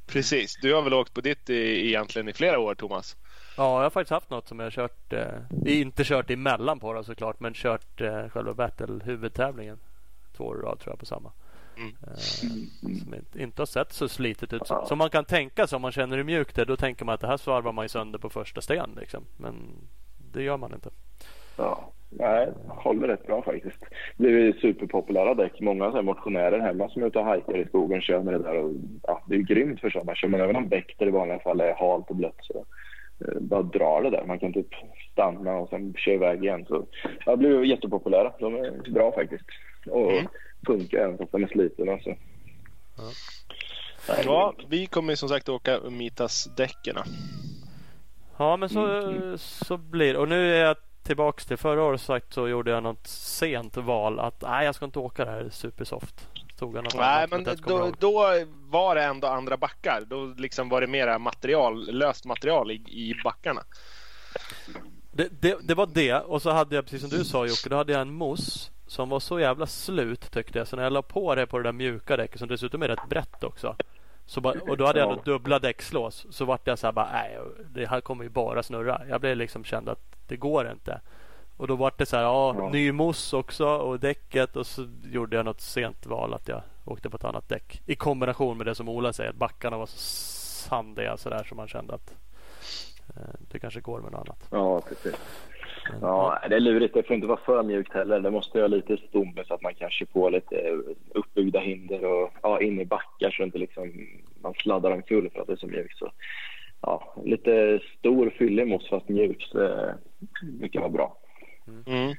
[0.08, 0.60] Precis.
[0.62, 3.18] Du har väl åkt på ditt i, egentligen i flera år, Thomas?
[3.58, 5.14] Ja, jag har faktiskt haft något som jag har kört.
[5.14, 7.40] Eh, inte kört emellan på då såklart.
[7.40, 9.78] Men kört eh, själva battle huvudtävlingen.
[10.40, 11.32] Två år i rad tror jag på samma.
[11.78, 11.96] Mm.
[12.08, 14.62] Eh, som inte, inte har sett så slitet ut.
[14.86, 16.66] Som, man kan tänka sig om man känner hur mjukt det är.
[16.66, 18.90] Då tänker man att det här svarvar man ju sönder på första sten.
[19.00, 19.24] Liksom.
[19.38, 19.56] Men
[20.34, 20.90] det gör man inte.
[21.58, 23.86] Ja, nej, håller rätt bra faktiskt.
[24.18, 25.60] Det är superpopulära däck.
[25.60, 28.44] Många så här motionärer hemma som är ute och hajkar i skogen kör med det
[28.44, 28.58] där.
[28.58, 28.72] Och,
[29.04, 30.16] ja, det är ju grymt för sådana.
[30.16, 32.66] Kör man över någon bäck där det i vanliga fall är halt och blött så
[33.26, 34.26] eh, bara drar det där.
[34.26, 34.68] Man kan typ
[35.12, 36.66] stanna och sen köra iväg igen.
[36.66, 36.86] Så,
[37.26, 38.34] ja, det blir ju jättepopulära.
[38.40, 39.46] De är bra faktiskt.
[39.90, 40.28] Och Mm.
[40.66, 42.00] funkar även fast de är slitna.
[42.00, 42.10] Så.
[44.08, 46.98] Nej, Ja, vi kommer ju som sagt åka Mitas-däcken.
[48.38, 49.38] Ja, men så, Mm.
[49.38, 53.08] så blir Och nu är jag tillbaks till förra året sagt så gjorde jag något
[53.08, 56.28] sent val att nej, jag ska inte åka det här supersoft.
[56.58, 58.24] Tog jag något Nej, men det då, då
[58.70, 60.02] var det ändå andra backar.
[60.08, 63.62] Då liksom var det mera material, löst material i, i backarna.
[65.20, 67.76] Det, det, det var det och så hade jag precis som du sa Jocke, då
[67.76, 70.68] hade jag en mousse som var så jävla slut tyckte jag.
[70.68, 73.10] Så när jag la på det på det där mjuka däcket som dessutom är rätt
[73.10, 73.76] brett också.
[74.26, 76.26] Så bara, och då hade jag dubbla däckslås.
[76.30, 77.38] Så vart jag så här bara, nej
[77.70, 79.02] det här kommer ju bara snurra.
[79.10, 81.02] Jag blev liksom känd att det går inte.
[81.58, 85.36] Och då vart det så här, ja, ny mousse också och däcket och så gjorde
[85.36, 87.82] jag något sent val att jag åkte på ett annat däck.
[87.86, 89.98] I kombination med det som Ola säger, att backarna var så
[90.70, 92.14] sandiga sådär som man kände att
[93.52, 94.48] det kanske går med något annat.
[94.52, 95.16] Ja, precis.
[96.02, 96.94] Ja, det är lurigt.
[96.94, 98.20] Det får inte vara för mjukt heller.
[98.20, 100.74] Det måste ha lite stomme så att man kanske får lite eh,
[101.14, 104.08] uppbyggda hinder och ja, in i backar så inte liksom
[104.42, 105.98] man sladdar omkull för att det är så mjukt.
[105.98, 106.12] Så,
[106.82, 109.48] ja, lite stor fyllig mousse fast mjuk.
[109.52, 109.98] Så det
[110.42, 111.18] brukar vara bra.
[111.88, 112.16] Mm.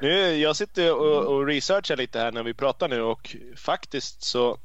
[0.00, 4.56] Nu, jag sitter och, och researchar lite här när vi pratar nu och faktiskt så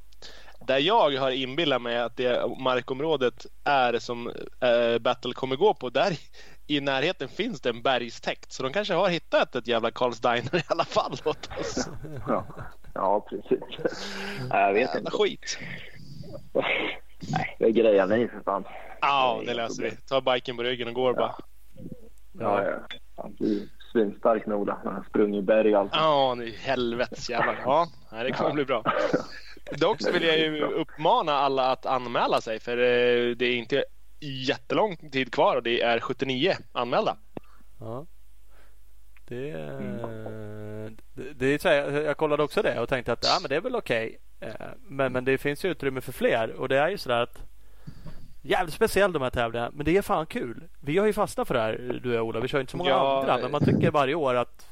[0.60, 4.28] där jag har inbillat mig att det markområdet är som
[4.62, 6.14] eh, Battle kommer gå på, där
[6.68, 8.52] i närheten finns det en bergstäkt.
[8.52, 11.90] Så de kanske har hittat ett jävla Carls Diner i alla fall åt oss.
[12.28, 12.46] Ja,
[12.94, 13.60] ja precis.
[14.50, 15.12] Jag vet Jävla inte.
[15.12, 15.58] skit.
[17.32, 18.64] Nej, det grejar ni för fan.
[19.02, 19.92] Ja, det löser vi.
[19.92, 21.36] Ta biken på ryggen och går bara.
[22.40, 22.80] Ja, ja.
[23.18, 24.80] Han blir svinstark Nola.
[24.84, 25.92] Han har sprungit berg och allt.
[25.94, 27.62] Ja, nu helvetes jävlar.
[27.66, 28.84] Ja, det kommer bli bra.
[29.72, 33.86] Dock så vill jag ju uppmana alla att anmäla sig för eh, det är inte
[34.20, 37.18] jättelång tid kvar och det är 79 anmälda.
[37.80, 38.06] Ja.
[39.28, 39.52] Det,
[41.14, 41.68] det, det är så
[42.00, 44.20] jag kollade också det och tänkte att ja, men det är väl okej.
[44.40, 44.50] Eh,
[44.88, 47.44] Men, men det finns ju utrymme för fler och det är ju sådär att
[48.42, 50.64] Jävligt speciellt de här tävlingarna men det är fan kul.
[50.80, 52.40] Vi har ju fastnat för det här du och jag Ola.
[52.40, 54.70] Vi kör inte så många Ja, andra men man tycker varje år att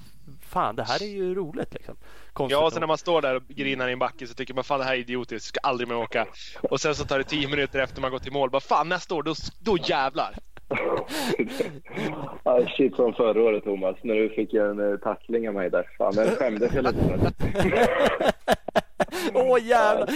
[0.55, 1.95] Fan det här är ju roligt liksom.
[2.33, 4.53] Konstigt Ja, och sen när man står där och grinar i en backe så tycker
[4.53, 6.25] man fan det här är idiotiskt, ska aldrig mer åka.
[6.69, 9.15] Och sen så tar det 10 minuter efter man gått till mål, bara fan nästa
[9.15, 10.35] år, då, då jävlar.
[12.43, 15.89] ah, shit som förra året Thomas, när du fick en eh, tackling av mig där.
[15.97, 17.33] Fan, den skämdes jag lite
[19.33, 20.09] Åh jävlar!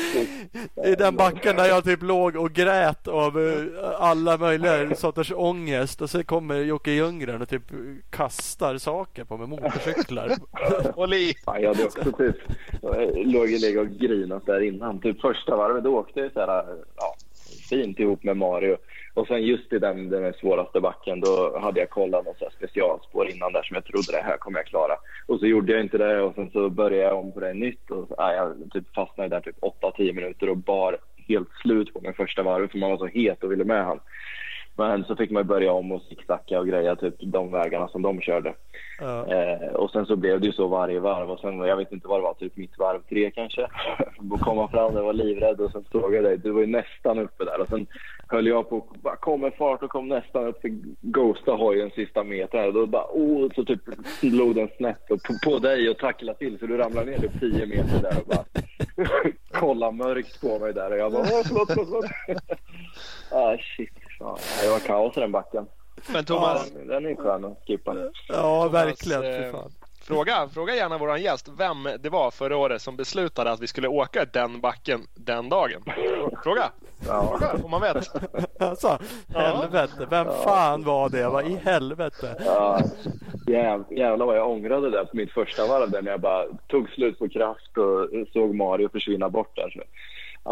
[0.85, 6.01] I den backen där jag typ låg och grät av eh, alla möjliga sorters ångest.
[6.01, 7.63] Och så kommer Jocke Ljunggren och typ
[8.09, 10.31] kastar saker på mig, motorcyklar.
[10.95, 11.33] Håll i!
[11.45, 12.35] Fan, jag hade också typ,
[12.81, 15.01] jag låg och legat och grinat där innan.
[15.01, 17.15] Typ första varvet, då åkte jag så här, ja,
[17.69, 18.77] fint ihop med Mario.
[19.20, 22.53] Och sen just i den, den svåraste backen, då hade jag kollat något så här
[22.57, 24.95] specialspår innan där som jag trodde det här kommer jag klara.
[25.28, 27.91] Och så gjorde jag inte det och sen så började jag om på det nytt
[27.91, 30.97] och ja, jag typ fastnade där typ 8-10 minuter och bar
[31.28, 33.99] helt slut på min första varv för man var så het och ville med han.
[34.80, 38.21] Men så fick man börja om och zigzacka och greja typ de vägarna som de
[38.21, 38.53] körde.
[38.99, 39.27] Ja.
[39.27, 42.07] Eh, och sen så blev det ju så varje varv och sen, jag vet inte
[42.07, 43.67] vad det var, typ mitt varv tre kanske.
[44.19, 46.67] Då kom man fram och var livrädd och sen såg jag dig, du var ju
[46.67, 47.88] nästan uppe där och sen
[48.27, 50.69] höll jag på, bara kom med fart och kom nästan upp för
[51.01, 53.82] ghosta hojen sista metern och då bara oh, så typ
[54.19, 57.39] slog den snett och på, på dig och tacklade till så du ramlade ner typ
[57.39, 58.45] 10 meter där och bara
[59.51, 62.41] kolla mörkt på mig där och jag bara åh förlåt, förlåt, förlåt.
[63.32, 64.38] ah shit, fan.
[64.63, 65.65] det var kaos i den backen.
[66.13, 67.95] Men Thomas, Ja, den är skön att skippa.
[68.28, 69.24] ja, verkligen.
[69.24, 69.55] eh.
[70.01, 73.88] Fråga, fråga gärna vår gäst vem det var förra året som beslutade att vi skulle
[73.88, 75.84] åka den backen den dagen.
[76.43, 76.63] Fråga!
[77.07, 77.38] Ja.
[77.39, 78.07] Fråga om man vet.
[78.61, 78.99] Alltså,
[79.36, 80.07] helvete.
[80.09, 81.30] Vem fan var det?
[81.30, 82.36] Vad i helvete?
[82.45, 82.80] Ja,
[83.47, 86.89] jäv, jävlar vad jag ångrade det på mitt första varv där när jag bara tog
[86.89, 89.70] slut på kraft och såg Mario försvinna bort där.
[89.70, 89.80] Så,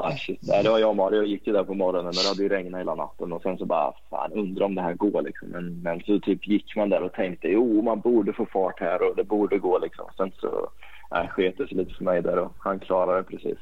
[0.05, 0.39] ah, shit.
[0.41, 2.49] Nej, det var jag och Mario gick ju där på morgonen men det hade ju
[2.49, 5.47] regnat hela natten och sen så bara fan undrar om det här går liksom.
[5.47, 9.09] Men, men så typ gick man där och tänkte jo man borde få fart här
[9.09, 10.05] och det borde gå liksom.
[10.17, 10.69] Sen så
[11.11, 13.57] Nej, sket det sig lite för mig där och han klarade det precis.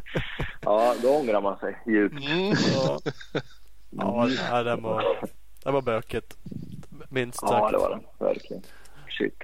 [0.60, 2.24] ja, då ångrar man sig djupt.
[2.30, 2.54] Mm.
[3.90, 5.04] Ja, ja den var,
[5.64, 6.36] den var böket.
[7.08, 7.52] Minst sagt.
[7.52, 8.24] Ja, det var det.
[8.24, 8.62] Verkligen.
[9.18, 9.34] Shit.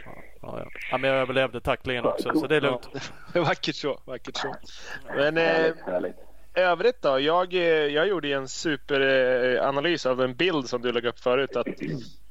[0.42, 0.66] Ja, ja.
[0.90, 2.88] ja, men jag överlevde tacklingen också så det är lugnt.
[3.34, 4.00] Vackert så.
[4.04, 4.54] Vackert så.
[5.16, 6.16] Men eh, Härligt, härligt.
[6.54, 7.20] Övrigt då?
[7.20, 11.56] Jag, eh, jag gjorde en superanalys av en bild som du lade upp förut.
[11.56, 11.66] Att,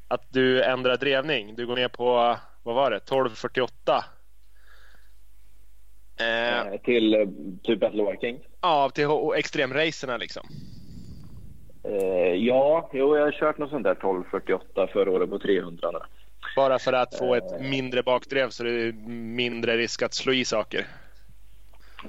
[0.07, 1.55] att du ändrar drevning.
[1.55, 4.05] Du går ner på, vad var det, 1248.
[6.19, 7.19] Eh, Eh, Till eh,
[7.63, 8.39] typ Battle Working.
[8.61, 10.47] ja, till extremracerna liksom.
[11.83, 15.91] Eh, ja, jo, jag har kört något sånt där 1248 förra året på 300.
[15.91, 15.99] nu.
[16.55, 20.45] Bara för att få ett mindre bakdrev så det är mindre risk att slå i
[20.45, 20.87] saker.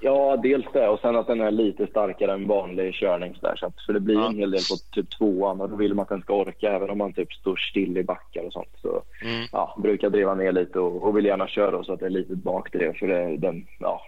[0.01, 3.35] Ja, dels det och sen att den är lite starkare än vanlig körning.
[3.35, 4.27] Så där, så att, för det blir Ja.
[4.29, 6.91] en hel del på typ tvåan och då vill man att den ska orka även
[6.91, 8.69] om man typ står still i backar och sånt.
[8.83, 9.47] Så Mm.
[9.53, 12.37] ja, brukar driva ner lite och, och vill gärna köra så att det är lite
[12.37, 12.95] bakdrev.
[12.99, 14.03] För det, den, ja,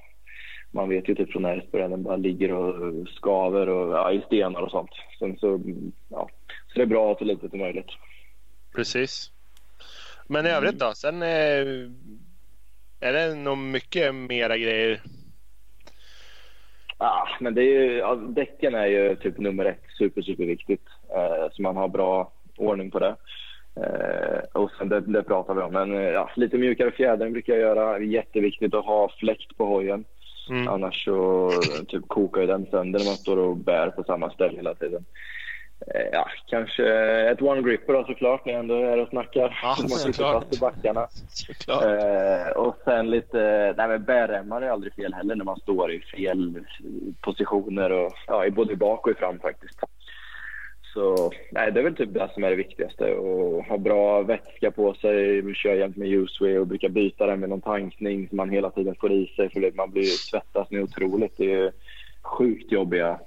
[0.70, 4.60] man vet ju typ från Älvsborg den bara ligger och skaver och, ja, i stenar
[4.60, 4.90] och sånt.
[5.18, 5.60] Sen så,
[6.08, 6.28] ja,
[6.68, 7.90] så det är bra att så lite som möjligt.
[8.74, 9.30] Precis.
[10.28, 10.92] Men i övrigt då?
[10.94, 11.28] Sen eh,
[13.00, 15.00] är det nog mycket mera grejer.
[16.98, 20.84] Ja, men det är ju, ja, däcken är ju typ nummer ett, super, super viktigt.
[21.14, 23.16] Eh, så man har bra ordning på det.
[23.76, 25.72] Eh, och sen det, det pratar vi om.
[25.72, 27.98] Men eh, ja, lite mjukare fjädring brukar jag göra.
[27.98, 30.04] Jätteviktigt att ha fläkt på hojen.
[30.50, 30.68] Mm.
[30.68, 31.50] Annars så
[31.88, 35.04] typ kokar ju den sönder när man står och bär på samma ställe hela tiden.
[35.80, 36.84] Eh, ja, kanske
[37.30, 39.58] ett one gripper då såklart när jag ändå är och snackar.
[39.62, 41.08] Ja, så man sitter fast i backarna.
[41.68, 46.00] Eh, och sen lite, nej men bärremmar är aldrig fel heller när man står i
[46.00, 46.64] fel
[47.20, 49.80] positioner och ja, både bak och i fram faktiskt.
[50.94, 53.04] Så nej, det är väl typ det som är det viktigaste.
[53.04, 57.48] Att ha bra vätska på sig, köra jämt med Useway och brukar byta den med
[57.48, 61.36] någon tankning som man hela tiden får i sig för man blir svettas nu otroligt.
[61.36, 61.70] Det är ju
[62.22, 63.20] sjukt jobbiga,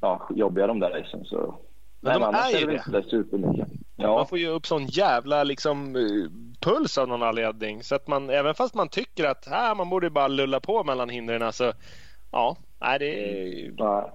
[0.00, 1.24] ja, jobbiga de där racen.
[1.24, 1.58] Så
[2.00, 2.72] Men de annars är ju det.
[2.72, 3.68] inte det supermycket.
[3.96, 4.14] Ja.
[4.14, 6.02] Man får ju upp sån jävla liksom, eh,
[6.60, 7.82] puls av någon anledning.
[7.82, 11.08] Så att man, även fast man tycker att här, man borde bara lulla på mellan
[11.08, 11.52] hindren.
[11.52, 11.72] Så,
[12.32, 13.72] ja, nej, det är...
[13.76, 14.14] Ja.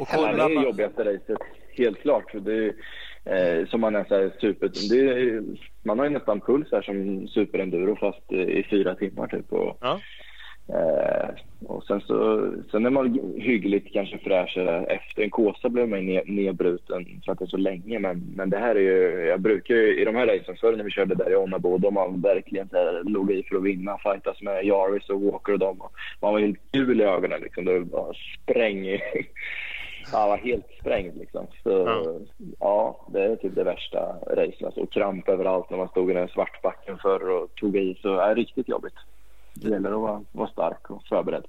[0.00, 1.38] Och Ja, det är jobbigaste racet,
[1.76, 2.30] helt klart.
[2.30, 2.72] För det
[3.24, 4.66] är, eh, som man är så här super...
[4.94, 5.42] Är,
[5.82, 9.52] man har ju nästan puls här som superenduro fast eh, i fyra timmar typ.
[9.52, 10.00] Och, Ja.
[10.68, 11.28] Eh,
[11.66, 15.22] och sen så sen är man hyggligt kanske fräschare efter.
[15.22, 17.98] En Kåsa blev man ne- nedbruten för att det är så länge.
[17.98, 19.26] Men, men det här är ju...
[19.28, 21.90] Jag brukar ju i de här racen förr när vi körde där i Onnabo, då
[21.90, 23.98] man verkligen här, låg i för att vinna.
[23.98, 25.80] Fightas med Jarvis och Walker och dem.
[25.80, 27.64] Och man var helt gul i ögonen liksom.
[27.64, 29.00] Det var spräng i...
[30.12, 31.46] Han var helt sprängd liksom.
[31.62, 32.20] Så Ja.
[32.60, 33.06] ja.
[33.12, 34.62] det är typ det värsta racet.
[34.64, 37.98] Alltså, och kramp överallt när man stod i den svartbacken förr och tog i.
[38.02, 38.94] Så är riktigt jobbigt.
[39.62, 41.44] Det gäller att vara, vara stark och förberedd.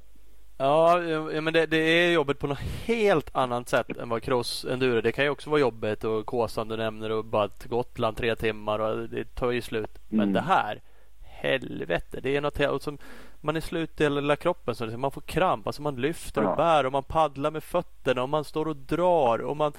[0.57, 4.65] Ja, ja, men det, det är jobbigt på något helt annat sätt än vad cross
[4.65, 5.01] enduro.
[5.01, 8.35] Det kan ju också vara jobbigt och Kåsan du nämner och bara till Gotland tre
[8.35, 9.99] timmar och det tar ju slut.
[10.07, 10.33] Men Mm.
[10.33, 10.81] det här,
[11.23, 12.19] helvete.
[12.23, 12.97] Det är något helt, som,
[13.41, 15.67] man är slut i hela kroppen så man får kramp.
[15.67, 19.39] Alltså man lyfter och bär och man paddlar med fötterna och man står och drar
[19.39, 19.73] och man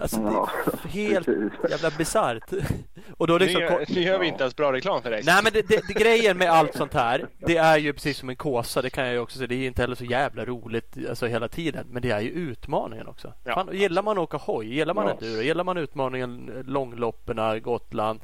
[0.00, 0.50] Alltså Ja,
[0.84, 1.52] är helt precis.
[1.70, 2.52] jävla bisarrt.
[3.16, 5.22] Och då liksom, nu, gör, nu gör vi inte ens bra reklam för dig.
[5.24, 8.28] Nej men det, det, det, grejen med allt sånt här Det är ju precis som
[8.28, 10.44] en kåsa Det kan jag ju också säga Det är ju inte heller så jävla
[10.44, 13.54] roligt alltså, hela tiden Men det är ju utmaningen också Ja.
[13.54, 15.10] Fan, Gillar man att åka hoj Gillar man Ja.
[15.12, 18.20] enduro Gillar man utmaningen eh, Långlopperna Gotland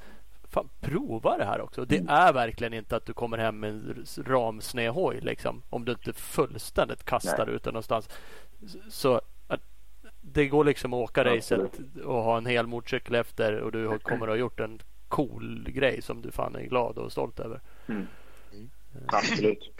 [0.52, 1.84] Fan, prova det här också.
[1.84, 2.08] Det Mm.
[2.08, 5.62] är verkligen inte att du kommer hem med en ramsned hoj liksom.
[5.70, 7.54] Om du inte fullständigt kastar Nej.
[7.54, 8.08] ut den någonstans.
[8.90, 9.20] Så
[10.32, 12.04] det går liksom att åka racet Absolut.
[12.04, 16.02] och ha en hel motorcykel efter och du kommer att ha gjort en cool grej
[16.02, 17.60] som du fan är glad och stolt över.
[19.06, 19.72] Absolut.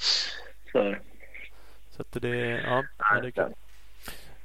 [0.72, 1.00] Så är det.
[1.90, 3.54] Så att det, ja, ja, det är kul.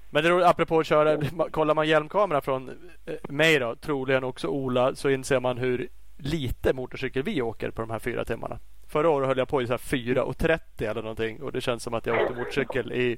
[0.09, 1.21] Men det är roligt, apropå att köra,
[1.51, 2.69] kollar man hjälmkamera från
[3.05, 5.87] eh, mig då, troligen också Ola, så inser man hur
[6.17, 8.59] lite motorcykel vi åker på de här fyra timmarna.
[8.87, 12.21] Förra året höll jag på i 4.30 eller någonting och det känns som att jag
[12.21, 13.17] åkte motorcykel i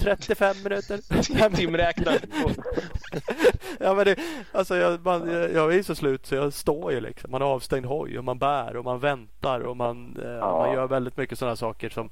[0.00, 1.56] 35 minuter.
[1.56, 2.18] Timräknaren.
[3.80, 4.16] ja, men det,
[4.52, 7.30] alltså jag, man, jag är så slut så jag står ju liksom.
[7.30, 10.58] Man har avstängd hoj och man bär och man väntar och man, eh, ja.
[10.58, 12.10] man gör väldigt mycket sådana saker som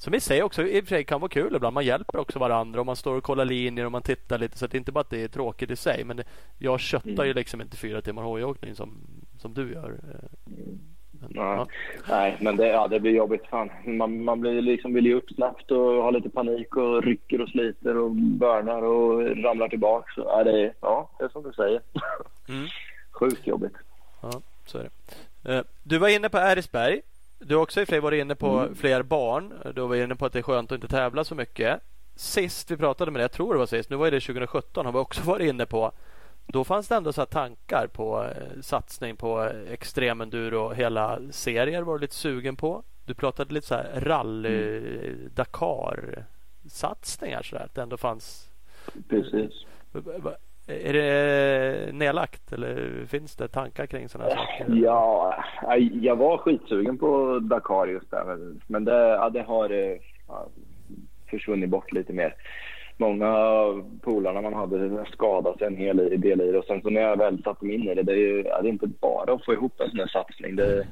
[0.00, 1.74] som i sig också i och för sig kan vara kul ibland.
[1.74, 4.58] Man hjälper också varandra och man står och kollar linjer och man tittar lite.
[4.58, 6.04] Så det är inte bara att det är tråkigt i sig.
[6.04, 6.24] Men det,
[6.58, 7.26] jag köttar mm.
[7.26, 9.00] ju liksom inte fyra timmar hojåkning som,
[9.38, 10.00] som du gör.
[11.28, 11.66] Nej.
[12.08, 13.46] Nej, men det, ja, det blir jobbigt.
[13.50, 13.70] Fan.
[13.84, 17.48] Man, man blir liksom, vill ju upp snabbt och har lite panik och rycker och
[17.48, 20.12] sliter och börnar och ramlar tillbaka.
[20.14, 21.80] Så, ja, det, är, ja, det är som du säger.
[22.48, 22.66] Mm.
[23.12, 23.74] Sjukt jobbigt.
[24.20, 24.32] Ja,
[24.66, 25.54] så är det.
[25.54, 27.00] Eh, du var inne på Ärisberg.
[27.38, 28.74] Du har också i och varit inne på mm.
[28.74, 29.52] fler barn.
[29.74, 31.80] Du var inne på att det är skönt att inte tävla så mycket.
[32.16, 34.92] Sist vi pratade med dig, jag tror det var sist, nu var det 2017, har
[34.92, 35.92] vi också varit inne på.
[36.52, 40.70] Då fanns det ändå så tankar på eh, satsning på extremenduro.
[40.70, 42.82] Hela serier var du lite sugen på.
[43.04, 45.30] Du pratade lite så här rally mm.
[45.34, 46.24] Dakar
[46.68, 48.50] satsningar så där, att det ändå fanns.
[49.08, 49.52] Precis.
[50.66, 54.66] Är det nedlagt eller finns det tankar kring sådana saker?
[54.68, 55.34] Ja,
[55.92, 58.38] jag var skitsugen på Dakar just där.
[58.66, 59.98] Men det, ja, det har
[60.28, 60.48] ja,
[61.30, 62.34] försvunnit bort lite mer
[63.00, 63.32] många
[64.00, 66.58] polarna man hade skadade sig en hel del i det.
[66.58, 68.50] Och sen så när jag väl satte mig in i det, det är, ju, det
[68.50, 70.56] är inte bara att få ihop en sån här satsning.
[70.56, 70.86] Det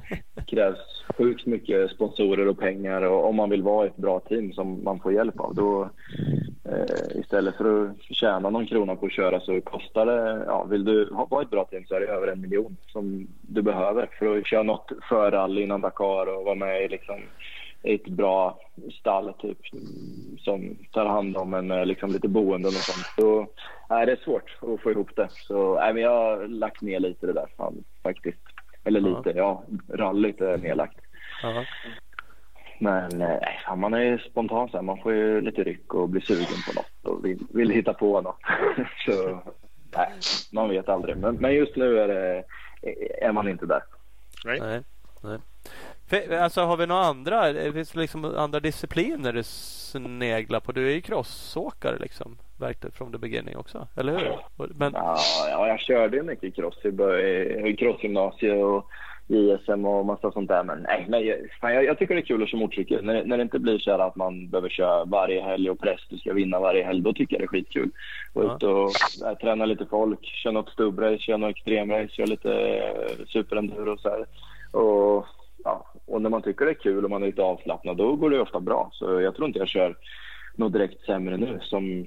[0.47, 4.83] krävs sjukt mycket sponsorer och pengar och om man vill vara ett bra team som
[4.83, 5.89] man får hjälp av då
[6.65, 10.85] eh, istället för att tjäna någon krona på att köra så kostar det, ja vill
[10.85, 14.37] du vara ett bra team så är det över en miljon som du behöver för
[14.37, 17.19] att köra något förrally innan Dakar och vara med i liksom
[17.83, 18.59] ett bra
[18.99, 19.57] stall typ,
[20.39, 23.05] som tar hand om en eh, liksom, lite boenden och sånt.
[23.15, 23.47] Så
[23.89, 25.27] nej, det är svårt att få ihop det.
[25.31, 28.41] Så nej, men jag har lagt ner lite det där fan, faktiskt.
[28.83, 29.63] Eller lite, ja.
[29.93, 30.99] Rallyt är nedlagt.
[31.43, 31.65] Uh-huh.
[32.79, 34.83] Men eh, nej, fan, man är spontan så här.
[34.83, 38.21] Man får ju lite ryck och blir sugen på något och vill, vill hitta på
[38.21, 38.39] något.
[39.05, 39.39] så
[39.95, 40.09] nej,
[40.53, 41.17] man vet aldrig.
[41.17, 42.43] Men, men just nu är, det,
[43.21, 43.81] är man inte där.
[44.45, 44.83] Nej.
[45.23, 45.39] nej.
[46.41, 47.53] Alltså har vi några andra?
[47.53, 50.71] Det finns liksom andra discipliner du sneglar på?
[50.71, 52.37] Du är ju crossåkare liksom.
[52.59, 54.67] Verkligen från the beginning också, eller hur?
[54.73, 54.93] Men...
[54.93, 55.17] Ja,
[55.49, 56.87] ja, jag körde ju mycket cross i,
[57.69, 58.85] i crossgymnasiet och
[59.29, 60.63] JSM och massa sånt där.
[60.63, 63.05] Men nej, fan, jag, jag, tycker det är kul att köra motorcykel.
[63.05, 66.17] När, när det inte blir så att man behöver köra varje helg och press, du
[66.17, 67.01] ska vinna varje helg.
[67.01, 67.91] Då tycker jag det är skitkul.
[68.33, 68.55] Gå ja.
[68.55, 68.91] ut och
[69.27, 73.99] äh, träna lite folk, köra något stubbrace, köra något extremrace, köra lite äh, superenduro och
[73.99, 74.25] så här.
[74.81, 75.25] Och
[75.63, 78.29] ja, och när man tycker det är kul och man är lite avslappnad då går
[78.29, 78.89] det ofta bra.
[78.93, 79.95] Så jag tror inte jag kör
[80.55, 82.05] något direkt sämre nu som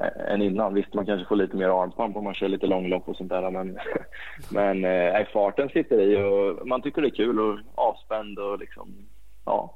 [0.00, 0.74] eh, än innan.
[0.74, 3.50] Visst, man kanske får lite mer armpump om man kör lite långlopp och sånt där.
[3.50, 3.78] Men,
[4.50, 8.94] men äh, farten sitter i och man tycker det är kul och avspänd och liksom,
[9.44, 9.74] ja.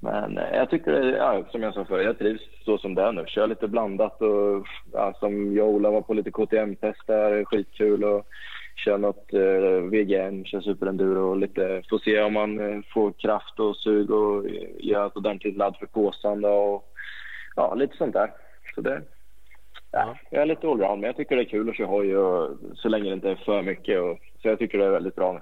[0.00, 3.02] Men eh, jag tycker det, ja, som jag sa förut, jag trivs så som det
[3.02, 3.24] är nu.
[3.26, 8.04] Kör lite blandat och ja, som jag och Ola var på lite KTM-test där, skitkul.
[8.04, 8.26] Och,
[8.78, 13.60] kör något eh, VGN, kör superenduro och lite, får se om man eh, får kraft
[13.60, 14.44] och sug och
[14.78, 16.94] gör ett ordentligt ladd för Kåsan och
[17.56, 18.32] ja, lite sånt där.
[18.74, 19.02] Så det,
[19.90, 22.58] ja, jag är lite allround, men jag tycker det är kul att köra hoj och,
[22.74, 24.00] så länge det inte är för mycket.
[24.00, 25.40] Och, så jag tycker det är väldigt bra nu.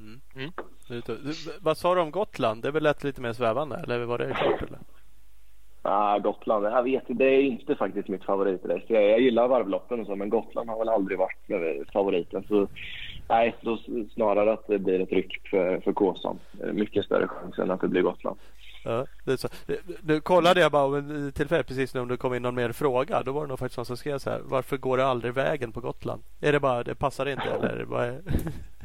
[0.00, 0.20] Mm.
[0.36, 0.52] Mm.
[1.60, 2.62] Vad sa du om Gotland?
[2.62, 4.62] Det lätt lite mer svävande eller var det klart?
[4.62, 4.78] Eller?
[5.82, 8.84] Ah, Gotland, jag vet det är inte faktiskt mitt favoritrace.
[8.86, 12.44] Jag, jag gillar varvloppen och så, men Gotland har väl aldrig varit favoriten.
[12.48, 12.68] Så
[13.28, 13.78] nej, då
[14.14, 16.38] snarare att det blir ett ryck för, för Kåsan.
[16.72, 18.38] Mycket större chans än att det blir Gotland.
[18.84, 19.48] Ja, det så.
[20.02, 23.22] Nu kollade jag bara om tillfället precis nu om det kom in någon mer fråga.
[23.22, 24.40] Då var det nog faktiskt någon som skrev så här.
[24.44, 26.22] Varför går det aldrig vägen på Gotland?
[26.40, 28.20] Är det bara det passar inte eller vad är...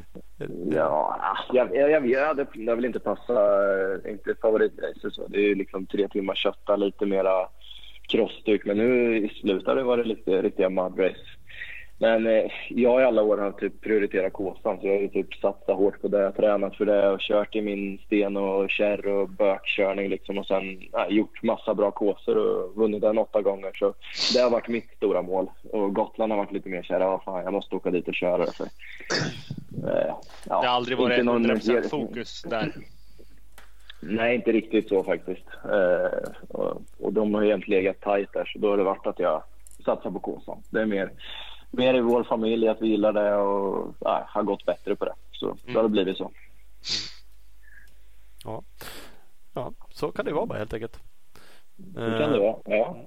[0.71, 1.19] Ja,
[1.53, 5.27] jag, jag, jag, jag det, det vill inte passa, eh, inte favoritracer så.
[5.27, 7.47] Det är ju liksom tre timmar kötta, lite mera
[8.07, 8.65] crossduk.
[8.65, 11.15] Men nu i slutet var det lite riktiga mudrace.
[12.03, 15.77] Men eh, jag i alla år har typ prioriterat Kåsan så jag har typ satsat
[15.77, 20.09] hårt på det, tränat för det och kört i min sten och kärr och bökkörning
[20.09, 23.71] liksom och sen äh, gjort massa bra kåsor och vunnit den åtta gånger.
[23.73, 23.93] Så
[24.33, 27.43] det har varit mitt stora mål och Gotland har varit lite mer såhär, ja fan
[27.43, 28.45] jag måste åka dit och köra.
[28.45, 30.15] För, äh,
[30.45, 32.71] ja, det har aldrig varit 100% fokus där?
[34.01, 35.47] Nej, inte riktigt så faktiskt.
[35.65, 39.19] Eh, och, och de har egentligen legat tajt där så då har det varit att
[39.19, 39.43] jag
[39.85, 40.57] satsar på Kåsan.
[40.69, 41.09] Det är mer
[41.73, 45.13] mer i vår familj att vi gillar det och ja, har gått bättre på det.
[45.31, 45.57] Så mm.
[45.65, 46.31] då har det blivit så.
[48.43, 48.63] Ja.
[49.53, 50.99] ja, så kan det vara bara helt enkelt.
[51.75, 52.97] Det kan det vara, ja.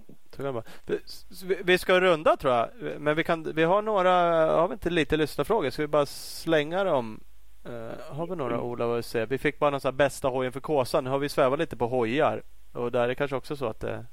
[1.64, 2.68] Vi ska runda tror jag.
[2.98, 4.12] Men vi, kan, vi har några,
[4.56, 5.70] har vi inte lite lyssnarfrågor?
[5.70, 7.20] Ska vi bara slänga dem?
[7.68, 9.26] Uh, har vi några Ola att se?
[9.26, 11.04] Vi fick bara någon bästa hojen för Kåsan.
[11.04, 12.42] Nu har vi svävat lite på hojar.
[12.72, 14.06] Och där är det kanske också så att det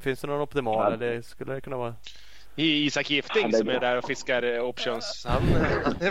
[0.00, 0.92] Finns det någon optimal?
[0.92, 0.94] Ja.
[0.94, 1.94] Eller skulle det kunna vara?
[2.56, 5.26] Isak Gifting som är där och fiskar eh, options.
[5.28, 5.42] Han,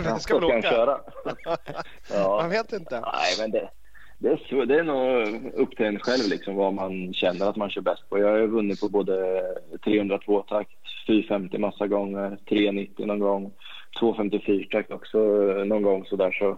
[0.04, 0.62] han ska väl åka?
[0.62, 1.00] Köra.
[2.10, 2.38] ja.
[2.40, 3.00] Man vet inte.
[3.00, 3.70] Nej, men det,
[4.18, 7.56] det, är så, det är nog upp till en själv liksom, vad man känner att
[7.56, 8.18] man kör bäst på.
[8.18, 9.42] Jag har vunnit på både
[9.84, 10.70] 302 takt,
[11.06, 13.52] 450 massa gånger, 390 någon gång,
[13.98, 15.18] 254 takt också
[15.64, 16.32] någon gång sådär.
[16.32, 16.48] Så,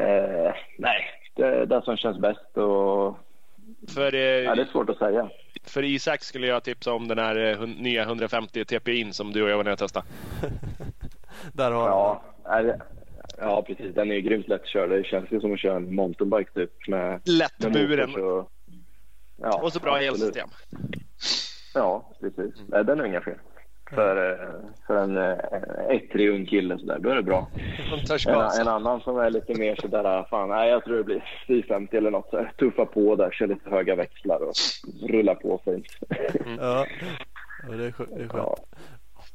[0.00, 1.04] eh, nej,
[1.34, 2.56] det är det som känns bäst.
[2.56, 3.16] Och,
[3.94, 5.30] för, eh, ja, det är svårt att säga.
[5.64, 9.50] För Isak skulle jag tipsa om den här eh, nya 150 TPI'n som du och
[9.50, 10.06] jag var nere och testade.
[11.52, 12.80] Där har ja, är,
[13.38, 13.94] ja, precis.
[13.94, 14.90] Den är ju grymt lättkörd.
[14.90, 16.88] Det känns ju som att köra en mountainbike typ.
[16.88, 18.14] Med, Lättburen.
[18.14, 18.50] Och,
[19.36, 20.12] ja, och så bra absolut.
[20.12, 20.48] elsystem.
[21.74, 22.60] Ja, precis.
[22.72, 22.86] Mm.
[22.86, 23.38] Den är inga fel
[23.94, 24.48] för, eh,
[24.86, 27.48] för en eh, ettrig ung kille så där, då är det bra.
[28.26, 31.96] En, en, annan som är lite mer sådär, fan, nej, jag tror det blir 450
[31.96, 32.30] eller något.
[32.30, 34.54] Så tuffa på där, kör lite höga växlar och
[35.08, 35.86] rulla på fint.
[36.46, 36.58] Mm.
[36.60, 36.86] Ja,
[37.68, 38.10] det är, skönt.
[38.16, 38.32] Det är skönt.
[38.32, 38.56] Ja.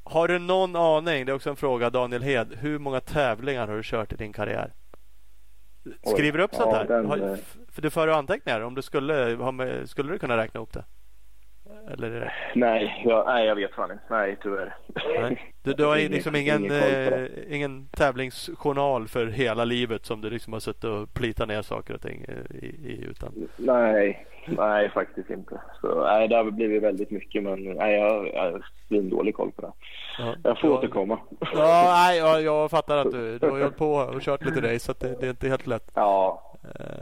[0.03, 3.75] Har du någon aning, det är också en fråga Daniel Hed, hur många tävlingar har
[3.75, 4.73] du kört i din karriär?
[6.03, 6.85] Skriver du upp sånt ja, här?
[6.85, 7.37] Den, har,
[7.71, 9.37] för du för anteckningar om du skulle,
[9.87, 10.83] skulle du kunna räkna upp det?
[11.91, 14.03] Eller nej, jag, nej, jag vet fan inte.
[14.09, 14.75] Nej, tyvärr.
[15.21, 15.53] Nej.
[15.63, 20.53] Du, du har liksom ingen, ingen, eh, ingen tävlingsjournal för hela livet som du liksom
[20.53, 23.47] har suttit och plitat ner saker och ting i, i utan?
[23.57, 25.61] Nej, nej faktiskt inte.
[25.81, 29.61] Så, nej, det har blivit väldigt mycket men nej, jag, jag har svindålig koll på
[29.61, 29.71] det.
[30.17, 31.19] Ja, jag får ja, återkomma.
[31.39, 34.79] Ja, nej, jag, jag fattar att du, du har hållit på och kört lite race
[34.79, 35.91] så det, det är inte helt lätt.
[35.93, 36.41] Ja,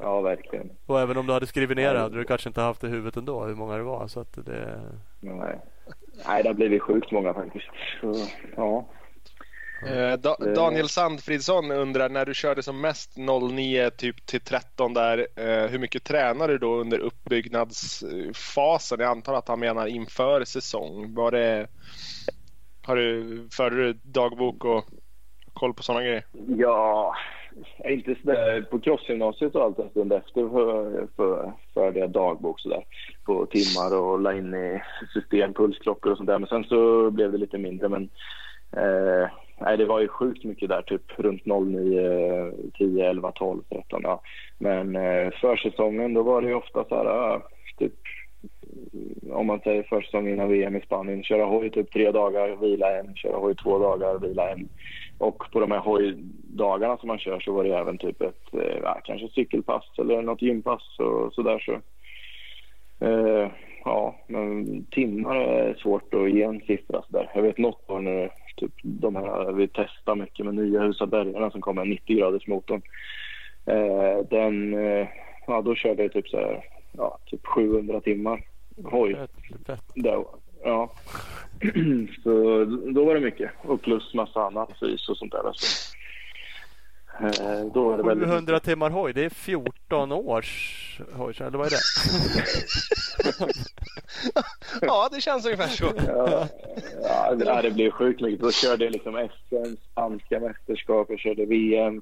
[0.02, 0.69] Ja, verkligen.
[0.85, 2.90] Och även om du hade skrivit ner det hade du kanske inte haft det i
[2.90, 4.07] huvudet ändå hur många det var.
[4.07, 4.81] Så att det...
[5.19, 5.60] Nej.
[6.27, 7.69] Nej, det har blivit sjukt många faktiskt.
[8.02, 8.14] Så,
[8.56, 8.85] ja.
[9.88, 15.27] Eh, da Daniel Sandfridsson undrar när du körde som mest 09 typ till 13 där.
[15.35, 18.99] Eh, hur mycket tränar du då under uppbyggnadsfasen?
[18.99, 21.14] Jag antar att han menar inför säsong.
[21.14, 21.68] Var det,
[22.81, 24.85] har du, förde du dagbok och
[25.53, 26.26] koll på sådana grejer?
[26.48, 27.15] Ja,
[27.85, 32.84] inte sådär på crossgymnasiet och allt en stund efter för, för, för det dagbok sådär
[33.25, 34.81] på timmar och la in i
[35.13, 36.39] system, pulsklockor och sånt där.
[36.39, 37.89] Men sen så blev det lite mindre.
[37.89, 38.09] Men
[38.77, 44.01] eh, nej, det var ju sjukt mycket där, typ runt 09, 10, 11, 12, 13.
[44.03, 44.21] Ja.
[44.57, 47.41] Men eh, försäsongen då var det ju ofta så här,
[47.77, 47.93] typ
[49.31, 53.15] om man säger försäsongen innan VM i Spanien, köra hoj typ tre dagar, vila en,
[53.15, 54.69] köra hoj två dagar, vila en.
[55.24, 58.78] Och på de här hojdagarna som man kör så var det även typ ett eh,
[58.84, 61.60] ja, kanske cykelpass eller något gympass och sådär.
[61.60, 61.72] Så,
[63.06, 63.52] eh,
[63.86, 67.32] ja, men timmar är svårt att ge en siffra sådär.
[67.36, 71.62] Jag vet något år när typ, de här, vi testar mycket med nya Husabergarna som
[71.62, 72.82] kommer 90 graders motorn.
[73.66, 75.08] Eh, den, eh,
[75.48, 78.44] ja då körde jag typ så här, ja, typ 700 timmar
[78.84, 79.16] hoj.
[79.16, 79.84] Fett, fett.
[80.64, 80.91] Ja.
[82.23, 83.52] så då var det mycket.
[83.61, 85.52] Och plus massa annat fys och sånt där.
[85.53, 85.94] Så.
[87.19, 88.64] Eh, då var det 700 väldigt...
[88.64, 91.77] timmar hoj, det är 14 års hoj, eller vad är det?
[94.81, 95.91] ja, det känns ungefär så.
[96.07, 96.48] ja,
[97.45, 98.41] ja, det blev sjukt mycket.
[98.41, 102.02] Då körde jag liksom SM, spanska mästerskap, jag körde VM,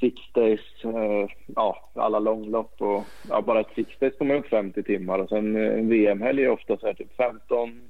[0.00, 4.82] six days, eh, ja, alla långlopp och ja, bara ett six days kommer upp 50
[4.82, 7.80] timmar och sen eh, en VM-helg är ofta så här typ 15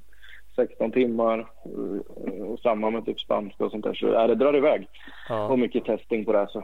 [0.59, 3.95] 16 timmar eh, och samma med typ spanska och sånt där.
[3.95, 4.89] Så ja, det drar iväg.
[5.29, 5.47] Ja.
[5.49, 6.49] Och mycket testing på det.
[6.51, 6.63] Så.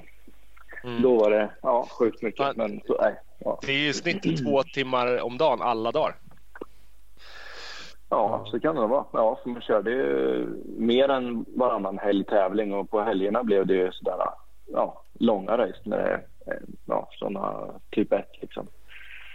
[0.85, 1.03] Mm.
[1.03, 2.41] Då var det ja, sjukt mycket.
[2.41, 2.53] Ja.
[2.57, 3.59] Men så, nej, ja.
[3.67, 6.15] Det är ju snitt två timmar om dagen alla dagar.
[8.09, 9.05] Ja, så kan det vara.
[9.13, 10.47] Ja, för man körde ju
[10.79, 14.17] mer än varannan helgtävling och på helgerna blev det ju sådär
[14.73, 16.11] ja, långa race när det
[16.53, 18.67] är ja, sådana typ 1 liksom.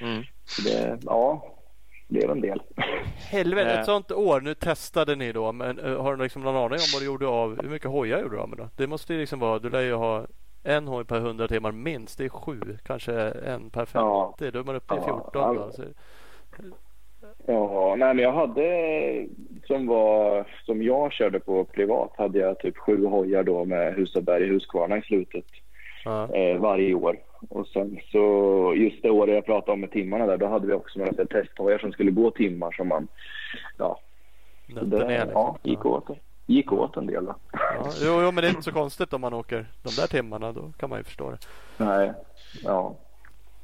[0.02, 0.23] Mm.
[0.45, 1.45] Så det, ja,
[2.10, 2.61] blev en del.
[3.31, 4.41] Helvete, ett sånt år.
[4.41, 5.52] Nu testade ni då.
[5.52, 7.61] Men uh, har du liksom någon aning om vad du gjorde av?
[7.61, 8.69] Hur mycket hojar gjorde du av med då?
[8.76, 9.60] Det måste ju liksom vara.
[9.60, 10.26] Du lär ju ha
[10.64, 12.18] en hoj per 100 timmar minst.
[12.18, 12.61] Det är sju.
[12.86, 13.98] Kanske en per 50.
[13.98, 14.36] Ja.
[14.38, 15.72] Då är man uppe i 14 ja, då.
[15.72, 15.84] Så.
[17.45, 19.27] Ja, nej men jag hade
[19.64, 24.44] som var som jag körde på privat hade jag typ sju hojar då med Husaberg
[24.44, 25.45] i Huskvarna i slutet
[26.10, 26.36] ja.
[26.36, 27.19] eh, varje år.
[27.49, 30.73] Och sen så just det året jag pratade om med timmarna där, då hade vi
[30.73, 33.07] också några testhojar som skulle gå timmar som man,
[33.77, 33.99] ja,
[34.68, 35.31] det, liksom.
[35.34, 36.07] ja gick, åt,
[36.45, 37.26] gick åt en del.
[37.26, 37.36] Då.
[37.52, 40.52] Ja, jo, jo, men det är inte så konstigt om man åker de där timmarna,
[40.52, 41.38] då kan man ju förstå det.
[41.77, 42.14] Nej,
[42.64, 42.95] ja.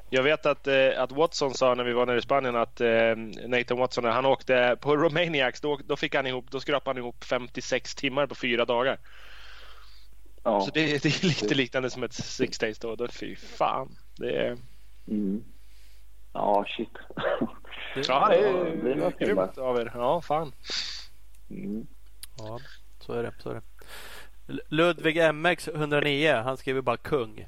[0.10, 3.16] Jag vet att, eh, att Watson sa när vi var nere i Spanien att eh,
[3.48, 7.04] Nathan Watson när han åkte på Romaniacs då, då, fick han ihop, då skrapade han
[7.04, 8.98] ihop 56 timmar på fyra dagar.
[10.46, 10.62] Ja.
[10.62, 12.96] Så det, det, är lite liknande som ett six days då.
[12.96, 13.98] då fy fan.
[14.16, 14.58] Det är...
[15.08, 15.44] Mm.
[16.34, 16.90] Ja, shit.
[18.08, 19.92] ja, det är, ja, grymt av er.
[19.94, 20.52] Ja, fan.
[21.50, 21.88] Mm.
[22.38, 22.60] Ja,
[23.00, 23.34] så är det.
[23.40, 23.62] Så är det.
[24.70, 26.42] Ludvig MX 109.
[26.44, 27.48] Han skriver bara kung.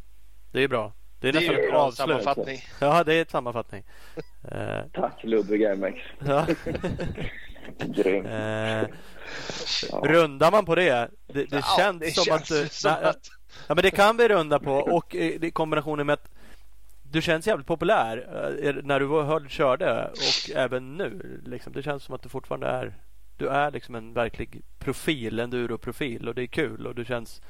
[0.51, 0.93] Det är bra.
[1.19, 1.97] Det är nästan ett avslut.
[1.97, 2.59] sammanfattning.
[2.79, 3.83] Ja, det är ett sammanfattning.
[4.51, 5.99] Eh, Tack Ludvig MX.
[9.91, 10.05] Ja.
[10.05, 11.09] Eh, rundar man på det?
[11.27, 12.71] Det, det ja, känns det som känns att...
[12.71, 13.29] Som nej, att...
[13.67, 16.29] Ja, men det kan vi runda på och i kombinationen med att
[17.03, 18.17] du känns jävligt populär
[18.63, 21.41] eh, när du höll, körde och även nu.
[21.45, 21.73] Liksom.
[21.73, 22.93] Det känns som att du fortfarande är
[23.37, 27.41] du är liksom en verklig profil, en duroprofil och det är kul och du känns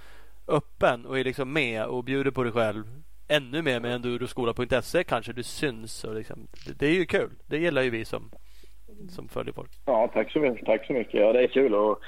[0.48, 5.34] öppen och är liksom med och bjuder på dig själv ännu mer med enduroskola.se kanske
[5.34, 7.32] du syns och liksom, det, det är ju kul.
[7.46, 8.32] Det gillar ju vi som,
[9.10, 9.72] som följer folk.
[9.86, 10.66] Ja, tack så mycket.
[10.66, 11.22] Tack så mycket.
[11.22, 12.00] Ja, det är kul och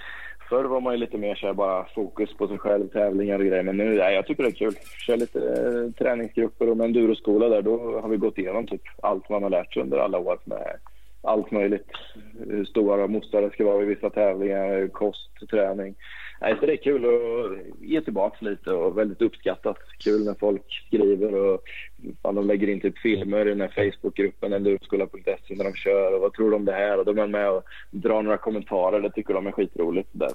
[0.49, 3.63] förr var man ju lite mer så bara fokus på sig själv, tävlingar och grejer.
[3.63, 4.73] Men nu, ja, jag tycker det är kul.
[5.07, 9.29] Kör lite eh, träningsgrupper och med enduroskola där, då har vi gått igenom typ allt
[9.29, 10.79] man har lärt sig under alla år med
[11.21, 11.87] allt möjligt.
[12.47, 15.95] Hur stora mossar ska vara vid vissa tävlingar, kost, träning.
[16.41, 19.77] Nej, så det är kul att ge tillbaka lite och väldigt uppskattat.
[19.97, 21.61] Kul när folk skriver och
[22.21, 26.21] fan, de lägger in typ filmer i den här Facebookgruppen enduroskola.se när de kör och
[26.21, 26.99] vad tror de om det här?
[26.99, 29.01] Och då är man med och drar några kommentarer.
[29.01, 30.09] Det tycker de är skitroligt.
[30.11, 30.31] Där.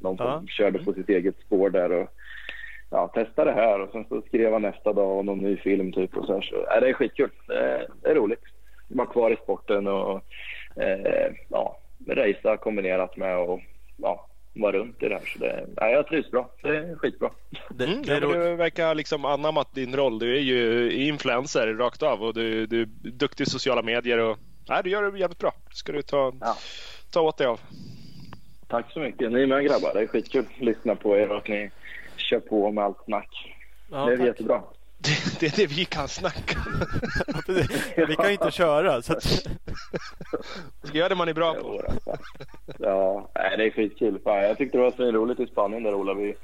[0.00, 0.42] Någon som ja.
[0.46, 2.08] körde på sitt eget spår där och
[2.90, 5.92] ja, testa det här och sen så skrev han nästa dag om någon ny film
[5.92, 6.40] typ och så här.
[6.40, 7.30] Så, ja, det är skitkul.
[7.46, 8.44] Det är, det är roligt.
[8.88, 10.22] Vara kvar i sporten och
[10.76, 11.76] eh, ja,
[12.08, 13.60] racea kombinerat med att
[13.96, 15.26] ja, vara runt i det här.
[15.26, 16.50] Så det, ja, jag trivs bra.
[16.62, 17.30] Det är skitbra.
[17.70, 20.18] Det, mm, det du verkar liksom anammat din roll.
[20.18, 24.18] Du är ju influencer rakt av och du, du är duktig i sociala medier.
[24.18, 25.52] Och, nej, du gör det jävligt bra.
[25.70, 26.56] Ska du ta, ja.
[27.10, 27.60] ta åt dig av.
[28.68, 29.32] Tack så mycket.
[29.32, 29.90] Ni med grabbar.
[29.94, 31.70] Det är skitkul att lyssna på er och att ni
[32.16, 33.56] kör på med allt snack.
[33.90, 34.26] Ja, det är tack.
[34.26, 34.62] jättebra.
[35.02, 36.58] Det, det, är det vi kan snacka.
[38.08, 39.02] vi kan inte köra.
[39.02, 39.22] Så att...
[40.82, 41.80] Ska göra det man är bra på.
[42.78, 44.20] Ja, nej, det är skitkul.
[44.24, 46.14] Fan, jag tyckte det var så roligt i Spanien där Ola.
[46.14, 46.36] Vi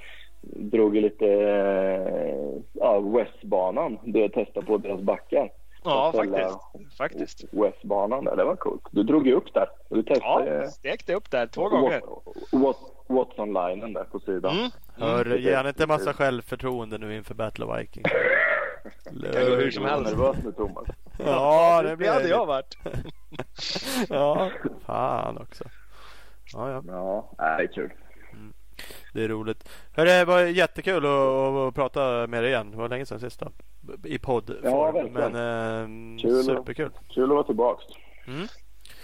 [0.42, 3.98] drog ju lite eh, ja, Westbanan.
[4.04, 5.50] Du testade på deras backar.
[5.84, 6.96] Ja, faktiskt.
[6.98, 7.44] faktiskt.
[7.52, 8.82] Westbanan där, det var coolt.
[8.90, 9.68] Du drog ju upp där.
[9.90, 12.02] Du testade, ja, stekte upp där två gånger.
[13.08, 14.56] Watson-linen där på sidan.
[14.58, 14.70] Mm.
[14.94, 18.06] Hör, ge han inte massa självförtroende nu inför Battle of Vikings.
[19.10, 20.12] Det kan gå hur som helst.
[20.12, 20.88] nervös nu Thomas.
[21.18, 22.78] Ja, det, det hade jag varit.
[24.08, 24.50] ja,
[24.86, 25.64] fan också.
[26.52, 26.82] Ja, ja.
[26.86, 27.92] Ja, det är kul.
[28.32, 28.52] Mm.
[29.12, 29.68] Det är roligt.
[29.92, 32.70] Hörru, det var jättekul att, att, prata med dig igen.
[32.70, 33.50] Det var länge sedan sist då.
[34.04, 34.60] I poddform.
[34.64, 35.32] Ja, verkligen.
[35.32, 36.90] Men eh, superkul.
[37.08, 37.84] Kul att vara tillbaks.
[38.26, 38.46] Mm.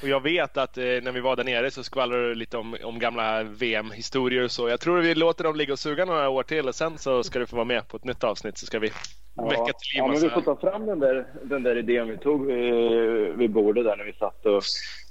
[0.02, 2.76] Och jag vet att eh, när vi var där nere så skvallrade du lite om,
[2.84, 4.68] om gamla VM-historier och så.
[4.68, 7.38] Jag tror vi låter dem ligga och suga några år till och sen så ska
[7.38, 8.92] du få vara med på ett nytt avsnitt så ska vi
[9.34, 9.44] ja.
[9.44, 12.18] väcka till liv Ja, men vi får ta fram den där, den där idén vi
[12.18, 12.92] tog vid,
[13.36, 14.62] vid bordet där när vi satt och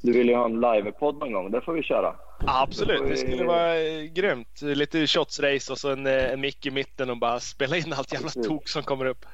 [0.01, 1.51] du ville ju ha en livepodd någon gång.
[1.51, 2.15] Det får vi köra.
[2.47, 4.61] Absolut, det skulle vara eh, grymt.
[4.61, 8.13] Lite shots-race och så en, eh, en mick i mitten och bara spela in allt
[8.13, 9.25] jävla tok som kommer upp.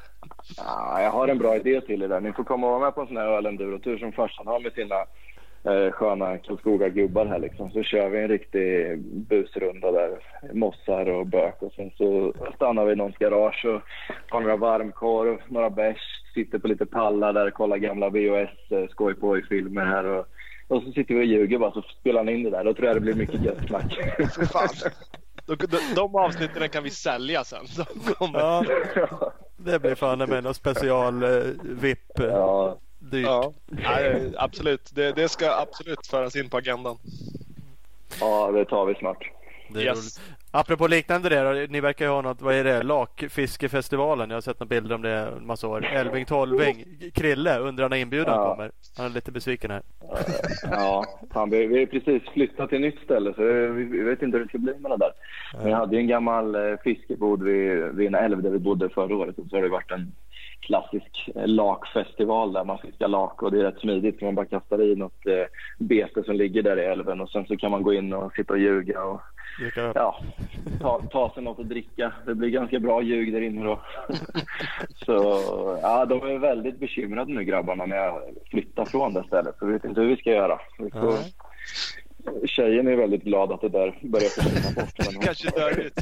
[0.57, 2.19] Ja, jag har en bra idé till er där.
[2.19, 4.73] Ni får komma och vara med på en sån här ölendurotur som farsan har med
[4.73, 4.95] sina
[5.63, 7.71] eh, sköna Karlskoga-gubbar här liksom.
[7.71, 10.09] Så kör vi en riktig busrunda där.
[10.53, 13.81] Mossar och bök och sen så stannar vi i någons garage och
[14.29, 16.01] tar några varmkorv, några bärs,
[16.33, 20.05] sitter på lite pallar där och kollar gamla VHS eh, skoj på i filmer här
[20.05, 20.25] och,
[20.67, 22.63] och så sitter vi och ljuger bara så spelar ni in det där.
[22.63, 23.99] Då tror jag det blir mycket gött snack.
[25.45, 27.65] De, de, de avsnitten kan vi sälja sen.
[28.33, 28.65] Ja,
[29.57, 31.29] det blir fan med någon special eh,
[31.63, 32.11] VIP.
[32.17, 33.25] Ja dyrt.
[33.25, 34.91] Ja, nej, absolut.
[34.95, 36.97] Det, det, ska absolut föras in på agendan.
[38.19, 39.31] Ja, det tar vi snart.
[39.69, 40.19] Det yes.
[40.51, 44.29] Apropå liknande det då, ni verkar ju ha något, vad är det, Lakfiskefestivalen.
[44.29, 45.85] Jag har sett några bilder om det en massa år.
[45.85, 48.49] Elving Tolving, Krille, undrar när inbjudan ja.
[48.49, 48.71] kommer.
[48.97, 49.81] Han är lite besviken här.
[50.71, 54.21] Ja, fan, vi, vi har precis flyttat till ett nytt ställe så vi, vi vet
[54.21, 55.11] inte hur det ska bli med det där.
[55.53, 58.89] Men vi hade ju en gammal eh, fiskebod vid, vid en älv där vi bodde
[58.89, 60.11] förra året och så har det varit en
[60.67, 64.21] klassisk eh, lakfestival där man fiskar lak och det är rätt smidigt.
[64.21, 65.45] Man bara kastar i något eh,
[65.77, 68.53] bete som ligger där i älven och sen så kan man gå in och sitta
[68.53, 69.21] och ljuga och
[69.75, 70.19] ja,
[70.81, 72.13] ta, ta sig något att dricka.
[72.25, 73.79] Det blir ganska bra ljug där inne då.
[75.05, 75.13] så
[75.81, 78.21] ja, de är väldigt bekymrade nu grabbarna när jag
[78.51, 79.55] flyttar från det stället.
[79.59, 80.59] Så vi vet inte hur vi ska göra.
[80.79, 80.99] Vi får...
[80.99, 81.23] Mm.
[82.45, 85.23] Tjejen är väldigt glad att det där börjar försvinna bort.
[85.25, 85.93] Kanske dör ut.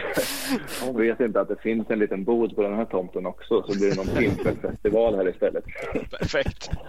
[0.82, 3.78] Hon vet inte att det finns en liten bod på den här tomten också så
[3.78, 5.64] blir det någon pimpelfestival här istället.
[6.10, 6.70] Perfekt.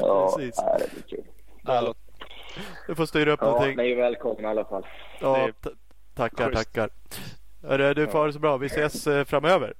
[0.00, 0.56] Ja, Precis.
[0.56, 1.94] det blir kul.
[2.86, 3.76] Du får styra upp ja, någonting.
[3.76, 4.86] Ni är välkomna i alla fall.
[5.20, 5.48] Ja,
[6.14, 6.72] Tackar, Schysst.
[6.72, 6.90] tackar.
[7.62, 8.56] Hörru, du får ha det så bra.
[8.56, 9.74] Vi ses eh, framöver.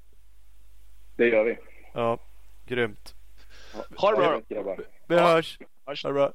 [1.16, 1.58] Det gör vi.
[1.94, 2.18] Ja,
[2.66, 3.14] grymt.
[3.96, 4.76] Ha det bra.
[5.06, 5.58] Vi hörs.
[5.86, 6.04] Hörs.
[6.04, 6.32] Ha det bra.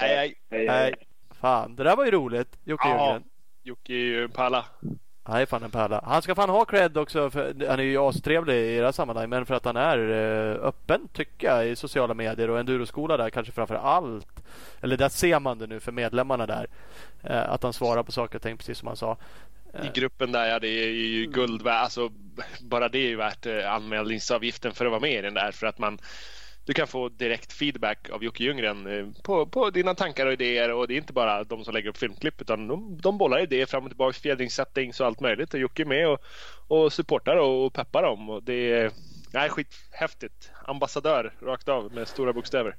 [0.00, 0.34] Hej, hej.
[0.50, 0.94] Hej, Hej.
[1.40, 2.58] Fan, det där var ju roligt.
[2.64, 2.98] Jocke Ja.
[3.04, 3.24] Ljunggren.
[3.62, 4.64] Jocke är ju en pärla.
[5.26, 6.00] Han är fan en pärla.
[6.06, 7.30] Han ska fan ha cred också.
[7.30, 9.30] För, han är ju astrevlig i det här sammanhanget.
[9.30, 13.30] Men för att han är eh, öppen tycker jag i sociala medier och enduroskola där
[13.30, 14.44] kanske framför allt.
[14.80, 16.66] Eller där ser man det nu för medlemmarna där.
[17.22, 19.16] Eh, att han svarar på saker och ting precis som han sa.
[19.82, 21.82] I gruppen där, ja det är ju guld värt.
[21.82, 22.10] Alltså,
[22.60, 25.52] bara det är ju värt eh, anmälningsavgiften för att vara med i den där.
[25.52, 25.98] För att man,
[26.66, 30.72] du kan få direkt feedback av Jocke Ljunggren eh, på, på dina tankar och idéer.
[30.72, 33.66] Och det är inte bara de som lägger upp filmklipp utan de, de bollar idéer
[33.66, 35.54] fram och tillbaka, fjädringssettings och allt möjligt.
[35.54, 36.20] Och Jocke är med och,
[36.68, 38.30] och supportar och peppar dem.
[38.30, 38.90] Och det är
[39.32, 40.50] nej, skithäftigt.
[40.64, 42.76] Ambassadör rakt av med stora bokstäver.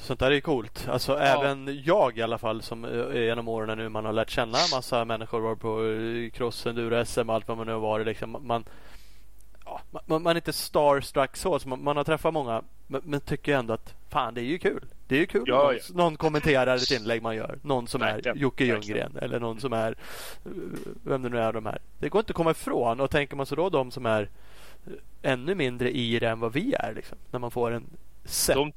[0.00, 0.88] Sånt där är coolt.
[0.88, 4.58] Alltså även jag i alla fall som eh, genom åren nu man har lärt känna
[4.72, 8.06] massa människor var på eh, cross, enduro, SM allt vad man nu har varit.
[8.06, 8.64] Liksom, man,
[9.68, 11.58] ja, man, man är inte starstruck så.
[11.58, 14.58] så man, man har träffat många men, men tycker ändå att fan det är ju
[14.58, 14.84] kul.
[15.08, 15.80] Det är ju kul Ja, om ja.
[15.88, 17.58] någon, någon kommenterar ett inlägg man gör.
[17.62, 18.64] Någon som Verkligen, är Jocke.
[18.64, 19.94] Ljunggren eller någon som är
[20.44, 20.52] eh,
[21.04, 21.78] vem det nu är de här.
[21.98, 24.28] Det går inte att komma ifrån och tänker man så då de som är
[24.86, 24.92] eh,
[25.22, 26.92] ännu mindre i det än vad vi är.
[26.94, 27.84] Liksom, när man får en
[28.54, 28.72] De,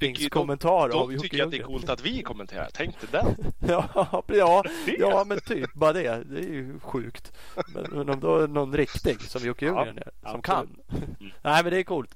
[0.91, 2.69] av de tycker att det är coolt att vi kommenterar.
[2.73, 3.35] Tänk dig den.
[3.67, 4.63] Ja, ja,
[4.99, 6.23] ja, men typ bara det.
[6.29, 7.33] Det är ju sjukt.
[7.73, 10.45] Men, men om då är någon riktig som Jocke Ljunggren är, som absolut.
[10.45, 10.67] kan.
[10.89, 11.31] Mm.
[11.41, 12.15] Nej, men det är coolt.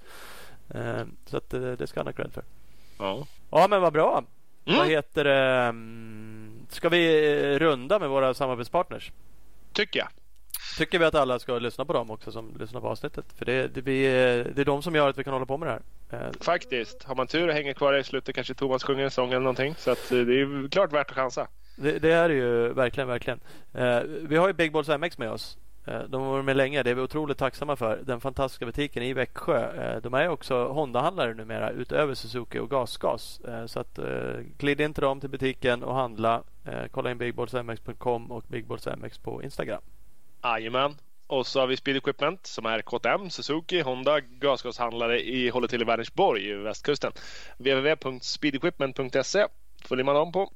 [0.69, 2.43] Eh, Så att det, det ska han ha cred för.
[2.97, 3.27] Ja.
[3.51, 4.23] Ja, men vad bra.
[4.65, 4.79] Mm.
[4.79, 5.63] Vad heter det?
[5.63, 9.11] mm, Ska vi eh, runda med våra samarbetspartners?
[9.73, 10.07] Tycker jag.
[10.77, 13.26] Tycker vi att alla ska lyssna på dem också som lyssnar på avsnittet.
[13.38, 14.03] För det, det, vi,
[14.56, 15.81] det är de som gör att vi kan hålla på med det här.
[16.27, 17.03] Eh, Faktiskt.
[17.03, 19.76] Har man tur och hänger kvar i slutet kanske Thomas sjunger en sång eller någonting.
[19.77, 21.47] Så att eh, det är klart värt att chansa.
[21.76, 23.39] Det, det är det ju verkligen, verkligen.
[23.73, 25.57] Eh, vi har ju Big Balls MX med oss.
[26.07, 26.84] De har varit med länge.
[26.84, 27.99] Det är vi otroligt tacksamma för.
[28.03, 29.99] Den fantastiska butiken i Växjö.
[30.03, 33.41] De är också Honda-handlare numera utöver Suzuki och GasGas.
[33.68, 33.99] Så att
[34.57, 36.43] glid in till dem till butiken och handla.
[36.91, 39.81] Kolla in bigballsmx.com och bigballsmx på Instagram.
[40.45, 40.95] Jajamän.
[41.27, 45.81] Och så har vi Speed Equipment som är KTM, Suzuki, Honda, gasgashandlare i håller till
[45.81, 47.11] i Vänersborg i västkusten.
[47.57, 49.45] www.speedequipment.se
[49.88, 50.51] följer man dem på.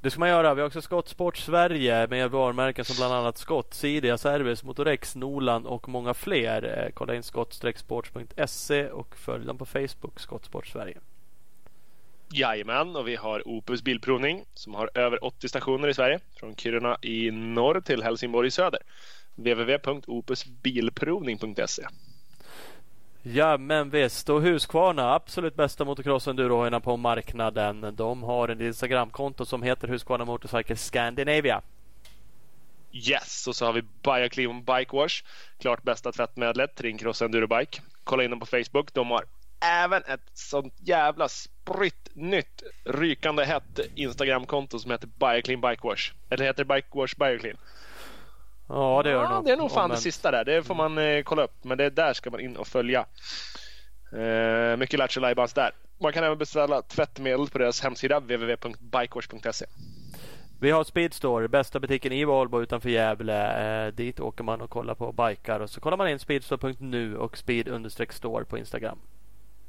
[0.00, 0.54] Det ska man göra.
[0.54, 5.66] Vi har också Skottsport Sverige med varumärken som bland annat Skott, Sidia Service, Motorex, Nolan
[5.66, 6.84] och många fler.
[6.84, 10.98] Eh, kolla in skott-sports.se och följ dem på Facebook, Skottsport Sverige.
[12.32, 16.20] Jajamän, och vi har Opus Bilprovning som har över 80 stationer i Sverige.
[16.36, 18.80] Från Kiruna i norr till Helsingborg i söder.
[19.34, 21.86] www.opusbilprovning.se
[23.22, 27.94] Ja men visst och Husqvarna absolut bästa motocross endurohojarna på marknaden.
[27.96, 31.62] De har en Instagramkonto som heter Husqvarna Motorcycle Scandinavia.
[32.92, 35.24] Yes, och så har vi Bioclean Bike Wash.
[35.58, 37.80] Klart bästa tvättmedlet, Trincross Endurobike.
[38.04, 38.94] Kolla in dem på Facebook.
[38.94, 39.24] De har
[39.60, 46.12] även ett sånt jävla spritt nytt rykande hett Instagramkonto som heter Bioclean Bike Wash.
[46.30, 47.56] Eller heter det Bike Wash Bioclean?
[48.68, 49.44] Ja det gör ja, nog.
[49.44, 50.44] det är nog fan det sista där.
[50.44, 51.64] Det får man eh, kolla upp.
[51.64, 53.06] Men det där ska man in och följa.
[54.12, 55.70] Eh, mycket Lattjo Lajbans där.
[55.98, 59.66] Man kan även beställa tvättmedel på deras hemsida www.bikewash.se.
[60.60, 63.86] Vi har Speedstore, bästa butiken i Valbo utanför Gävle.
[63.86, 67.38] Eh, dit åker man och kollar på bikar och så kollar man in speedstore.nu och
[67.38, 68.98] speed-store på Instagram.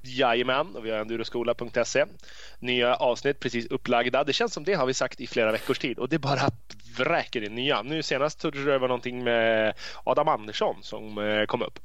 [0.07, 2.05] Jajamän, och vi har enduroskola.se.
[2.59, 4.23] Nya avsnitt precis upplagda.
[4.23, 6.49] Det känns som det har vi sagt i flera veckors tid och det bara
[6.97, 7.81] vräker in nya.
[7.81, 9.73] Nu senast tror jag det var någonting med
[10.03, 11.79] Adam Andersson som eh, kom upp.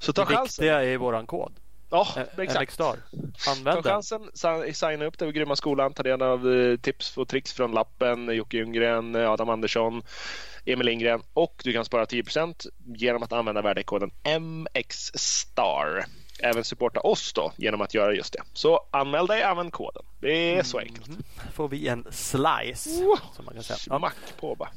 [0.00, 0.62] Så ta Det chansen.
[0.64, 1.52] viktiga är våran kod.
[1.92, 2.60] Ja, Eh, exakt.
[2.60, 2.96] MXstar.
[3.44, 3.92] Ta Använd den.
[3.92, 4.30] chansen,
[4.74, 8.28] signa upp dig vid Grymma skolan, ta del av eh, tips och tricks från lappen,
[8.36, 10.02] Jocke Ljunggren, eh, Adam Andersson,
[10.64, 14.10] Emil Lindgren och du kan spara 10% genom att använda värdekoden
[14.40, 16.04] MXSTAR.
[16.42, 18.42] Även supporta oss då genom att göra just det.
[18.52, 20.02] Så anmäl dig, använd koden.
[20.20, 21.08] Det är så enkelt.
[21.08, 21.22] Mhm.
[21.52, 23.04] Får vi en slice.
[23.04, 23.18] Wow.
[23.36, 23.76] Som man kan säga.
[23.76, 24.68] Smack på bara.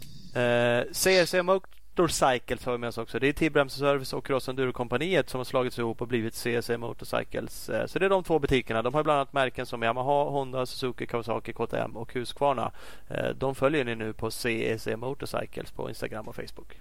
[0.42, 3.20] Eh, CRC Motorcycles har vi med oss också.
[3.20, 7.70] Det är Tillbremse Service och Cross Enduro-kompaniet som har slagits ihop och blivit CRC Motorcycles.
[7.70, 8.82] Eh, så det är de två butikerna.
[8.82, 12.72] De har bland annat märken som Yamaha, Honda, Suzuki, Kawasaki, KTM och Husqvarna.
[13.10, 16.80] Eh, de följer ni nu på CRC Motorcycles på Instagram och Facebook.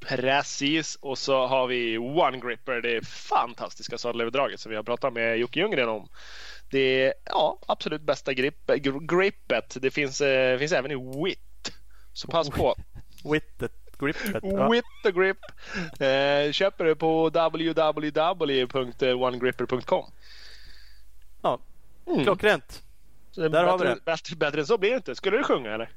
[0.00, 5.38] Precis, och så har vi One Gripper, det fantastiska sadelöverdraget som vi har pratat med
[5.38, 6.08] Jocke Ljunggren om.
[6.70, 9.76] Det är ja, absolut bästa grip, gr- grippet.
[9.80, 10.94] Det finns, eh, finns även i
[11.24, 11.72] WIT.
[12.12, 12.74] Så pass på.
[13.32, 14.42] Wittet, grippet.
[14.42, 14.68] Ja.
[14.70, 15.38] WIT the grip.
[16.00, 20.04] Eh, köper du på www.onegripper.com.
[21.42, 21.58] Ja.
[22.06, 22.24] Mm.
[22.24, 22.82] Klockrent.
[23.34, 24.00] Där har vi bättre, det.
[24.04, 25.14] Bättre, bättre än så blir det inte.
[25.14, 25.90] Skulle du sjunga eller?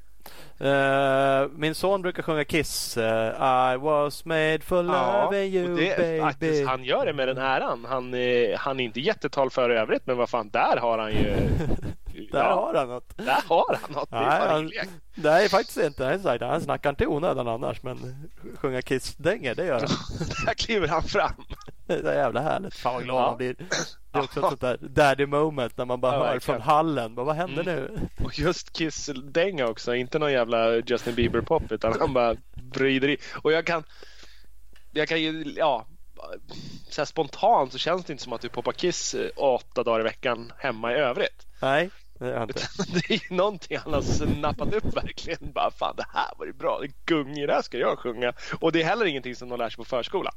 [0.60, 2.96] Uh, min son brukar sjunga Kiss.
[2.96, 6.20] Uh, I was made for loving you det, baby.
[6.20, 7.86] Faktiskt, han gör det med den äran.
[7.88, 8.14] Han,
[8.56, 11.34] han är inte jättetal för övrigt men vad fan, där har han ju...
[12.32, 13.16] där ja, har han något.
[13.16, 14.10] Där har han något.
[14.10, 14.70] Nej, han,
[15.14, 16.38] nej faktiskt inte.
[16.40, 19.88] Han snackar inte onödan annars men sjunga Kiss-dängor det gör han.
[20.46, 21.44] där kliver han fram.
[21.86, 22.74] Det är jävla härligt.
[22.74, 23.26] Fan vad glad ja.
[23.26, 23.54] man blir.
[24.12, 27.14] Det är också ett sånt där daddy moment när man bara ja, hör från hallen.
[27.14, 27.74] Vad händer mm.
[27.74, 28.08] nu?
[28.24, 29.94] Och just Kiss-dänga också.
[29.94, 32.36] Inte någon jävla Justin Bieber-pop utan han bara
[32.74, 33.16] vrider i.
[33.42, 33.84] Och jag kan,
[34.92, 35.86] jag kan ju, ja,
[36.88, 40.00] så här spontant så känns det inte som att du poppar Kiss eh, åtta dagar
[40.00, 41.46] i veckan hemma i övrigt.
[41.62, 41.90] Nej,
[42.28, 42.62] det är inte.
[43.08, 45.52] Det är någonting han har snappat upp verkligen.
[45.52, 46.78] Bara fan det här var ju bra.
[46.80, 48.32] Det gung det här ska jag sjunga.
[48.60, 50.32] Och det är heller ingenting som de lär sig på förskolan.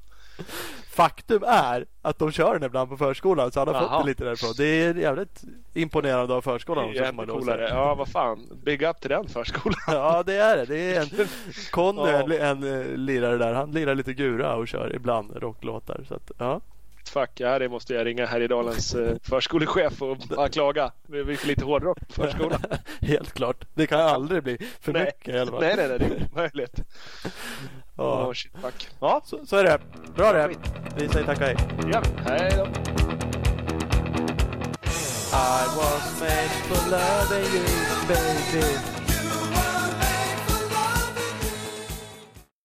[0.89, 3.97] Faktum är att de kör den ibland på förskolan så han har Aha.
[3.97, 4.53] fått det lite därifrån.
[4.57, 5.43] Det är jävligt
[5.73, 6.91] imponerande av förskolan.
[6.93, 7.69] Det är ännu coolare.
[7.69, 8.49] Ja vad fan.
[8.63, 9.79] Big up till den förskolan.
[9.87, 10.65] Ja det är det.
[10.65, 11.27] Det är en
[11.71, 12.23] Conny, ja.
[12.23, 13.53] en, en, en lirare där.
[13.53, 16.05] Han lirar lite gura och kör ibland rocklåtar.
[16.07, 16.61] Så att, ja.
[17.15, 20.91] Fuck, ja det måste jag ringa Härjedalens eh, förskolechef och bara klaga.
[21.07, 22.59] Det blir för lite hårdrock på förskolan.
[23.01, 23.65] Helt klart.
[23.73, 25.05] Det kan aldrig bli för nej.
[25.05, 25.61] mycket i alla fall.
[25.61, 26.79] Nej, nej, nej, det är omöjligt.
[27.97, 28.27] Ja.
[28.27, 28.89] Oh, shit, fuck.
[28.99, 29.79] ja, så, så är det.
[30.15, 30.49] Bra det.
[30.97, 31.57] Vi säger tack och hej.
[31.93, 32.65] Ja, hej då.
[35.33, 39.04] I was made for loving you baby